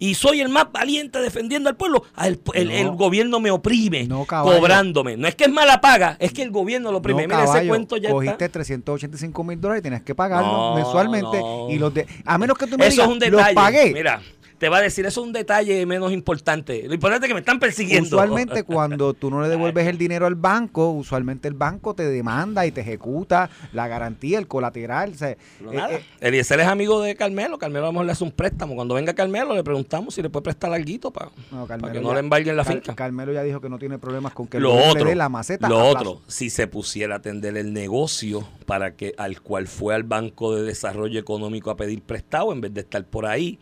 y 0.00 0.14
soy 0.14 0.40
el 0.40 0.48
más 0.48 0.70
valiente 0.70 1.18
defendiendo 1.20 1.68
al 1.68 1.76
pueblo, 1.76 2.04
el, 2.22 2.40
el- 2.54 2.68
No. 2.68 2.72
el 2.74 2.90
gobierno 2.92 3.40
me 3.40 3.50
oprime, 3.50 4.04
No, 4.06 4.24
cobrándome. 4.26 5.16
No 5.16 5.26
es 5.26 5.34
que 5.34 5.44
es 5.46 5.50
mala 5.50 5.80
paga, 5.80 6.16
es 6.20 6.32
que 6.32 6.42
el 6.42 6.52
gobierno 6.52 6.92
lo 6.92 6.98
oprime. 6.98 7.26
No, 7.26 7.36
Mira, 7.36 7.58
ese 7.58 7.66
cuento 7.66 7.96
ya 7.96 8.10
cogiste 8.10 8.44
está. 8.44 8.52
385 8.52 9.42
mil 9.42 9.60
dólares 9.60 9.80
y 9.80 9.82
tienes 9.82 10.02
que 10.02 10.14
pagarlo 10.14 10.76
mensualmente. 10.76 11.40
Y 11.70 11.78
los 11.78 11.92
de, 11.92 12.06
a 12.24 12.38
menos 12.38 12.56
que 12.56 12.68
tú 12.68 12.78
me 12.78 12.86
Eso 12.86 12.92
digas, 13.08 13.08
es 13.22 13.32
un 13.32 13.32
los 13.36 13.48
pagué. 13.54 13.92
Mira, 13.92 14.22
te 14.58 14.68
va 14.68 14.78
a 14.78 14.80
decir, 14.82 15.06
eso 15.06 15.20
es 15.20 15.26
un 15.26 15.32
detalle 15.32 15.84
menos 15.86 16.12
importante. 16.12 16.82
Lo 16.86 16.94
importante 16.94 17.26
es 17.26 17.28
que 17.28 17.34
me 17.34 17.40
están 17.40 17.60
persiguiendo. 17.60 18.06
Usualmente 18.16 18.62
cuando 18.64 19.14
tú 19.14 19.30
no 19.30 19.40
le 19.42 19.48
devuelves 19.48 19.86
el 19.86 19.98
dinero 19.98 20.26
al 20.26 20.34
banco, 20.34 20.90
usualmente 20.90 21.46
el 21.48 21.54
banco 21.54 21.94
te 21.94 22.08
demanda 22.08 22.66
y 22.66 22.72
te 22.72 22.80
ejecuta 22.80 23.50
la 23.72 23.86
garantía, 23.88 24.38
el 24.38 24.48
colateral. 24.48 25.12
o 25.12 25.14
sea, 25.14 25.36
Pero 25.58 25.72
eh, 25.72 25.96
eh, 25.96 26.02
Eliezer 26.20 26.58
es 26.60 26.66
amigo 26.66 27.00
de 27.02 27.14
Carmelo. 27.16 27.58
Carmelo 27.58 27.84
a 27.84 27.88
lo 27.88 27.92
mejor 27.92 28.06
le 28.06 28.12
hace 28.12 28.24
un 28.24 28.32
préstamo. 28.32 28.74
Cuando 28.74 28.94
venga 28.94 29.14
Carmelo 29.14 29.54
le 29.54 29.62
preguntamos 29.62 30.14
si 30.14 30.22
le 30.22 30.30
puede 30.30 30.42
prestar 30.44 30.72
algo 30.72 31.10
para, 31.12 31.30
no, 31.50 31.66
Carmelo 31.66 31.92
que 31.92 32.00
no 32.00 32.08
ya- 32.08 32.14
le 32.14 32.20
embarguen 32.20 32.56
la 32.56 32.64
Car- 32.64 32.74
finca. 32.74 32.94
Carmelo 32.94 33.32
ya 33.32 33.42
dijo 33.42 33.60
que 33.60 33.68
no 33.68 33.78
tiene 33.78 33.98
problemas 33.98 34.32
con 34.32 34.46
que 34.46 34.58
lo 34.58 34.74
otro, 34.74 35.04
le 35.04 35.10
dé 35.10 35.16
la 35.16 35.28
maceta. 35.28 35.68
lo 35.68 35.78
otro, 35.86 36.14
plazo. 36.16 36.22
si 36.26 36.50
se 36.50 36.66
pusiera 36.66 37.14
a 37.14 37.18
atender 37.18 37.56
el 37.56 37.72
negocio 37.72 38.46
para 38.66 38.94
que 38.96 39.14
al 39.18 39.40
cual 39.40 39.66
fue 39.68 39.94
al 39.94 40.02
Banco 40.02 40.54
de 40.54 40.62
Desarrollo 40.62 41.20
Económico 41.20 41.70
a 41.70 41.76
pedir 41.76 42.02
prestado 42.02 42.52
en 42.52 42.60
vez 42.60 42.74
de 42.74 42.80
estar 42.80 43.04
por 43.04 43.26
ahí 43.26 43.58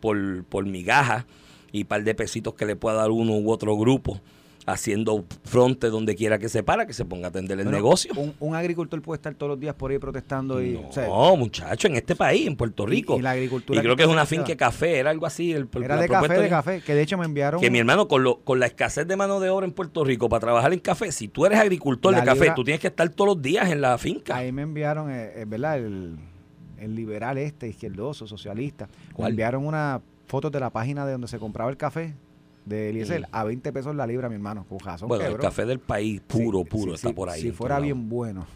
por, 0.00 0.44
por 0.44 0.66
migajas 0.66 1.24
y 1.72 1.84
par 1.84 2.04
de 2.04 2.14
pesitos 2.14 2.54
que 2.54 2.66
le 2.66 2.76
pueda 2.76 2.96
dar 2.96 3.10
uno 3.10 3.32
u 3.36 3.50
otro 3.50 3.76
grupo 3.76 4.20
haciendo 4.66 5.24
fronte 5.44 5.88
donde 5.88 6.16
quiera 6.16 6.38
que 6.38 6.48
se 6.48 6.62
para, 6.62 6.86
que 6.86 6.92
se 6.92 7.04
ponga 7.04 7.26
a 7.26 7.30
atender 7.30 7.58
el 7.60 7.70
negocio. 7.70 8.12
Un, 8.16 8.34
un 8.40 8.54
agricultor 8.54 9.00
puede 9.00 9.16
estar 9.16 9.34
todos 9.34 9.50
los 9.50 9.60
días 9.60 9.74
por 9.76 9.92
ahí 9.92 9.98
protestando 9.98 10.60
y. 10.60 10.72
No, 10.72 10.88
o 10.88 10.92
sea, 10.92 11.08
muchacho, 11.36 11.86
en 11.86 11.96
este 11.96 12.16
país, 12.16 12.46
en 12.46 12.56
Puerto 12.56 12.84
Rico. 12.84 13.16
y 13.16 13.22
la 13.22 13.30
agricultura 13.30 13.78
Y 13.78 13.82
creo 13.82 13.94
que 13.94 13.96
que 13.96 14.02
es 14.02 14.12
una 14.12 14.26
finca 14.26 14.48
de 14.48 14.56
café, 14.56 14.98
era 14.98 15.10
algo 15.10 15.24
así. 15.24 15.52
El, 15.52 15.68
era 15.82 15.96
de 15.96 16.08
café, 16.08 16.38
de 16.38 16.48
café. 16.48 16.80
Que 16.80 16.94
de 16.94 17.02
hecho 17.02 17.16
me 17.16 17.24
enviaron. 17.24 17.60
Que 17.60 17.70
mi 17.70 17.78
hermano, 17.78 18.08
con, 18.08 18.24
lo, 18.24 18.40
con 18.40 18.60
la 18.60 18.66
escasez 18.66 19.06
de 19.06 19.16
mano 19.16 19.40
de 19.40 19.48
obra 19.48 19.64
en 19.64 19.72
Puerto 19.72 20.04
Rico 20.04 20.28
para 20.28 20.40
trabajar 20.40 20.72
en 20.72 20.80
café, 20.80 21.12
si 21.12 21.28
tú 21.28 21.46
eres 21.46 21.58
agricultor 21.58 22.14
de 22.14 22.24
café, 22.24 22.52
tú 22.54 22.64
tienes 22.64 22.80
que 22.80 22.88
estar 22.88 23.08
todos 23.08 23.36
los 23.36 23.42
días 23.42 23.70
en 23.70 23.80
la 23.80 23.96
finca. 23.98 24.36
Ahí 24.36 24.52
me 24.52 24.62
enviaron, 24.62 25.10
eh, 25.10 25.32
eh, 25.36 25.44
¿verdad? 25.46 25.78
El, 25.78 26.16
el 26.78 26.94
liberal 26.94 27.38
este, 27.38 27.68
izquierdoso, 27.68 28.26
socialista. 28.26 28.88
¿Cuál? 29.12 29.30
enviaron 29.30 29.66
una 29.66 30.00
foto 30.26 30.50
de 30.50 30.60
la 30.60 30.70
página 30.70 31.06
de 31.06 31.12
donde 31.12 31.28
se 31.28 31.38
compraba 31.38 31.70
el 31.70 31.76
café. 31.76 32.14
de 32.64 32.90
Eliezer 32.90 33.28
a 33.30 33.44
20 33.44 33.72
pesos 33.72 33.94
la 33.94 34.06
libra, 34.06 34.28
mi 34.28 34.34
hermano. 34.34 34.66
Con 34.68 34.80
razón, 34.80 35.08
Bueno, 35.08 35.24
el 35.24 35.36
café 35.38 35.64
del 35.66 35.78
país, 35.78 36.20
puro, 36.26 36.60
Sí, 36.64 36.64
puro, 36.68 36.92
sí, 36.92 37.06
está 37.06 37.12
por 37.14 37.30
ahí. 37.30 37.40
Si 37.42 37.52
fuera 37.52 37.78
bien 37.78 38.08
bueno. 38.08 38.46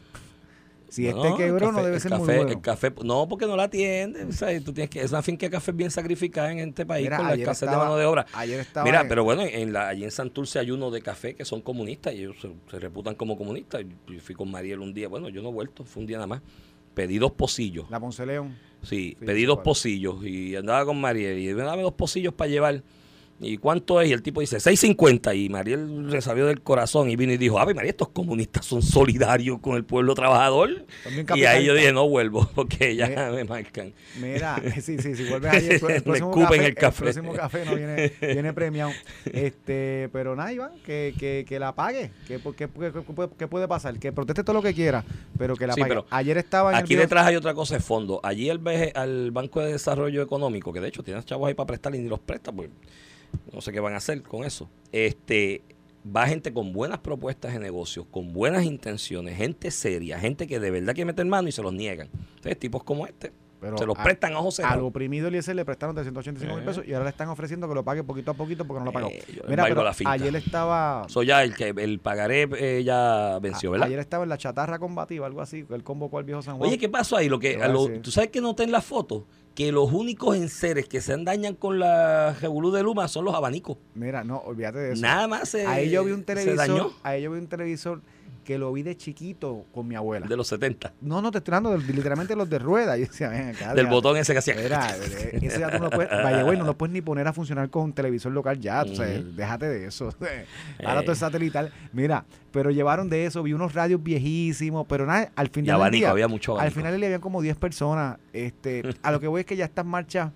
Si 0.89 1.09
No, 1.09 1.25
este 1.25 1.45
quebró, 1.45 1.71
no 1.71 1.85
debe 1.85 2.01
ser 2.01 2.11
café, 2.11 2.25
muy 2.25 2.35
bueno. 2.35 2.51
El 2.51 2.61
café, 2.61 2.93
no, 3.05 3.29
porque 3.29 3.47
no 3.47 3.55
la 3.57 3.63
atienden. 3.65 4.31
o 4.31 4.33
sea, 4.33 4.49
tú 4.61 4.73
tienes 4.73 4.91
que, 4.91 5.01
es 5.01 5.13
una 5.13 5.23
finca 5.23 5.47
de 5.47 5.51
café 5.51 5.71
bien 5.71 5.89
sacrificada 5.93 6.51
en 6.51 6.59
este 6.71 6.85
país 6.85 7.05
Mira, 7.05 7.19
con 7.19 7.27
la 7.29 7.35
escasez 7.35 7.63
estaba- 7.69 7.85
de 7.85 7.89
mano 7.91 7.97
de 7.97 8.07
obra. 8.07 8.27
Ayer 8.33 8.59
estaba. 8.59 8.85
Mira, 8.85 9.03
en- 9.03 9.09
pero 9.09 9.23
bueno, 9.23 9.43
en 9.43 9.73
la, 9.73 9.87
allí 9.87 10.03
en 10.03 10.11
Santurce 10.11 10.59
hay 10.59 10.73
uno 10.73 10.91
de 10.91 11.01
café 11.01 11.37
que 11.37 11.45
son 11.45 11.61
comunistas 11.63 12.13
y 12.15 12.23
ellos 12.23 12.35
se, 12.43 12.51
se 12.69 12.81
reputan 12.81 13.15
como 13.15 13.39
comunistas. 13.39 13.83
Yo 14.09 14.21
fui 14.21 14.35
con 14.35 14.51
Mariel 14.51 14.81
un 14.81 14.93
día, 14.93 15.07
bueno, 15.07 15.29
yo 15.29 15.41
no 15.43 15.51
he 15.51 15.53
vuelto, 15.53 15.85
fue 15.85 16.01
un 16.01 16.09
día 16.09 16.17
nada 16.17 16.27
más. 16.27 16.43
Pedí 16.95 17.19
dos 17.19 17.33
pocillos. 17.33 17.91
La 17.91 18.01
Ponce 18.01 18.25
León. 18.27 18.57
Sí, 18.83 19.17
Sí, 19.21 19.27
pedí 19.27 19.45
dos 19.45 19.59
pocillos 19.59 20.25
y 20.25 20.57
andaba 20.57 20.87
con 20.87 20.99
Mariel 21.01 21.39
y 21.39 21.53
dame 21.53 21.83
dos 21.83 21.93
pocillos 21.93 22.33
para 22.33 22.51
llevar. 22.51 22.83
¿Y 23.43 23.57
cuánto 23.57 24.01
es? 24.03 24.11
Y 24.11 24.13
el 24.13 24.23
tipo 24.23 24.41
dice, 24.43 24.59
6.50. 24.59 25.35
Y 25.35 25.49
Mariel 25.49 26.11
resabió 26.11 26.47
del 26.47 26.61
corazón 26.61 27.09
y 27.09 27.17
vino 27.17 27.33
y 27.33 27.39
dijo, 27.39 27.59
Ave 27.59 27.73
María, 27.73 27.91
estos 27.91 28.09
comunistas 28.11 28.67
son 28.67 28.83
solidarios 28.83 29.61
con 29.61 29.77
el 29.77 29.85
pueblo 29.85 30.15
trabajador. 30.15 30.85
Y 31.35 31.45
ahí 31.45 31.65
yo 31.65 31.73
dije, 31.75 31.93
no 31.93 32.07
vuelvo, 32.09 32.47
porque 32.55 32.95
ya 32.95 33.09
Mira. 33.09 33.31
me 33.31 33.45
marcan. 33.45 33.95
Mira, 34.21 34.61
sí, 34.83 34.99
sí, 34.99 35.15
si 35.17 35.25
vuelves 35.29 35.53
ayer, 35.55 35.73
el, 35.83 35.91
el 35.91 36.03
próximo 36.03 36.31
escupen 36.31 36.47
café, 36.59 36.67
el 36.67 36.75
café. 36.75 37.03
próximo 37.05 37.33
café 37.33 37.65
no 37.65 37.75
viene, 37.77 38.13
viene 38.21 38.53
premiado. 38.53 38.91
Este, 39.25 40.09
pero 40.13 40.37
nada, 40.37 40.53
Iván, 40.53 40.73
que, 40.85 41.15
que, 41.19 41.45
que 41.49 41.59
la 41.59 41.75
pague. 41.75 42.11
Que, 42.27 42.39
que, 42.39 42.53
que- 42.69 42.69
que 43.39 43.49
puede, 43.49 43.69
pasar? 43.69 43.99
Que 43.99 44.13
proteste 44.13 44.45
todo 44.45 44.55
lo 44.55 44.63
que 44.63 44.75
quiera, 44.75 45.03
pero 45.39 45.57
que 45.57 45.67
la 45.67 45.73
Sí, 45.75 45.81
pague. 45.81 45.91
pero 45.91 46.07
ayer 46.11 46.37
estaba 46.37 46.73
en 46.73 46.77
Aquí 46.77 46.93
el 46.95 47.01
detrás 47.01 47.27
hay 47.27 47.37
otra 47.37 47.55
cosa 47.55 47.75
de 47.77 47.81
fondo. 47.81 48.21
Allí 48.23 48.49
el 48.51 48.59
BG 48.59 48.93
al 48.95 49.31
Banco 49.31 49.61
de 49.61 49.73
Desarrollo 49.73 50.21
Económico, 50.23 50.73
que 50.73 50.81
de 50.81 50.89
hecho 50.89 51.03
tienes 51.03 51.25
chavos 51.25 51.49
ahí 51.49 51.55
para 51.55 51.67
prestar 51.69 51.95
y 51.95 51.99
ni 51.99 52.09
los 52.09 52.21
presta, 52.21 52.53
pues 52.53 52.69
no 53.53 53.61
sé 53.61 53.73
qué 53.73 53.81
van 53.81 53.95
a 53.95 53.99
hacer 53.99 54.23
con 54.23 54.45
eso. 54.45 54.69
Este 54.93 55.63
va 56.05 56.27
gente 56.27 56.53
con 56.53 56.73
buenas 56.73 56.99
propuestas 56.99 57.53
de 57.53 57.59
negocios, 57.59 58.07
con 58.11 58.33
buenas 58.33 58.65
intenciones, 58.65 59.37
gente 59.37 59.71
seria, 59.71 60.19
gente 60.19 60.47
que 60.47 60.59
de 60.59 60.71
verdad 60.71 60.95
quiere 60.95 61.07
meter 61.07 61.27
mano 61.27 61.49
y 61.49 61.53
se 61.53 61.63
los 61.63 61.73
niegan. 61.73 62.09
Entonces, 62.37 62.59
tipos 62.59 62.83
como 62.85 63.07
este, 63.07 63.33
pero 63.61 63.77
se 63.79 63.87
los 63.87 63.99
a- 63.99 64.03
prestan 64.03 64.33
a 64.33 64.39
ojos 64.39 64.61
Al 64.61 64.81
oprimido 64.81 65.29
Eliezer 65.29 65.55
le 65.55 65.65
prestaron 65.65 65.95
385 65.95 66.55
mil 66.55 66.63
Eh. 66.63 66.67
pesos 66.67 66.85
y 66.87 66.93
ahora 66.93 67.05
le 67.05 67.11
están 67.11 67.29
ofreciendo 67.29 67.69
que 67.69 67.75
lo 67.75 67.85
pague 67.85 68.03
poquito 68.03 68.31
a 68.31 68.35
poquito 68.35 68.65
porque 68.65 68.81
no 68.81 68.87
lo 68.87 68.93
pagó. 68.93 69.09
Eh, 69.09 69.23
yo 69.35 69.43
Mira, 69.49 69.65
pero 69.65 69.83
la 69.85 69.95
ayer 70.07 70.35
estaba 70.37 71.05
Eso 71.09 71.23
ya, 71.23 71.43
el, 71.45 71.55
que, 71.55 71.69
el 71.77 71.99
pagaré 71.99 72.49
eh, 72.59 72.83
ya 72.85 73.39
venció, 73.41 73.71
¿verdad? 73.73 73.87
ayer 73.87 73.99
estaba 73.99 74.23
en 74.25 74.31
la 74.31 74.39
chatarra 74.39 74.79
combativa, 74.79 75.27
algo 75.27 75.41
así, 75.41 75.65
que 75.65 75.75
él 75.75 75.85
convocó 75.85 76.19
al 76.19 76.25
viejo 76.25 76.43
San 76.43 76.57
Juan. 76.57 76.69
Oye, 76.69 76.79
¿qué 76.79 76.89
pasó 76.89 77.17
ahí? 77.17 77.29
Lo 77.29 77.39
que, 77.39 77.63
a 77.63 77.69
lo-. 77.69 77.89
¿Tú 78.01 78.11
sabes 78.11 78.31
que 78.31 78.41
noté 78.41 78.63
en 78.65 78.73
la 78.73 78.81
foto? 78.81 79.27
Que 79.55 79.73
los 79.73 79.93
únicos 79.93 80.37
enseres 80.37 80.89
que 80.89 81.01
se 81.01 81.17
dañan 81.19 81.55
con 81.55 81.79
la 81.81 82.33
Revolú 82.41 82.71
de 82.71 82.83
Luma 82.83 83.09
son 83.09 83.25
los 83.25 83.35
abanicos. 83.35 83.77
Mira, 83.95 84.23
no, 84.25 84.39
olvídate 84.39 84.79
de 84.79 84.93
eso. 84.93 85.03
Nada 85.03 85.27
más 85.27 85.49
se, 85.49 85.67
ahí 85.67 85.91
yo 85.91 86.05
vi 86.05 86.13
un 86.13 86.21
se 86.21 86.25
televisor, 86.27 86.57
dañó 86.57 86.93
ahí 87.03 87.23
yo 87.23 87.33
vi 87.33 87.39
un 87.39 87.49
televisor 87.49 88.01
que 88.45 88.59
lo 88.59 88.73
vi 88.73 88.83
de 88.83 88.97
chiquito 88.97 89.65
con 89.73 89.87
mi 89.87 89.95
abuela. 89.95 90.27
de 90.27 90.37
los 90.37 90.49
70. 90.49 90.93
No, 91.03 91.21
no, 91.23 91.31
te 91.31 91.39
estoy 91.39 91.55
hablando 91.55 91.79
de, 91.79 91.93
literalmente 91.93 92.35
los 92.35 92.49
de 92.51 92.59
rueda. 92.59 92.97
Yo 92.97 93.07
decía, 93.07 93.29
ven 93.29 93.51
acá. 93.55 93.75
Del 93.75 93.87
ya. 93.87 93.91
botón 93.93 94.17
ese 94.17 94.33
que 94.33 94.39
hacía. 94.39 94.55
Mira, 94.57 94.97
eh, 94.97 95.39
ese 95.43 95.61
ya 95.61 95.71
tú 95.71 95.79
no 95.79 95.85
lo 95.85 95.91
puedes, 95.91 96.11
vaya, 96.11 96.43
güey, 96.43 96.59
no 96.59 96.65
lo 96.65 96.77
puedes 96.77 96.93
ni 96.93 97.01
poner 97.01 97.27
a 97.29 97.33
funcionar 97.33 97.71
con 97.71 97.93
televisor 97.93 98.33
local 98.33 98.59
ya, 98.59 98.83
Ujú. 98.85 99.03
déjate 99.37 99.69
de 99.69 99.87
eso. 99.87 100.07
Ahora 100.85 101.01
Eh. 101.01 101.03
todo 101.05 101.13
es 101.13 101.19
satelital. 101.19 101.73
Mira, 101.93 102.25
pero 102.51 102.71
llevaron 102.71 103.09
de 103.09 103.27
eso, 103.27 103.43
vi 103.43 103.53
unos 103.53 103.75
radios 103.75 104.03
viejísimos, 104.03 104.87
pero 104.89 105.07
nada, 105.07 105.31
al 105.37 105.47
Y 105.47 105.51
final 105.51 105.65
del 105.67 105.75
abanico, 105.75 106.01
día, 106.01 106.11
había 106.11 106.29
mucho 106.29 106.53
al 106.55 106.61
abanico. 106.61 106.81
final 106.81 106.99
le 107.01 107.07
habían 107.07 107.21
como 107.21 107.43
10 107.43 107.57
personas. 107.57 108.19
Este, 108.33 108.83
a 109.03 109.13
lo 109.13 109.21
que 109.21 109.29
voy 109.29 109.41
es 109.41 109.47
que 109.47 109.57
ya 109.57 109.65
estas 109.67 109.87
marchas, 109.87 110.33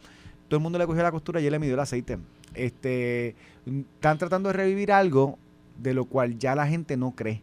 todo 0.49 0.59
el 0.59 0.63
mundo 0.63 0.79
le 0.79 0.87
cogió 0.87 1.03
la 1.03 1.11
costura 1.11 1.41
y 1.41 1.47
él 1.47 1.53
le 1.53 1.59
midió 1.59 1.75
el 1.75 1.81
aceite. 1.81 2.19
Este, 2.55 3.35
están 3.67 4.19
tratando 4.19 4.51
de 4.51 4.53
revivir 4.53 4.93
algo 4.93 5.39
de 5.79 5.93
lo 5.95 6.05
cual 6.05 6.39
ya 6.39 6.55
la 6.55 6.67
gente 6.69 6.97
no 6.97 7.11
cree, 7.13 7.43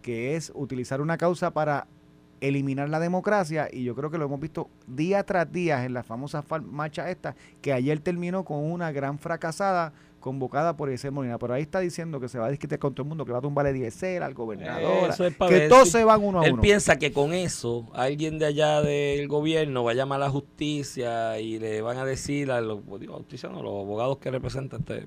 que 0.00 0.36
es 0.36 0.52
utilizar 0.54 1.00
una 1.00 1.16
causa 1.18 1.52
para 1.52 1.86
eliminar 2.40 2.88
la 2.88 3.00
democracia 3.00 3.68
y 3.70 3.84
yo 3.84 3.94
creo 3.94 4.10
que 4.10 4.16
lo 4.16 4.24
hemos 4.24 4.40
visto 4.40 4.70
día 4.86 5.22
tras 5.24 5.52
día 5.52 5.84
en 5.84 5.92
la 5.92 6.02
famosa 6.02 6.42
fal- 6.42 6.62
marcha 6.62 7.10
esta 7.10 7.34
que 7.60 7.72
ayer 7.74 8.00
terminó 8.00 8.44
con 8.44 8.64
una 8.64 8.92
gran 8.92 9.18
fracasada 9.18 9.92
convocada 10.20 10.76
por 10.76 10.88
Eliezer 10.88 11.10
Molina, 11.10 11.38
pero 11.38 11.54
ahí 11.54 11.62
está 11.62 11.80
diciendo 11.80 12.20
que 12.20 12.28
se 12.28 12.38
va 12.38 12.46
a 12.46 12.50
discutir 12.50 12.78
con 12.78 12.94
todo 12.94 13.02
el 13.04 13.08
mundo, 13.08 13.24
que 13.24 13.32
va 13.32 13.38
a 13.38 13.40
tumbar 13.42 13.66
el 13.66 13.74
Eliezer, 13.76 14.22
al 14.22 14.34
gobernador, 14.34 15.10
es 15.10 15.60
que 15.60 15.68
todos 15.68 15.84
si- 15.86 15.92
se 15.92 16.04
van 16.04 16.22
uno 16.22 16.40
a 16.42 16.46
Él 16.46 16.52
uno. 16.52 16.62
piensa 16.62 16.98
que 16.98 17.12
con 17.12 17.32
eso 17.34 17.86
alguien 17.94 18.38
de 18.38 18.46
allá 18.46 18.80
del 18.82 19.26
gobierno 19.28 19.82
va 19.82 19.90
a 19.92 19.94
llamar 19.94 20.16
a 20.22 20.26
la 20.26 20.30
justicia 20.30 21.40
y 21.40 21.58
le 21.58 21.80
van 21.82 21.96
a 21.98 22.04
decir 22.04 22.50
a 22.52 22.60
los, 22.60 22.80
digo, 23.00 23.14
justicia 23.16 23.48
no, 23.48 23.62
los 23.62 23.72
abogados 23.82 24.18
que 24.18 24.30
representan 24.30 24.80
este, 24.80 25.06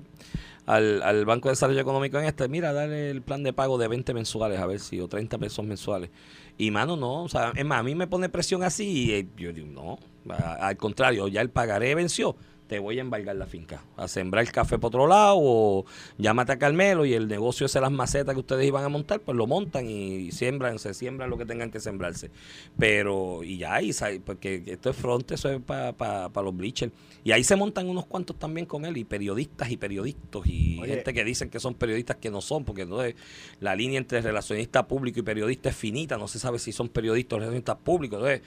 al, 0.66 1.02
al 1.02 1.24
Banco 1.26 1.48
de 1.48 1.52
Desarrollo 1.52 1.80
Económico 1.80 2.18
en 2.18 2.24
este, 2.24 2.48
mira, 2.48 2.72
dale 2.72 3.10
el 3.10 3.22
plan 3.22 3.42
de 3.42 3.52
pago 3.52 3.78
de 3.78 3.88
20 3.88 4.14
mensuales, 4.14 4.58
a 4.58 4.66
ver 4.66 4.80
si, 4.80 5.00
o 5.00 5.08
30 5.08 5.38
pesos 5.38 5.64
mensuales. 5.64 6.10
Y 6.56 6.70
mano, 6.70 6.96
no, 6.96 7.24
o 7.24 7.28
sea, 7.28 7.52
es 7.54 7.64
más, 7.64 7.80
a 7.80 7.82
mí 7.82 7.94
me 7.94 8.06
pone 8.06 8.28
presión 8.28 8.62
así 8.62 9.06
y 9.06 9.12
eh, 9.12 9.26
yo 9.36 9.52
digo, 9.52 9.66
no, 9.68 9.98
a- 10.32 10.68
al 10.68 10.76
contrario, 10.76 11.28
ya 11.28 11.40
el 11.40 11.50
pagaré 11.50 11.94
venció. 11.94 12.36
Te 12.66 12.78
voy 12.78 12.98
a 12.98 13.02
embargar 13.02 13.36
la 13.36 13.46
finca, 13.46 13.84
a 13.96 14.08
sembrar 14.08 14.50
café 14.50 14.78
por 14.78 14.88
otro 14.88 15.06
lado, 15.06 15.36
o 15.38 15.84
llámate 16.16 16.52
a 16.52 16.58
Carmelo 16.58 17.04
y 17.04 17.12
el 17.12 17.28
negocio 17.28 17.66
ese, 17.66 17.78
las 17.78 17.92
macetas 17.92 18.34
que 18.34 18.40
ustedes 18.40 18.66
iban 18.66 18.84
a 18.84 18.88
montar, 18.88 19.20
pues 19.20 19.36
lo 19.36 19.46
montan 19.46 19.88
y 19.88 20.32
siembran, 20.32 20.78
se 20.78 20.94
siembran 20.94 21.28
lo 21.28 21.36
que 21.36 21.44
tengan 21.44 21.70
que 21.70 21.78
sembrarse. 21.78 22.30
Pero, 22.78 23.44
y 23.44 23.58
ya, 23.58 23.82
y, 23.82 23.92
porque 24.24 24.62
esto 24.66 24.90
es 24.90 24.96
front, 24.96 25.32
eso 25.32 25.50
es 25.50 25.60
para 25.60 26.42
los 26.42 26.56
bleachers. 26.56 26.92
Y 27.22 27.32
ahí 27.32 27.44
se 27.44 27.56
montan 27.56 27.88
unos 27.88 28.06
cuantos 28.06 28.38
también 28.38 28.66
con 28.66 28.84
él, 28.84 28.96
y 28.96 29.04
periodistas 29.04 29.70
y 29.70 29.76
periodistas, 29.76 30.46
y 30.46 30.78
Oye. 30.80 30.94
gente 30.94 31.12
que 31.12 31.24
dicen 31.24 31.50
que 31.50 31.60
son 31.60 31.74
periodistas 31.74 32.16
que 32.16 32.30
no 32.30 32.40
son, 32.40 32.64
porque 32.64 32.82
entonces 32.82 33.14
la 33.60 33.76
línea 33.76 33.98
entre 33.98 34.20
relacionista 34.22 34.86
público 34.86 35.20
y 35.20 35.22
periodista 35.22 35.68
es 35.68 35.76
finita, 35.76 36.16
no 36.16 36.28
se 36.28 36.38
sabe 36.38 36.58
si 36.58 36.72
son 36.72 36.88
periodistas 36.88 37.36
o 37.36 37.38
relacionistas 37.40 37.76
públicos. 37.76 38.18
Entonces, 38.18 38.42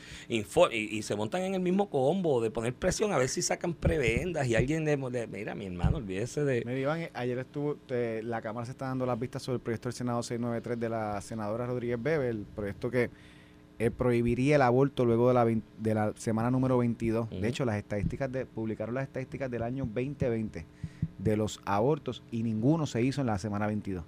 y, 0.71 0.97
y 0.97 1.01
se 1.03 1.15
montan 1.15 1.43
en 1.43 1.53
el 1.55 1.61
mismo 1.61 1.89
combo 1.89 2.41
de 2.41 2.51
poner 2.51 2.73
presión 2.73 3.11
a 3.13 3.17
ver 3.17 3.29
si 3.29 3.41
sacan 3.41 3.73
y 4.45 4.55
alguien 4.55 4.85
de, 4.85 4.97
de- 4.97 5.27
mira, 5.27 5.55
mi 5.55 5.65
hermano, 5.65 5.97
olvídese 5.97 6.43
de... 6.43 6.63
Mira, 6.65 6.79
Iván, 6.79 6.99
eh, 7.01 7.11
ayer 7.13 7.37
estuvo, 7.39 7.77
la 7.89 8.41
Cámara 8.41 8.65
se 8.65 8.71
está 8.71 8.87
dando 8.87 9.05
las 9.05 9.19
vistas 9.19 9.41
sobre 9.43 9.55
el 9.55 9.61
proyecto 9.61 9.89
del 9.89 9.93
Senado 9.93 10.21
693 10.23 10.79
de 10.79 10.89
la 10.89 11.21
senadora 11.21 11.65
Rodríguez 11.65 12.01
Bebe, 12.01 12.29
el 12.29 12.45
proyecto 12.55 12.89
que 12.91 13.09
eh, 13.79 13.91
prohibiría 13.91 14.55
el 14.55 14.61
aborto 14.63 15.05
luego 15.05 15.27
de 15.27 15.33
la, 15.33 15.45
de 15.45 15.93
la 15.93 16.13
semana 16.17 16.49
número 16.49 16.77
22. 16.77 17.27
Ujú. 17.31 17.41
De 17.41 17.47
hecho, 17.47 17.63
las 17.65 17.77
estadísticas 17.77 18.31
de, 18.31 18.45
publicaron 18.45 18.95
las 18.95 19.03
estadísticas 19.03 19.51
del 19.51 19.63
año 19.63 19.85
2020 19.85 20.65
de 21.19 21.37
los 21.37 21.59
abortos 21.65 22.23
y 22.31 22.43
ninguno 22.43 22.85
se 22.87 23.01
hizo 23.01 23.21
en 23.21 23.27
la 23.27 23.37
semana 23.37 23.67
22. 23.67 24.03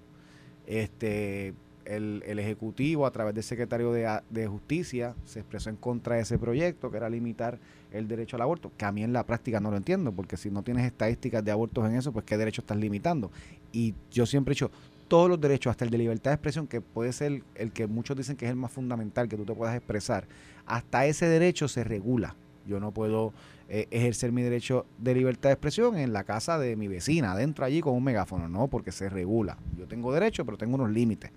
Este, 0.68 1.54
el, 1.86 2.24
el 2.26 2.39
Ejecutivo, 2.39 3.06
a 3.06 3.12
través 3.12 3.34
del 3.34 3.43
secretario 3.43 3.91
de, 3.91 4.08
de 4.30 4.47
Justicia, 4.47 5.16
se 5.26 5.39
expresó 5.39 5.70
en 5.70 5.76
contra 5.76 6.16
de 6.16 6.22
ese 6.22 6.38
proyecto, 6.38 6.91
que 6.91 6.97
era 6.97 7.10
limitar 7.10 7.58
el 7.91 8.07
derecho 8.07 8.35
al 8.35 8.43
aborto, 8.43 8.71
que 8.77 8.85
a 8.85 8.91
mí 8.91 9.03
en 9.03 9.13
la 9.13 9.25
práctica 9.25 9.59
no 9.59 9.71
lo 9.71 9.77
entiendo, 9.77 10.11
porque 10.11 10.37
si 10.37 10.49
no 10.51 10.63
tienes 10.63 10.85
estadísticas 10.85 11.43
de 11.43 11.51
abortos 11.51 11.87
en 11.89 11.95
eso, 11.95 12.11
pues 12.11 12.25
qué 12.25 12.37
derecho 12.37 12.61
estás 12.61 12.77
limitando. 12.77 13.31
Y 13.71 13.95
yo 14.11 14.25
siempre 14.25 14.51
he 14.51 14.55
dicho, 14.55 14.71
todos 15.07 15.27
los 15.27 15.41
derechos, 15.41 15.71
hasta 15.71 15.85
el 15.85 15.91
de 15.91 15.97
libertad 15.97 16.31
de 16.31 16.35
expresión, 16.35 16.67
que 16.67 16.81
puede 16.81 17.11
ser 17.13 17.43
el 17.55 17.71
que 17.71 17.87
muchos 17.87 18.15
dicen 18.15 18.35
que 18.35 18.45
es 18.45 18.51
el 18.51 18.57
más 18.57 18.71
fundamental, 18.71 19.27
que 19.27 19.35
tú 19.35 19.45
te 19.45 19.53
puedas 19.53 19.75
expresar, 19.75 20.27
hasta 20.65 21.05
ese 21.05 21.25
derecho 21.25 21.67
se 21.67 21.83
regula. 21.83 22.35
Yo 22.67 22.79
no 22.79 22.91
puedo 22.91 23.33
eh, 23.67 23.87
ejercer 23.89 24.31
mi 24.31 24.43
derecho 24.43 24.85
de 24.99 25.15
libertad 25.15 25.49
de 25.49 25.53
expresión 25.53 25.97
en 25.97 26.13
la 26.13 26.23
casa 26.23 26.59
de 26.59 26.75
mi 26.75 26.87
vecina, 26.87 27.31
adentro 27.31 27.65
allí 27.65 27.81
con 27.81 27.95
un 27.95 28.03
megáfono, 28.03 28.47
no, 28.47 28.67
porque 28.67 28.91
se 28.91 29.09
regula. 29.09 29.57
Yo 29.77 29.87
tengo 29.87 30.13
derecho, 30.13 30.45
pero 30.45 30.57
tengo 30.57 30.75
unos 30.75 30.91
límites. 30.91 31.31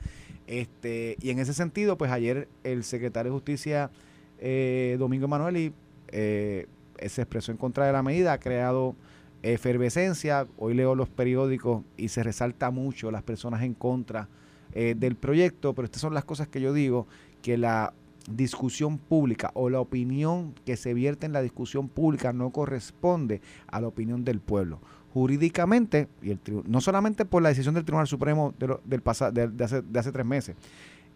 Este, 0.47 1.17
y 1.23 1.31
en 1.31 1.39
ese 1.39 1.55
sentido, 1.55 1.97
pues 1.97 2.11
ayer 2.11 2.49
el 2.65 2.85
secretario 2.85 3.33
de 3.33 3.37
Justicia, 3.37 3.91
eh, 4.39 4.97
Domingo 4.99 5.25
Emanueli, 5.25 5.73
eh, 6.13 6.69
se 7.07 7.23
expresó 7.23 7.53
en 7.53 7.59
contra 7.59 7.87
de 7.87 7.93
la 7.93 8.03
medida, 8.03 8.35
ha 8.35 8.39
creado 8.39 8.95
efervescencia. 9.43 10.47
Hoy 10.57 10.75
leo 10.75 10.95
los 10.95 11.09
periódicos 11.09 11.83
y 11.97 12.09
se 12.09 12.23
resalta 12.23 12.71
mucho 12.71 13.11
las 13.11 13.23
personas 13.23 13.63
en 13.63 13.75
contra 13.75 14.29
eh, 14.73 14.95
del 14.97 15.17
proyecto, 15.17 15.75
pero 15.75 15.87
estas 15.87 16.01
son 16.01 16.15
las 16.15 16.25
cosas 16.25 16.49
que 16.49 16.61
yo 16.61 16.73
digo, 16.73 17.07
que 17.43 17.59
la 17.59 17.93
discusión 18.31 18.99
pública 18.99 19.51
o 19.55 19.69
la 19.69 19.81
opinión 19.81 20.55
que 20.65 20.77
se 20.77 20.95
vierte 20.95 21.27
en 21.27 21.33
la 21.33 21.43
discusión 21.43 21.89
pública 21.89 22.33
no 22.33 22.51
corresponde 22.51 23.41
a 23.67 23.81
la 23.81 23.89
opinión 23.89 24.25
del 24.25 24.41
pueblo. 24.41 24.81
Jurídicamente, 25.13 26.09
y 26.23 26.31
el 26.31 26.41
no 26.67 26.81
solamente 26.81 27.27
por 27.27 27.43
la 27.43 27.51
decisión 27.51 27.75
del 27.75 27.85
Tribunal 27.85 28.07
Supremo 28.07 28.55
del 28.59 28.79
de 28.83 29.65
hace, 29.65 29.83
de 29.83 29.99
hace 29.99 30.13
tres 30.13 30.25
meses, 30.25 30.57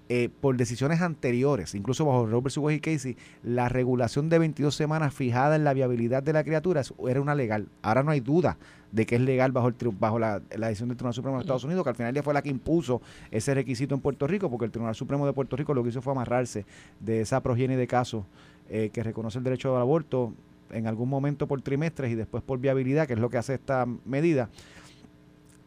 eh, 0.09 0.29
por 0.41 0.57
decisiones 0.57 1.01
anteriores, 1.01 1.75
incluso 1.75 2.05
bajo 2.05 2.27
Robert 2.27 2.45
vs. 2.45 2.59
Wade 2.59 2.77
y 2.77 2.81
Casey, 2.81 3.17
la 3.43 3.69
regulación 3.69 4.29
de 4.29 4.39
22 4.39 4.75
semanas 4.75 5.13
fijada 5.13 5.57
en 5.57 5.65
la 5.65 5.75
viabilidad 5.75 6.23
de 6.23 6.33
la 6.33 6.45
criatura 6.45 6.83
era 7.09 7.21
una 7.21 7.35
legal. 7.35 7.69
Ahora 7.83 8.05
no 8.05 8.13
hay 8.13 8.21
duda 8.21 8.57
de 8.93 9.05
que 9.05 9.17
es 9.17 9.21
legal 9.21 9.51
bajo, 9.51 9.69
el, 9.69 9.75
bajo 9.99 10.19
la, 10.19 10.41
la 10.57 10.69
decisión 10.69 10.89
del 10.89 10.97
Tribunal 10.97 11.15
Supremo 11.15 11.37
de 11.39 11.41
Estados 11.41 11.65
Unidos, 11.65 11.83
que 11.83 11.91
al 11.91 11.97
final 11.97 12.15
ya 12.15 12.23
fue 12.23 12.35
la 12.35 12.43
que 12.43 12.51
impuso 12.51 13.03
ese 13.33 13.53
requisito 13.55 13.97
en 13.97 14.01
Puerto 14.01 14.27
Rico, 14.27 14.49
porque 14.49 14.67
el 14.67 14.71
Tribunal 14.71 14.95
Supremo 14.95 15.27
de 15.27 15.33
Puerto 15.33 15.57
Rico 15.57 15.75
lo 15.75 15.83
que 15.83 15.89
hizo 15.89 16.03
fue 16.03 16.13
amarrarse 16.13 16.65
de 17.01 17.23
esa 17.23 17.43
progenie 17.43 17.77
de 17.77 17.87
casos 17.89 18.25
eh, 18.69 18.91
que 18.93 19.03
reconoce 19.03 19.39
el 19.39 19.45
derecho 19.45 19.75
al 19.75 19.83
aborto 19.83 20.33
en 20.71 20.87
algún 20.87 21.09
momento 21.09 21.47
por 21.47 21.63
trimestres 21.63 22.11
y 22.11 22.15
después 22.15 22.43
por 22.43 22.59
viabilidad, 22.59 23.07
que 23.07 23.15
es 23.15 23.19
lo 23.19 23.31
que 23.31 23.39
hace 23.39 23.55
esta 23.55 23.87
medida. 24.05 24.49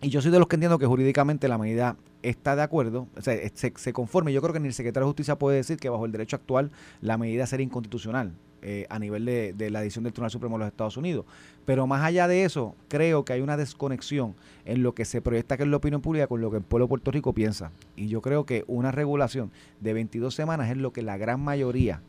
Y 0.01 0.09
yo 0.09 0.21
soy 0.21 0.31
de 0.31 0.39
los 0.39 0.47
que 0.47 0.55
entiendo 0.55 0.79
que 0.79 0.85
jurídicamente 0.85 1.47
la 1.47 1.57
medida 1.57 1.97
está 2.21 2.55
de 2.55 2.61
acuerdo, 2.61 3.07
o 3.17 3.21
sea, 3.21 3.35
se, 3.53 3.73
se 3.75 3.93
conforme. 3.93 4.31
Yo 4.31 4.41
creo 4.41 4.53
que 4.53 4.59
ni 4.59 4.67
el 4.67 4.73
secretario 4.73 5.05
de 5.05 5.09
Justicia 5.09 5.37
puede 5.37 5.57
decir 5.57 5.77
que 5.77 5.89
bajo 5.89 6.05
el 6.05 6.11
derecho 6.11 6.37
actual 6.37 6.71
la 7.01 7.17
medida 7.17 7.45
sería 7.45 7.65
inconstitucional. 7.65 8.33
Eh, 8.61 8.85
a 8.89 8.99
nivel 8.99 9.23
de, 9.23 9.53
de, 9.53 9.69
la 9.69 9.79
decisión 9.79 10.03
del 10.03 10.11
Tribunal 10.11 10.31
Supremo 10.31 10.57
de 10.57 10.65
los 10.65 10.67
Estados 10.67 10.97
Unidos. 10.97 11.25
Pero 11.63 11.87
más 11.87 12.03
allá 12.03 12.27
de 12.27 12.43
eso, 12.43 12.75
creo 12.89 13.23
que 13.23 13.31
hay 13.31 13.39
una 13.39 13.55
desconexión 13.55 14.35
en 14.65 14.83
lo 14.83 14.93
que 14.93 15.05
se 15.05 15.21
proyecta 15.21 15.55
que 15.55 15.63
es 15.63 15.69
la 15.69 15.77
opinión 15.77 16.01
pública 16.01 16.27
con 16.27 16.41
lo 16.41 16.51
que 16.51 16.57
el 16.57 16.63
pueblo 16.63 16.85
de 16.85 16.89
Puerto 16.89 17.11
Rico 17.11 17.31
piensa. 17.31 17.71
Y 17.95 18.09
yo 18.09 18.21
creo 18.21 18.45
que 18.45 18.65
una 18.67 18.91
regulación 18.91 19.49
de 19.79 19.93
22 19.93 20.35
semanas 20.35 20.69
es 20.69 20.75
lo 20.75 20.91
que 20.91 21.03
la 21.03 21.17
gran 21.17 21.39
mayoría 21.39 22.01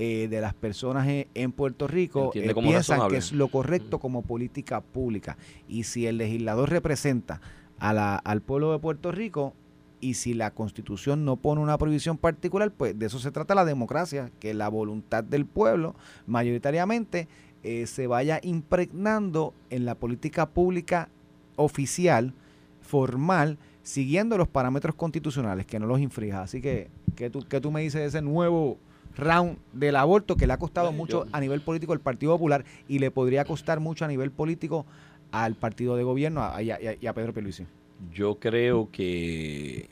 eh, 0.00 0.28
de 0.28 0.40
las 0.40 0.54
personas 0.54 1.08
en, 1.08 1.50
Puerto 1.50 1.88
Rico 1.88 2.30
eh, 2.32 2.54
piensan 2.54 3.08
que 3.08 3.16
es 3.16 3.32
lo 3.32 3.48
correcto 3.48 3.98
como 3.98 4.22
política 4.22 4.80
pública. 4.80 5.36
Y 5.66 5.82
si 5.82 6.06
el 6.06 6.18
legislador 6.18 6.70
representa 6.70 7.40
a 7.80 7.92
la, 7.92 8.14
al 8.14 8.40
pueblo 8.40 8.70
de 8.70 8.78
Puerto 8.78 9.10
Rico, 9.10 9.54
y 10.00 10.14
si 10.14 10.34
la 10.34 10.52
constitución 10.52 11.24
no 11.24 11.34
pone 11.34 11.60
una 11.60 11.76
prohibición 11.78 12.16
particular, 12.16 12.70
pues 12.70 12.96
de 12.96 13.06
eso 13.06 13.18
se 13.18 13.32
trata 13.32 13.56
la 13.56 13.64
democracia, 13.64 14.30
que 14.38 14.54
la 14.54 14.68
voluntad 14.68 15.24
del 15.24 15.46
pueblo 15.46 15.96
mayoritariamente 16.28 17.26
eh, 17.64 17.86
se 17.88 18.06
vaya 18.06 18.38
impregnando 18.44 19.52
en 19.68 19.84
la 19.84 19.96
política 19.96 20.48
pública 20.48 21.08
oficial, 21.56 22.34
formal, 22.80 23.58
siguiendo 23.82 24.38
los 24.38 24.46
parámetros 24.46 24.94
constitucionales, 24.94 25.66
que 25.66 25.80
no 25.80 25.86
los 25.86 25.98
infrija. 25.98 26.42
Así 26.42 26.60
que, 26.60 26.88
¿qué 27.16 27.30
tú, 27.30 27.44
qué 27.48 27.60
tú 27.60 27.72
me 27.72 27.80
dices 27.80 28.00
de 28.00 28.06
ese 28.06 28.22
nuevo 28.22 28.78
round 29.18 29.58
del 29.72 29.96
aborto 29.96 30.36
que 30.36 30.46
le 30.46 30.52
ha 30.54 30.58
costado 30.58 30.92
mucho 30.92 31.26
a 31.32 31.40
nivel 31.40 31.60
político 31.60 31.92
al 31.92 32.00
Partido 32.00 32.32
Popular 32.32 32.64
y 32.88 32.98
le 32.98 33.10
podría 33.10 33.44
costar 33.44 33.80
mucho 33.80 34.04
a 34.04 34.08
nivel 34.08 34.30
político 34.30 34.86
al 35.30 35.54
partido 35.54 35.96
de 35.96 36.04
gobierno 36.04 36.40
y 36.60 36.70
a, 36.70 36.96
y 36.98 37.06
a 37.06 37.12
Pedro 37.12 37.34
Pierluisi? 37.34 37.66
Yo 38.12 38.36
creo 38.36 38.88
que 38.90 39.90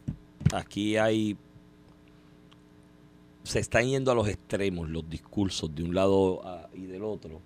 aquí 0.55 0.97
hay 0.97 1.37
se 3.43 3.61
están 3.61 3.87
yendo 3.87 4.11
a 4.11 4.15
los 4.15 4.29
extremos 4.29 4.89
los 4.89 5.09
discursos 5.09 5.73
de 5.73 5.85
un 5.85 5.95
lado 5.95 6.43
y 6.75 6.87
del 6.87 7.05
otro 7.05 7.41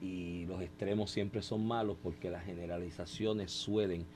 y 0.00 0.46
los 0.46 0.62
extremos 0.62 1.10
siempre 1.10 1.42
son 1.42 1.66
malos 1.66 1.96
porque 2.02 2.30
las 2.30 2.44
generalizaciones 2.44 3.50
suelen 3.50 4.06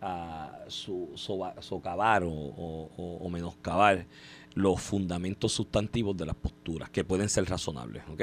a 0.00 0.60
su, 0.68 1.10
socavar 1.14 2.22
o, 2.26 3.28
menoscabar 3.30 4.06
los 4.54 4.80
fundamentos 4.80 5.52
sustantivos 5.52 6.16
de 6.16 6.26
las 6.26 6.36
posturas 6.36 6.90
que 6.90 7.04
pueden 7.04 7.28
ser 7.28 7.44
razonables, 7.48 8.02
¿ok? 8.08 8.22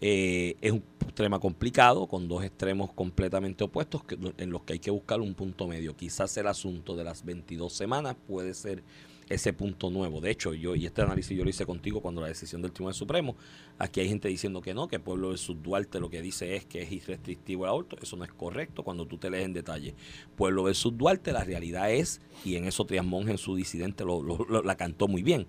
Eh, 0.00 0.56
es 0.60 0.72
un 0.72 0.82
tema 1.14 1.40
complicado, 1.40 2.06
con 2.06 2.28
dos 2.28 2.44
extremos 2.44 2.92
completamente 2.92 3.64
opuestos, 3.64 4.02
en 4.36 4.50
los 4.50 4.62
que 4.62 4.74
hay 4.74 4.78
que 4.78 4.90
buscar 4.90 5.20
un 5.20 5.34
punto 5.34 5.66
medio. 5.66 5.96
Quizás 5.96 6.36
el 6.36 6.46
asunto 6.46 6.94
de 6.94 7.02
las 7.02 7.24
22 7.24 7.72
semanas 7.72 8.16
puede 8.26 8.54
ser 8.54 8.82
ese 9.28 9.52
punto 9.52 9.90
nuevo. 9.90 10.20
De 10.20 10.30
hecho, 10.30 10.54
yo 10.54 10.74
y 10.74 10.86
este 10.86 11.02
análisis 11.02 11.36
yo 11.36 11.44
lo 11.44 11.50
hice 11.50 11.66
contigo 11.66 12.00
cuando 12.00 12.20
la 12.20 12.28
decisión 12.28 12.62
del 12.62 12.72
Tribunal 12.72 12.94
Supremo, 12.94 13.36
aquí 13.78 14.00
hay 14.00 14.08
gente 14.08 14.28
diciendo 14.28 14.60
que 14.60 14.74
no, 14.74 14.88
que 14.88 14.98
Pueblo 14.98 15.30
versus 15.30 15.62
Duarte 15.62 16.00
lo 16.00 16.10
que 16.10 16.20
dice 16.20 16.56
es 16.56 16.64
que 16.64 16.82
es 16.82 16.92
irrestrictivo 16.92 17.64
el 17.64 17.70
aborto. 17.70 17.96
Eso 18.00 18.16
no 18.16 18.24
es 18.24 18.32
correcto 18.32 18.82
cuando 18.82 19.06
tú 19.06 19.18
te 19.18 19.30
lees 19.30 19.44
en 19.44 19.52
detalle. 19.52 19.94
Pueblo 20.36 20.64
versus 20.64 20.96
Duarte, 20.96 21.32
la 21.32 21.44
realidad 21.44 21.90
es, 21.90 22.20
y 22.44 22.56
en 22.56 22.64
eso 22.64 22.84
Trias 22.84 23.04
Monge 23.04 23.30
en 23.30 23.38
su 23.38 23.54
disidente 23.54 24.04
lo, 24.04 24.22
la 24.62 24.76
cantó 24.76 25.08
muy 25.08 25.22
bien, 25.22 25.46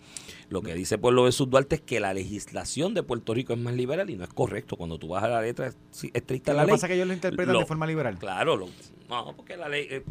lo 0.50 0.62
que 0.62 0.74
dice 0.74 0.98
Pueblo 0.98 1.24
versus 1.24 1.50
Duarte 1.50 1.76
es 1.76 1.82
que 1.82 2.00
la 2.00 2.14
legislación 2.14 2.94
de 2.94 3.04
Puerto 3.04 3.34
Rico 3.34 3.54
es 3.54 3.60
más 3.60 3.74
liberal 3.74 4.10
y 4.10 4.16
no 4.16 4.24
es 4.24 4.34
correcto. 4.34 4.76
Cuando 4.76 4.98
tú 4.98 5.10
vas 5.10 5.24
a 5.24 5.28
la 5.28 5.42
letra 5.42 5.72
estricta 6.14 6.52
de 6.52 6.58
la 6.58 6.64
ley. 6.64 6.72
Lo 6.72 6.76
que 6.76 6.78
pasa 6.78 6.88
es 6.88 6.90
que 6.90 6.96
ellos 6.96 7.08
lo 7.08 7.14
interpretan 7.14 7.58
de 7.58 7.66
forma 7.66 7.88
liberal. 7.88 8.18
Claro, 8.18 8.56
lo, 8.56 8.68
no, 9.10 9.34
porque 9.36 9.58
la 9.58 9.68
ley, 9.68 9.88
eh, 9.90 10.04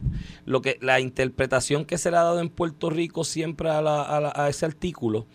lo 0.45 0.61
que, 0.61 0.77
la 0.81 0.99
interpretación 0.99 1.85
que 1.85 1.99
se 1.99 2.11
le 2.11 2.17
ha 2.17 2.23
dado 2.23 2.41
en 2.41 2.49
Puerto 2.49 2.91
Rico 2.91 3.23
siempre 3.23 3.71
a, 3.71 3.79
a, 3.79 4.49
ese 4.49 4.67
artículo 4.67 5.27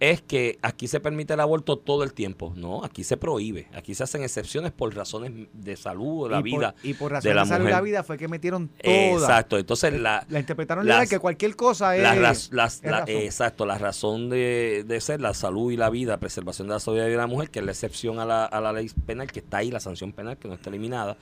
es 0.00 0.22
que 0.22 0.58
aquí 0.62 0.86
se 0.86 1.00
permite 1.00 1.34
el 1.34 1.40
aborto 1.40 1.78
todo 1.78 2.04
el 2.04 2.12
tiempo. 2.12 2.52
No, 2.56 2.84
aquí 2.84 3.04
se 3.04 3.16
prohíbe. 3.16 3.68
Aquí 3.74 3.94
se 3.94 4.04
hacen 4.04 4.22
excepciones 4.22 4.72
por 4.72 4.94
razones 4.94 5.48
de 5.52 5.76
salud, 5.76 6.28
de 6.28 6.34
la 6.34 6.42
vida. 6.42 6.74
y 6.82 6.94
por 6.94 7.12
razones 7.12 7.30
de, 7.30 7.34
la 7.34 7.46
salud 7.46 7.66
de 7.66 7.70
la 7.72 7.80
vida 7.80 8.02
fue 8.02 8.18
que 8.18 8.28
metieron 8.28 8.68
toda. 8.68 9.12
Exacto. 9.12 9.58
Entonces 9.58 9.92
la. 9.92 10.26
La 10.28 10.40
interpretaron 10.40 10.86
las, 10.86 11.08
que 11.08 11.18
cualquier 11.18 11.56
cosa 11.56 11.96
es. 11.96 12.50
exacto. 13.08 13.66
La 13.66 13.78
razón 13.78 14.30
de, 14.30 14.84
de, 14.86 15.00
ser 15.00 15.20
la 15.20 15.34
salud 15.34 15.72
y 15.72 15.76
la 15.76 15.90
vida, 15.90 16.18
preservación 16.18 16.68
de 16.68 16.74
la 16.74 16.80
salud 16.80 16.98
y 16.98 17.00
la 17.00 17.06
vida 17.06 17.16
de 17.16 17.22
la 17.22 17.26
mujer, 17.26 17.50
que 17.50 17.58
es 17.58 17.64
la 17.64 17.72
excepción 17.72 18.18
a 18.18 18.24
la, 18.24 18.44
a 18.44 18.60
la 18.60 18.72
ley 18.72 18.90
penal, 19.06 19.30
que 19.30 19.40
está 19.40 19.58
ahí, 19.58 19.70
la 19.70 19.80
sanción 19.80 20.12
penal, 20.12 20.38
que 20.38 20.48
no 20.48 20.54
está 20.54 20.70
eliminada 20.70 21.16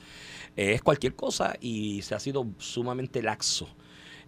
es 0.57 0.81
cualquier 0.81 1.15
cosa 1.15 1.55
y 1.61 2.01
se 2.01 2.15
ha 2.15 2.19
sido 2.19 2.45
sumamente 2.57 3.21
laxo 3.21 3.69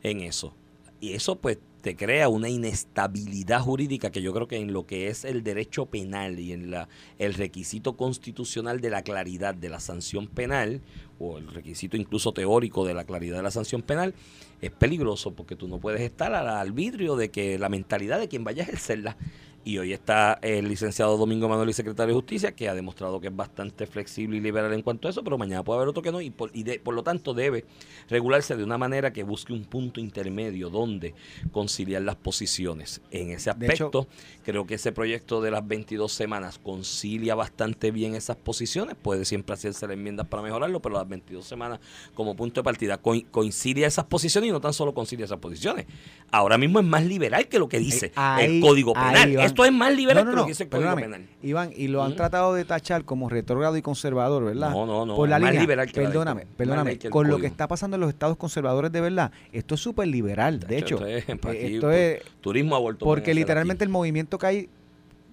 en 0.04 0.22
eso. 0.22 0.54
Y 1.02 1.14
eso 1.14 1.38
pues 1.38 1.58
te 1.82 1.96
crea 1.96 2.28
una 2.28 2.50
inestabilidad 2.50 3.62
jurídica 3.62 4.12
que 4.12 4.22
yo 4.22 4.34
creo 4.34 4.48
que 4.48 4.58
en 4.58 4.74
lo 4.74 4.86
que 4.86 5.08
es 5.08 5.24
el 5.24 5.44
derecho 5.44 5.86
penal 5.86 6.40
y 6.40 6.52
en 6.52 6.72
la, 6.72 6.90
el 7.20 7.34
requisito 7.34 7.96
constitucional 7.96 8.82
de 8.82 8.90
la 8.90 9.02
claridad 9.02 9.56
de 9.56 9.70
la 9.70 9.80
sanción 9.80 10.28
penal 10.28 10.82
o 11.20 11.38
el 11.38 11.48
requisito 11.48 11.96
incluso 11.96 12.34
teórico 12.34 12.86
de 12.86 12.94
la 12.94 13.06
claridad 13.06 13.38
de 13.38 13.44
la 13.44 13.52
sanción 13.52 13.82
penal 13.82 14.14
es 14.62 14.72
peligroso 14.72 15.32
porque 15.32 15.56
tú 15.56 15.68
no 15.68 15.80
puedes 15.80 16.02
estar 16.02 16.34
al 16.34 16.50
arbitrio 16.50 17.16
de 17.16 17.30
que 17.30 17.58
la 17.58 17.70
mentalidad 17.70 18.20
de 18.20 18.28
quien 18.28 18.44
vaya 18.44 18.64
a 18.64 18.68
ejercerla 18.68 19.16
y 19.64 19.78
hoy 19.78 19.94
está 19.94 20.40
el 20.42 20.68
licenciado 20.68 21.18
Domingo 21.18 21.50
Manuel 21.50 21.70
y 21.70 21.74
secretario 21.74 22.14
de 22.14 22.22
Justicia, 22.22 22.54
que 22.54 22.70
ha 22.70 22.74
demostrado 22.74 23.20
que 23.20 23.28
es 23.28 23.36
bastante 23.36 23.86
flexible 23.86 24.38
y 24.38 24.40
liberal 24.40 24.74
en 24.74 24.82
cuanto 24.82 25.08
a 25.08 25.12
eso, 25.12 25.24
pero 25.24 25.38
mañana 25.38 25.64
puede 25.64 25.78
haber 25.78 25.90
otro 25.90 26.02
que 26.02 26.12
no, 26.12 26.22
y 26.22 26.30
por, 26.30 26.52
y 26.54 26.64
por 26.80 26.94
lo 26.94 27.04
tanto 27.04 27.34
debe 27.34 27.66
regularse 28.10 28.56
de 28.56 28.64
una 28.64 28.78
manera 28.78 29.12
que 29.12 29.24
busque 29.24 29.54
un 29.54 29.66
punto 29.66 30.00
intermedio 30.00 30.70
donde 30.70 31.14
conciliar 31.52 32.02
las 32.02 32.16
posiciones. 32.16 33.02
En 33.12 33.32
ese 33.32 33.50
aspecto, 33.50 34.08
creo 34.44 34.66
que 34.66 34.76
ese 34.76 34.92
proyecto 34.92 35.42
de 35.42 35.52
las 35.52 35.68
22 35.68 36.12
semanas 36.12 36.60
concilia 36.60 37.36
bastante 37.36 37.92
bien 37.92 38.16
esas 38.16 38.38
posiciones. 38.38 38.96
Puede 38.96 39.26
siempre 39.26 39.54
hacerse 39.54 39.88
las 39.88 39.94
enmiendas 39.94 40.28
para 40.28 40.42
mejorarlo, 40.42 40.82
pero 40.82 40.96
las 40.96 41.08
22 41.08 41.46
semanas 41.46 41.80
como 42.14 42.36
punto 42.36 42.62
de 42.62 42.64
partida 42.64 43.00
coincidia 43.00 43.88
esas 43.88 44.06
posiciones 44.06 44.50
y 44.50 44.52
no 44.52 44.62
tan 44.62 44.74
solo 44.74 44.94
concilia 44.94 45.26
esas 45.26 45.40
posiciones. 45.40 45.86
Ahora 46.32 46.58
mismo 46.58 46.80
es 46.80 46.86
más 46.86 47.06
liberal 47.06 47.48
que 47.48 47.60
lo 47.60 47.68
que 47.68 47.80
dice 47.80 48.12
el 48.40 48.62
Código 48.62 48.94
Penal 48.94 49.49
es 49.50 49.72
más 49.72 49.96
liberal 49.96 50.26
que 50.30 50.36
lo 50.36 50.46
que 50.46 50.52
el 50.52 50.70
Código 50.70 50.96
Penal. 50.96 51.28
Iván, 51.42 51.72
y 51.76 51.88
lo 51.88 52.04
han 52.04 52.16
tratado 52.16 52.54
de 52.54 52.66
tachar 52.66 53.06
como 53.06 53.30
retrógrado 53.30 53.78
y 53.78 53.82
conservador, 53.82 54.46
¿verdad? 54.46 54.72
No, 54.72 54.86
no, 54.86 55.06
no. 55.06 55.16
Por 55.16 55.30
la 55.30 55.40
más 55.40 55.56
liberal 55.56 55.88
que 55.92 56.02
Perdóname, 56.02 56.46
perdóname. 56.58 56.98
con 57.10 57.28
lo 57.28 57.40
que 57.40 57.48
está 57.48 57.68
pasando 57.68 57.96
en 57.96 58.02
los 58.02 58.10
estados 58.10 58.38
conservadores 58.38 58.92
de 58.92 59.02
verdad, 59.02 59.32
esto 59.52 59.76
es 59.76 59.82
súper 59.82 60.08
liberal. 60.08 60.60
De 60.60 60.78
hecho, 60.78 61.06
esto 61.06 61.92
es, 61.92 62.22
turismo 62.42 62.76
aborto. 62.76 63.06
Porque 63.06 63.34
literalmente 63.34 63.84
el 63.84 63.90
movimiento 63.90 64.38
que 64.38 64.46
hay 64.48 64.70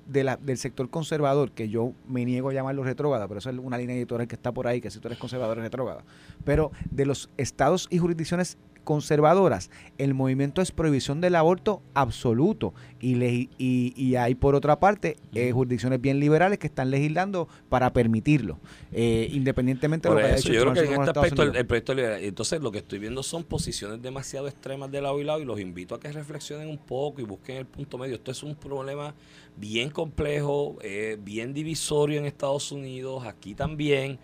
de 0.07 0.25
la, 0.25 0.37
del 0.37 0.57
sector 0.57 0.89
conservador, 0.89 1.51
que 1.51 1.69
yo 1.69 1.93
me 2.09 2.25
niego 2.25 2.51
a 2.51 2.53
llamarlo 2.53 2.85
retrógrada, 2.85 3.27
pero 3.27 3.39
eso 3.39 3.51
es 3.51 3.59
una 3.59 3.77
línea 3.77 3.97
editorial 3.97 4.29
que 4.29 4.37
está 4.37 4.53
por 4.53 4.67
ahí, 4.67 4.81
que 4.81 4.91
si 4.91 5.01
tú 5.01 5.09
eres 5.09 5.19
conservador 5.19 5.59
es 5.59 5.65
retrógrada. 5.65 6.05
Pero 6.45 6.71
de 6.91 7.07
los 7.07 7.29
estados 7.37 7.89
y 7.91 7.99
jurisdicciones 7.99 8.57
conservadoras, 8.87 9.69
el 9.99 10.15
movimiento 10.15 10.63
es 10.63 10.71
prohibición 10.71 11.21
del 11.21 11.35
aborto 11.35 11.83
absoluto. 11.93 12.73
Y, 13.01 13.23
y, 13.59 13.93
y 13.95 14.15
hay, 14.15 14.35
por 14.37 14.55
otra 14.55 14.81
parte, 14.81 15.17
eh, 15.35 15.53
jurisdicciones 15.53 16.01
bien 16.01 16.21
liberales 16.21 16.59
que 16.59 16.69
están 16.69 16.91
legislando 16.91 17.49
para 17.69 17.93
permitirlo, 17.93 18.59
eh, 18.93 19.29
independientemente 19.33 20.09
de 20.09 20.15
lo 20.15 20.21
que 20.21 20.27
haya 20.27 20.37
hecho 20.37 20.53
Yo 20.53 20.61
creo 20.63 20.73
que 20.73 20.95
en 20.95 21.01
este 21.01 21.11
aspecto 21.11 21.43
el, 21.43 21.67
proyecto 21.67 21.95
liberal. 21.95 22.23
Entonces, 22.23 22.63
lo 22.63 22.73
que 22.73 22.79
estoy 22.79 23.01
viendo 23.01 23.23
son 23.23 23.45
posiciones 23.45 24.01
demasiado 24.01 24.47
extremas 24.47 24.91
de 24.91 25.03
lado 25.03 25.21
y 25.21 25.25
lado, 25.25 25.41
y 25.41 25.45
los 25.45 25.61
invito 25.61 25.95
a 25.95 26.01
que 26.01 26.11
reflexionen 26.11 26.69
un 26.69 26.79
poco 26.79 27.21
y 27.21 27.25
busquen 27.25 27.57
el 27.57 27.67
punto 27.67 27.99
medio. 27.99 28.15
Esto 28.15 28.31
es 28.31 28.43
un 28.43 28.55
problema 28.55 29.15
bien 29.57 29.91
complejo, 29.91 30.79
eh, 30.81 31.19
bien 31.21 31.53
divisorio 31.53 32.21
en 32.21 32.27
Estados 32.27 32.71
Unidos, 32.71 33.27
aquí 33.27 33.55
también. 33.55 34.19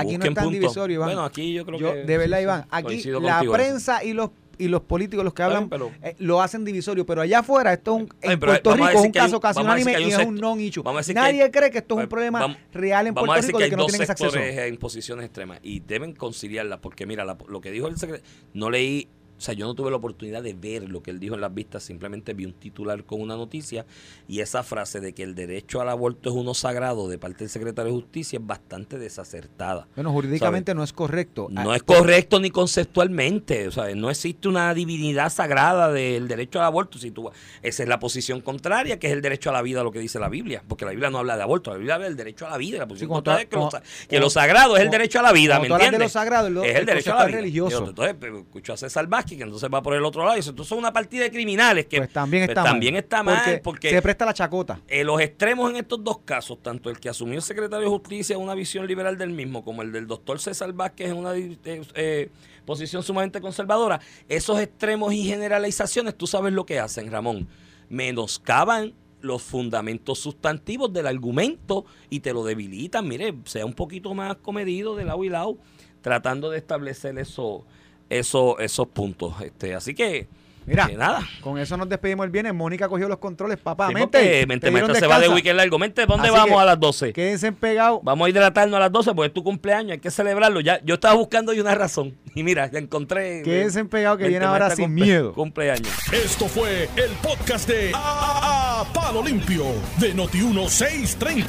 Aquí 0.00 0.18
no 0.18 0.24
es 0.24 0.34
tan 0.34 0.50
divisorio, 0.50 0.96
Iván. 0.96 1.08
Bueno, 1.08 1.24
aquí 1.24 1.52
yo 1.52 1.64
creo 1.64 1.78
que. 1.78 2.04
De 2.04 2.18
verdad, 2.18 2.40
Iván. 2.40 2.66
Aquí 2.70 3.02
la 3.04 3.42
prensa 3.50 4.04
y 4.04 4.12
los 4.12 4.30
y 4.58 4.68
los 4.68 4.82
políticos, 4.82 5.24
los 5.24 5.34
que 5.34 5.42
hablan, 5.42 5.70
eh, 6.02 6.14
lo 6.18 6.40
hacen 6.40 6.64
divisorio. 6.64 7.04
Pero 7.06 7.22
allá 7.22 7.40
afuera, 7.40 7.72
esto 7.72 7.96
es 7.96 8.02
un, 8.02 8.08
en 8.22 8.40
Puerto 8.40 8.74
Rico 8.74 8.88
es 8.88 9.00
un 9.00 9.12
caso 9.12 9.40
casi 9.40 9.60
unánime 9.60 10.00
y 10.00 10.12
es 10.12 10.18
un 10.18 10.36
non-issue. 10.36 10.82
Nadie 11.14 11.50
cree 11.50 11.70
que 11.70 11.78
esto 11.78 11.94
es 11.94 12.04
un 12.04 12.08
pues, 12.08 12.08
problema 12.08 12.56
real 12.72 13.06
en 13.06 13.14
Puerto 13.14 13.46
Rico 13.46 13.58
de 13.58 13.70
que, 13.70 13.76
no 13.76 13.86
tienen 13.86 14.10
acceso. 14.10 14.36
en 14.36 14.76
posiciones 14.78 15.26
extremas 15.26 15.60
y 15.62 15.80
deben 15.80 16.14
conciliarla. 16.14 16.80
Porque 16.80 17.06
mira, 17.06 17.24
lo 17.24 17.60
que 17.60 17.70
dijo 17.70 17.88
el 17.88 17.96
secretario, 17.96 18.28
no 18.54 18.70
leí 18.70 19.08
O 19.36 19.40
sea, 19.40 19.54
yo 19.54 19.66
no 19.66 19.74
tuve 19.74 19.90
la 19.90 19.96
oportunidad 19.98 20.42
de 20.42 20.54
ver 20.54 20.88
lo 20.88 21.02
que 21.02 21.10
él 21.10 21.20
dijo 21.20 21.34
en 21.34 21.40
las 21.42 21.52
vistas, 21.52 21.82
simplemente 21.82 22.32
vi 22.34 22.46
un 22.46 22.54
titular 22.54 23.04
con 23.04 23.20
una 23.20 23.36
noticia 23.36 23.84
y 24.28 24.40
esa 24.40 24.62
frase 24.62 25.00
de 25.00 25.12
que 25.12 25.22
el 25.22 25.34
derecho 25.34 25.80
al 25.80 25.88
aborto 25.90 26.30
es 26.30 26.34
uno 26.36 26.54
sagrado 26.54 27.08
de 27.08 27.18
parte 27.18 27.40
del 27.40 27.48
secretario 27.50 27.92
de 27.92 28.00
Justicia 28.00 28.38
es 28.38 28.46
bastante 28.46 28.98
desacertada. 28.98 29.88
Bueno, 29.94 30.10
jurídicamente 30.12 30.74
no 30.74 30.82
es 30.82 30.92
correcto. 30.92 31.48
No 31.50 31.70
Ah, 31.72 31.76
es 31.76 31.82
correcto 31.82 32.40
ni 32.40 32.50
conceptualmente, 32.50 33.68
o 33.68 33.70
sea, 33.72 33.94
no 33.94 34.08
existe 34.10 34.48
una 34.48 34.72
divinidad 34.72 35.30
sagrada 35.30 35.92
del 35.92 36.28
derecho 36.28 36.60
al 36.60 36.66
aborto. 36.66 36.98
Si 36.98 37.10
tú, 37.10 37.30
esa 37.62 37.82
es 37.82 37.88
la 37.88 37.98
posición 37.98 38.40
contraria, 38.40 38.98
que 38.98 39.08
es 39.08 39.12
el 39.12 39.20
derecho 39.22 39.50
a 39.50 39.52
la 39.52 39.62
vida, 39.62 39.82
lo 39.82 39.92
que 39.92 39.98
dice 39.98 40.18
la 40.18 40.28
Biblia, 40.28 40.62
porque 40.66 40.84
la 40.84 40.92
Biblia 40.92 41.10
no 41.10 41.18
habla 41.18 41.36
de 41.36 41.42
aborto, 41.42 41.70
la 41.70 41.76
Biblia 41.76 41.94
habla 41.96 42.06
del 42.06 42.16
derecho 42.16 42.46
a 42.46 42.50
la 42.50 42.56
vida. 42.56 42.78
La 42.78 42.86
posición 42.86 43.08
Sí, 43.10 43.14
contraria 43.14 43.42
es 43.42 43.48
que, 43.48 43.56
lo, 43.56 43.68
como- 43.68 43.82
que 44.08 44.20
lo 44.20 44.30
sagrado 44.30 44.76
es 44.76 44.82
el 44.82 44.90
derecho 44.90 45.18
a 45.18 45.22
la 45.22 45.32
vida, 45.32 45.58
¿me 45.58 45.64
hablas 45.66 45.78
de 45.78 45.84
entiendes? 45.86 46.14
lo 46.14 46.20
sagrado, 46.20 46.48
lo- 46.50 46.64
es 46.64 46.70
el 46.70 46.76
el 46.76 46.86
derecho 46.86 47.12
a 47.14 47.18
la 47.20 47.26
vida. 47.26 47.36
religioso. 47.38 47.86
Entonces, 47.88 48.16
pero 48.18 48.38
escucho 48.38 48.72
a 48.72 48.76
César 48.76 49.06
Vázquez, 49.06 49.25
que 49.34 49.42
entonces 49.42 49.68
va 49.72 49.82
por 49.82 49.94
el 49.94 50.04
otro 50.04 50.22
lado 50.22 50.34
y 50.36 50.40
dice, 50.40 50.50
entonces 50.50 50.68
son 50.68 50.78
una 50.78 50.92
partida 50.92 51.24
de 51.24 51.30
criminales 51.30 51.86
que 51.86 51.96
Pues 51.96 52.12
también 52.12 52.42
pues 52.42 52.50
está 52.50 52.62
mal. 52.62 52.70
también 52.72 52.96
está 52.96 53.22
mal, 53.22 53.60
porque, 53.64 53.88
se 53.90 54.02
presta 54.02 54.26
la 54.26 54.34
chacota. 54.34 54.78
eh, 54.86 55.02
los 55.02 55.20
extremos 55.20 55.70
en 55.70 55.76
estos 55.76 56.04
dos 56.04 56.18
casos, 56.24 56.62
tanto 56.62 56.90
el 56.90 57.00
que 57.00 57.08
asumió 57.08 57.36
el 57.36 57.42
secretario 57.42 57.86
de 57.86 57.90
Justicia 57.90 58.36
una 58.36 58.54
visión 58.54 58.86
liberal 58.86 59.16
del 59.16 59.30
mismo, 59.30 59.64
como 59.64 59.80
el 59.82 59.90
del 59.90 60.06
doctor 60.06 60.38
César 60.38 60.72
Vázquez 60.74 61.10
en 61.10 61.16
una 61.16 61.34
eh, 61.34 61.56
eh, 61.64 62.28
posición 62.66 63.02
sumamente 63.02 63.40
conservadora, 63.40 64.00
esos 64.28 64.60
extremos 64.60 65.12
y 65.14 65.24
generalizaciones, 65.24 66.14
tú 66.16 66.26
sabes 66.26 66.52
lo 66.52 66.66
que 66.66 66.78
hacen, 66.78 67.10
Ramón, 67.10 67.48
menoscaban 67.88 68.92
los 69.22 69.42
fundamentos 69.42 70.18
sustantivos 70.18 70.92
del 70.92 71.06
argumento 71.06 71.84
y 72.10 72.20
te 72.20 72.32
lo 72.32 72.44
debilitan. 72.44 73.08
Mire, 73.08 73.34
sea 73.44 73.64
un 73.64 73.72
poquito 73.72 74.14
más 74.14 74.36
comedido 74.36 74.94
de 74.94 75.04
lado 75.04 75.24
y 75.24 75.28
lado, 75.28 75.56
tratando 76.00 76.50
de 76.50 76.58
establecer 76.58 77.18
eso, 77.18 77.64
eso, 78.10 78.58
esos 78.58 78.88
puntos. 78.88 79.40
Este, 79.40 79.74
así 79.74 79.94
que, 79.94 80.26
Mira, 80.66 80.86
que 80.88 80.96
nada. 80.96 81.20
con 81.40 81.58
eso 81.58 81.76
nos 81.76 81.88
despedimos 81.88 82.24
el 82.24 82.30
viernes. 82.30 82.52
Mónica 82.54 82.88
cogió 82.88 83.08
los 83.08 83.18
controles, 83.18 83.56
papá. 83.58 83.88
Sí, 83.88 83.94
mente, 83.94 84.46
Mente 84.46 84.70
Maestra 84.70 84.94
se 84.96 85.06
va 85.06 85.20
de 85.20 85.28
weekend 85.28 85.56
largo. 85.56 85.78
Mente, 85.78 86.04
¿dónde 86.06 86.28
Así 86.28 86.36
vamos 86.36 86.60
a 86.60 86.64
las 86.64 86.80
12? 86.80 87.12
Quédense 87.12 87.52
pegados. 87.52 88.00
Vamos 88.02 88.26
a 88.26 88.30
hidratarnos 88.30 88.76
a 88.76 88.80
las 88.80 88.92
12 88.92 89.14
porque 89.14 89.28
es 89.28 89.32
tu 89.34 89.44
cumpleaños, 89.44 89.92
hay 89.92 89.98
que 90.00 90.10
celebrarlo. 90.10 90.60
Ya, 90.60 90.80
yo 90.84 90.94
estaba 90.94 91.14
buscando 91.14 91.52
hoy 91.52 91.60
una 91.60 91.74
razón 91.74 92.16
y 92.34 92.42
mira, 92.42 92.68
la 92.72 92.78
encontré. 92.78 93.42
Quédense 93.44 93.84
pegados 93.84 94.18
que 94.18 94.24
Mente 94.24 94.30
viene 94.38 94.46
ahora 94.46 94.70
sin 94.74 94.86
cumple- 94.86 95.04
miedo. 95.04 95.32
Cumpleaños. 95.34 95.88
Esto 96.12 96.46
fue 96.48 96.88
el 96.96 97.10
podcast 97.22 97.68
de 97.68 97.92
A, 97.94 98.80
A- 98.80 98.92
Palo 98.92 99.22
Limpio 99.22 99.64
de 99.98 100.14
Noti1630. 100.14 101.44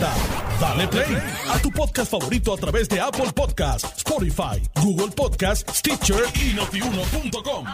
Dale 0.61 0.87
play 0.87 1.17
a 1.49 1.59
tu 1.59 1.71
podcast 1.71 2.11
favorito 2.11 2.53
a 2.53 2.57
través 2.57 2.87
de 2.89 2.99
Apple 2.99 3.31
Podcasts, 3.35 3.97
Spotify, 3.97 4.61
Google 4.81 5.11
Podcasts, 5.15 5.79
Stitcher 5.79 6.23
y 6.35 6.53
notiuno.com. 6.53 7.65